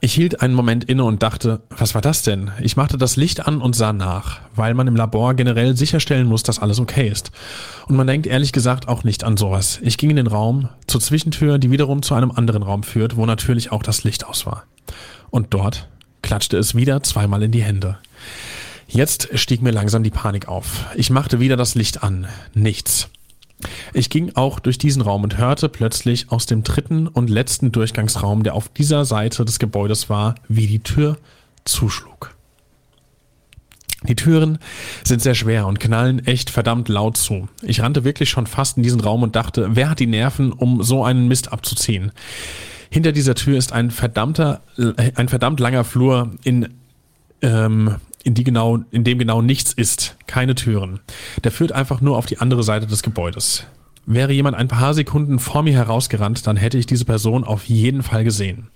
Ich 0.00 0.14
hielt 0.14 0.40
einen 0.40 0.54
Moment 0.54 0.84
inne 0.84 1.04
und 1.04 1.22
dachte, 1.22 1.60
was 1.70 1.94
war 1.94 2.00
das 2.00 2.22
denn? 2.22 2.50
Ich 2.60 2.76
machte 2.76 2.96
das 2.96 3.16
Licht 3.16 3.46
an 3.46 3.60
und 3.60 3.74
sah 3.74 3.92
nach, 3.92 4.40
weil 4.54 4.74
man 4.74 4.86
im 4.86 4.96
Labor 4.96 5.34
generell 5.34 5.76
sicherstellen 5.76 6.26
muss, 6.26 6.42
dass 6.42 6.60
alles 6.60 6.78
okay 6.78 7.08
ist. 7.08 7.32
Und 7.86 7.96
man 7.96 8.06
denkt 8.06 8.26
ehrlich 8.26 8.52
gesagt 8.52 8.88
auch 8.88 9.04
nicht 9.04 9.24
an 9.24 9.36
sowas. 9.36 9.80
Ich 9.82 9.98
ging 9.98 10.10
in 10.10 10.16
den 10.16 10.26
Raum, 10.28 10.68
zur 10.86 11.00
Zwischentür, 11.00 11.58
die 11.58 11.70
wiederum 11.70 12.02
zu 12.02 12.14
einem 12.14 12.30
anderen 12.30 12.62
Raum 12.62 12.82
führt, 12.82 13.16
wo 13.16 13.26
natürlich 13.26 13.72
auch 13.72 13.82
das 13.82 14.04
Licht 14.04 14.26
aus 14.26 14.46
war. 14.46 14.64
Und 15.30 15.48
dort 15.50 15.88
klatschte 16.22 16.56
es 16.56 16.74
wieder 16.74 17.02
zweimal 17.02 17.42
in 17.42 17.52
die 17.52 17.62
Hände. 17.62 17.98
Jetzt 18.88 19.28
stieg 19.38 19.62
mir 19.62 19.70
langsam 19.70 20.02
die 20.02 20.10
Panik 20.10 20.48
auf. 20.48 20.84
Ich 20.96 21.10
machte 21.10 21.40
wieder 21.40 21.56
das 21.56 21.74
Licht 21.74 22.02
an. 22.02 22.26
Nichts. 22.54 23.08
Ich 23.92 24.10
ging 24.10 24.32
auch 24.34 24.58
durch 24.58 24.78
diesen 24.78 25.02
Raum 25.02 25.22
und 25.22 25.38
hörte 25.38 25.68
plötzlich 25.68 26.30
aus 26.30 26.46
dem 26.46 26.62
dritten 26.62 27.06
und 27.06 27.30
letzten 27.30 27.72
Durchgangsraum, 27.72 28.42
der 28.42 28.54
auf 28.54 28.68
dieser 28.68 29.04
Seite 29.04 29.44
des 29.44 29.58
Gebäudes 29.58 30.08
war, 30.08 30.34
wie 30.48 30.66
die 30.66 30.80
Tür 30.80 31.16
zuschlug. 31.64 32.34
Die 34.08 34.16
Türen 34.16 34.58
sind 35.04 35.20
sehr 35.20 35.34
schwer 35.34 35.66
und 35.66 35.78
knallen 35.78 36.26
echt 36.26 36.48
verdammt 36.48 36.88
laut 36.88 37.18
zu. 37.18 37.48
Ich 37.60 37.82
rannte 37.82 38.02
wirklich 38.04 38.30
schon 38.30 38.46
fast 38.46 38.78
in 38.78 38.82
diesen 38.82 39.00
Raum 39.00 39.22
und 39.22 39.36
dachte, 39.36 39.70
wer 39.72 39.90
hat 39.90 40.00
die 40.00 40.06
Nerven, 40.06 40.52
um 40.52 40.82
so 40.82 41.04
einen 41.04 41.28
Mist 41.28 41.52
abzuziehen? 41.52 42.12
Hinter 42.88 43.12
dieser 43.12 43.34
Tür 43.34 43.58
ist 43.58 43.72
ein 43.72 43.90
verdammter, 43.90 44.62
ein 45.14 45.28
verdammt 45.28 45.60
langer 45.60 45.84
Flur 45.84 46.30
in 46.44 46.70
ähm, 47.42 47.96
in, 48.22 48.34
die 48.34 48.44
genau, 48.44 48.78
in 48.90 49.04
dem 49.04 49.18
genau 49.18 49.42
nichts 49.42 49.72
ist, 49.72 50.16
keine 50.26 50.54
Türen. 50.54 51.00
Der 51.44 51.52
führt 51.52 51.72
einfach 51.72 52.00
nur 52.00 52.16
auf 52.16 52.26
die 52.26 52.38
andere 52.38 52.62
Seite 52.62 52.86
des 52.86 53.02
Gebäudes. 53.02 53.64
Wäre 54.06 54.32
jemand 54.32 54.56
ein 54.56 54.68
paar 54.68 54.94
Sekunden 54.94 55.38
vor 55.38 55.62
mir 55.62 55.74
herausgerannt, 55.74 56.46
dann 56.46 56.56
hätte 56.56 56.78
ich 56.78 56.86
diese 56.86 57.04
Person 57.04 57.44
auf 57.44 57.66
jeden 57.66 58.02
Fall 58.02 58.24
gesehen. 58.24 58.68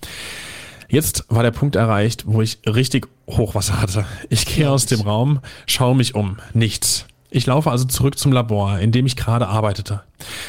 Jetzt 0.88 1.24
war 1.28 1.42
der 1.42 1.50
Punkt 1.50 1.76
erreicht, 1.76 2.24
wo 2.26 2.42
ich 2.42 2.58
richtig 2.66 3.08
Hochwasser 3.28 3.80
hatte. 3.80 4.04
Ich 4.28 4.46
gehe 4.46 4.70
aus 4.70 4.86
dem 4.86 5.00
Raum, 5.00 5.40
schaue 5.66 5.96
mich 5.96 6.14
um. 6.14 6.36
Nichts. 6.52 7.06
Ich 7.30 7.46
laufe 7.46 7.70
also 7.70 7.84
zurück 7.84 8.16
zum 8.16 8.30
Labor, 8.30 8.78
in 8.78 8.92
dem 8.92 9.06
ich 9.06 9.16
gerade 9.16 9.48
arbeitete. 9.48 10.02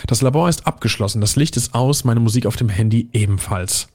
Das 0.05 0.21
Labor 0.21 0.49
ist 0.49 0.67
abgeschlossen, 0.67 1.19
das 1.19 1.35
Licht 1.35 1.57
ist 1.57 1.73
aus, 1.73 2.03
meine 2.03 2.19
Musik 2.19 2.45
auf 2.45 2.57
dem 2.57 2.69
Handy 2.69 3.09
ebenfalls. 3.11 3.87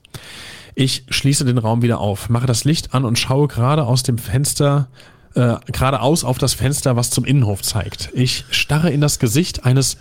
Ich 0.74 1.04
schließe 1.08 1.44
den 1.44 1.58
Raum 1.58 1.82
wieder 1.82 2.00
auf, 2.00 2.28
mache 2.28 2.46
das 2.46 2.64
Licht 2.64 2.94
an 2.94 3.04
und 3.04 3.18
schaue 3.18 3.48
gerade 3.48 3.84
aus 3.84 4.02
dem 4.02 4.18
Fenster, 4.18 4.88
äh, 5.34 5.56
geradeaus 5.66 6.24
auf 6.24 6.38
das 6.38 6.54
Fenster, 6.54 6.96
was 6.96 7.10
zum 7.10 7.24
Innenhof 7.24 7.62
zeigt. 7.62 8.10
Ich 8.14 8.44
starre 8.50 8.90
in 8.90 9.00
das 9.00 9.18
Gesicht 9.18 9.64
eines 9.64 9.96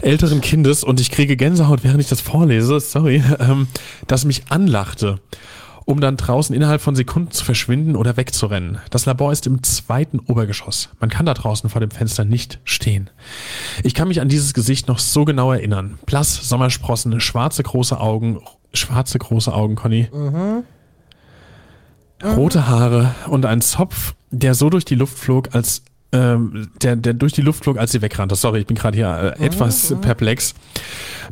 älteren 0.00 0.40
Kindes 0.40 0.84
und 0.84 1.00
ich 1.00 1.10
kriege 1.10 1.36
Gänsehaut, 1.36 1.84
während 1.84 2.00
ich 2.00 2.08
das 2.08 2.20
vorlese, 2.20 2.80
sorry, 2.80 3.22
ähm, 3.38 3.68
das 4.06 4.24
mich 4.24 4.44
anlachte, 4.50 5.20
um 5.84 6.00
dann 6.00 6.16
draußen 6.16 6.54
innerhalb 6.54 6.80
von 6.80 6.96
Sekunden 6.96 7.30
zu 7.30 7.44
verschwinden 7.44 7.96
oder 7.96 8.16
wegzurennen. 8.16 8.78
Das 8.90 9.06
Labor 9.06 9.32
ist 9.32 9.46
im 9.46 9.62
zweiten 9.62 10.18
Obergeschoss. 10.18 10.90
Man 11.00 11.10
kann 11.10 11.26
da 11.26 11.34
draußen 11.34 11.68
vor 11.68 11.80
dem 11.80 11.90
Fenster 11.90 12.24
nicht 12.24 12.60
stehen. 12.64 13.10
Ich 13.82 13.94
kann 13.94 14.08
mich 14.08 14.20
an 14.20 14.28
dieses 14.28 14.54
Gesicht 14.54 14.88
noch 14.88 14.98
so 14.98 15.24
genau 15.24 15.52
erinnern. 15.52 15.98
Blass, 16.06 16.48
Sommersprossen, 16.48 17.20
schwarze 17.20 17.62
große 17.62 18.00
Augen, 18.00 18.40
schwarze 18.74 19.18
große 19.18 19.52
Augen, 19.52 19.76
Conny. 19.76 20.08
Rote 22.22 22.68
Haare 22.68 23.14
und 23.28 23.44
ein 23.46 23.60
Zopf, 23.60 24.14
der 24.30 24.54
so 24.54 24.70
durch 24.70 24.84
die 24.84 24.94
Luft 24.94 25.18
flog, 25.18 25.54
als 25.54 25.82
ähm, 26.14 26.70
der, 26.80 26.96
der 26.96 27.12
durch 27.12 27.32
die 27.32 27.42
Luft 27.42 27.64
flog, 27.64 27.76
als 27.76 27.92
sie 27.92 28.00
wegrannte. 28.00 28.36
Sorry, 28.36 28.60
ich 28.60 28.66
bin 28.66 28.76
gerade 28.76 28.96
hier 28.96 29.36
äh, 29.38 29.44
etwas 29.44 29.94
perplex. 30.00 30.54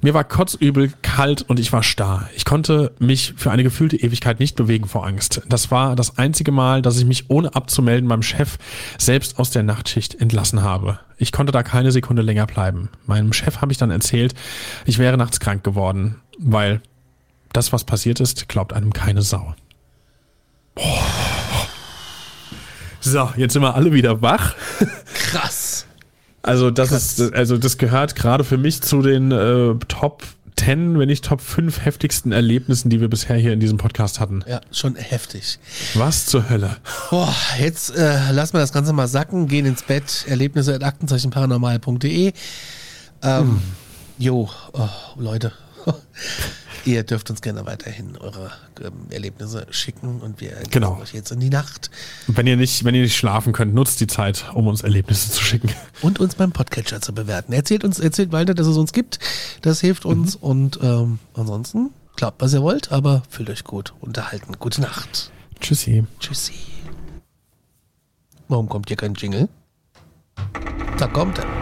Mir 0.03 0.13
war 0.13 0.25
kotzübel, 0.25 0.93
kalt 1.03 1.43
und 1.43 1.61
ich 1.61 1.73
war 1.73 1.85
starr. 1.85 2.29
Ich 2.35 2.45
konnte 2.45 2.93
mich 2.99 3.35
für 3.37 3.53
eine 3.53 3.63
gefühlte 3.63 3.97
Ewigkeit 3.97 4.41
nicht 4.41 4.57
bewegen 4.57 4.89
vor 4.89 5.07
Angst. 5.07 5.43
Das 5.49 5.71
war 5.71 5.95
das 5.95 6.19
einzige 6.19 6.51
Mal, 6.51 6.83
dass 6.83 6.99
ich 6.99 7.05
mich 7.05 7.31
ohne 7.31 7.55
abzumelden 7.55 8.09
meinem 8.09 8.23
Chef 8.23 8.59
selbst 8.99 9.39
aus 9.39 9.51
der 9.51 9.63
Nachtschicht 9.63 10.21
entlassen 10.21 10.63
habe. 10.63 10.99
Ich 11.17 11.31
konnte 11.31 11.53
da 11.53 11.63
keine 11.63 11.93
Sekunde 11.93 12.23
länger 12.23 12.47
bleiben. 12.47 12.89
Meinem 13.07 13.33
Chef 13.33 13.61
habe 13.61 13.71
ich 13.71 13.79
dann 13.79 13.93
erzählt, 13.93 14.35
ich 14.85 14.99
wäre 14.99 15.17
nachts 15.17 15.39
krank 15.39 15.63
geworden, 15.63 16.17
weil 16.41 16.83
das, 17.53 17.73
was 17.73 17.85
passiert 17.85 18.21
ist, 18.21 18.49
glaubt 18.49 18.73
einem 18.73 18.93
keine 18.93 19.23
Sau. 19.23 19.55
So, 23.01 23.31
jetzt 23.37 23.53
sind 23.53 23.63
wir 23.63 23.75
alle 23.75 23.93
wieder 23.93 24.23
wach. 24.23 24.55
Krass. 25.15 25.87
Also 26.43 26.71
das 26.71 26.91
ist, 26.91 27.35
also 27.35 27.57
das 27.57 27.79
gehört 27.79 28.17
gerade 28.17 28.45
für 28.45 28.59
mich 28.59 28.83
zu 28.83 29.03
den 29.03 29.31
äh, 29.31 29.75
Top 29.89 30.25
10, 30.57 30.99
wenn 30.99 31.09
nicht 31.09 31.25
Top 31.25 31.41
5 31.41 31.85
heftigsten 31.85 32.33
Erlebnissen, 32.33 32.91
die 32.91 33.01
wir 33.01 33.09
bisher 33.09 33.37
hier 33.37 33.53
in 33.53 33.61
diesem 33.61 33.79
Podcast 33.79 34.21
hatten. 34.21 34.45
Ja, 34.47 34.61
schon 34.71 34.97
heftig. 34.97 35.59
Was 35.95 36.27
zur 36.27 36.49
Hölle? 36.49 36.77
Boah, 37.11 37.35
jetzt 37.59 37.97
äh, 37.97 38.31
lassen 38.33 38.55
wir 38.55 38.61
das 38.61 38.73
Ganze 38.73 38.93
mal 38.93 39.09
sacken, 39.09 39.47
gehen 39.49 39.67
ins 39.67 39.83
Bett, 39.83 40.25
Erlebnisse 40.29 40.75
at 40.75 40.85
aktenzeichenparanormal.de. 40.85 42.33
Ähm, 43.23 43.61
Jo, 44.19 44.49
oh, 44.73 44.89
Leute, 45.17 45.53
ihr 46.85 47.03
dürft 47.05 47.31
uns 47.31 47.41
gerne 47.43 47.65
weiterhin 47.67 48.17
eure 48.19 48.51
ähm, 48.81 48.93
Erlebnisse 49.11 49.67
schicken 49.71 50.21
und 50.21 50.41
wir 50.41 50.53
Genau. 50.71 50.99
euch 51.01 51.13
jetzt 51.15 51.31
in 51.33 51.41
die 51.41 51.51
Nacht 51.51 51.91
Wenn 52.27 52.47
ihr 52.47 52.57
nicht, 52.57 52.85
wenn 52.85 52.95
ihr 52.95 53.03
nicht 53.03 53.17
schlafen 53.17 53.53
könnt, 53.53 53.75
nutzt 53.75 54.01
die 54.01 54.07
Zeit, 54.07 54.45
um 54.55 54.67
uns 54.67 54.83
Erlebnisse 54.83 55.31
zu 55.33 55.43
schicken. 55.43 55.71
und 56.03 56.21
uns 56.21 56.35
beim 56.35 56.53
Podcatcher 56.53 57.01
zu 57.01 57.13
bewerten. 57.15 57.53
Erzählt 57.53 57.85
uns, 57.85 57.99
erzählt 57.99 58.33
weiter, 58.33 58.55
dass 58.55 58.67
es 58.67 58.77
uns 58.77 58.93
gibt. 58.93 59.19
Das 59.63 59.81
hilft 59.81 60.05
uns 60.05 60.35
und 60.37 60.79
ähm, 60.83 61.19
ansonsten 61.35 61.91
glaubt, 62.17 62.41
was 62.41 62.53
ihr 62.53 62.63
wollt, 62.63 62.93
aber 62.93 63.23
fühlt 63.31 63.51
euch 63.51 63.65
gut 63.65 63.95
unterhalten. 64.01 64.55
Gute 64.59 64.81
Nacht. 64.81 65.31
Tschüssi. 65.61 66.05
Tschüssi. 66.21 66.55
Warum 68.49 68.69
kommt 68.69 68.89
hier 68.89 68.97
kein 68.97 69.15
Jingle? 69.15 69.49
Da 70.99 71.07
kommt 71.07 71.39
er. 71.39 71.62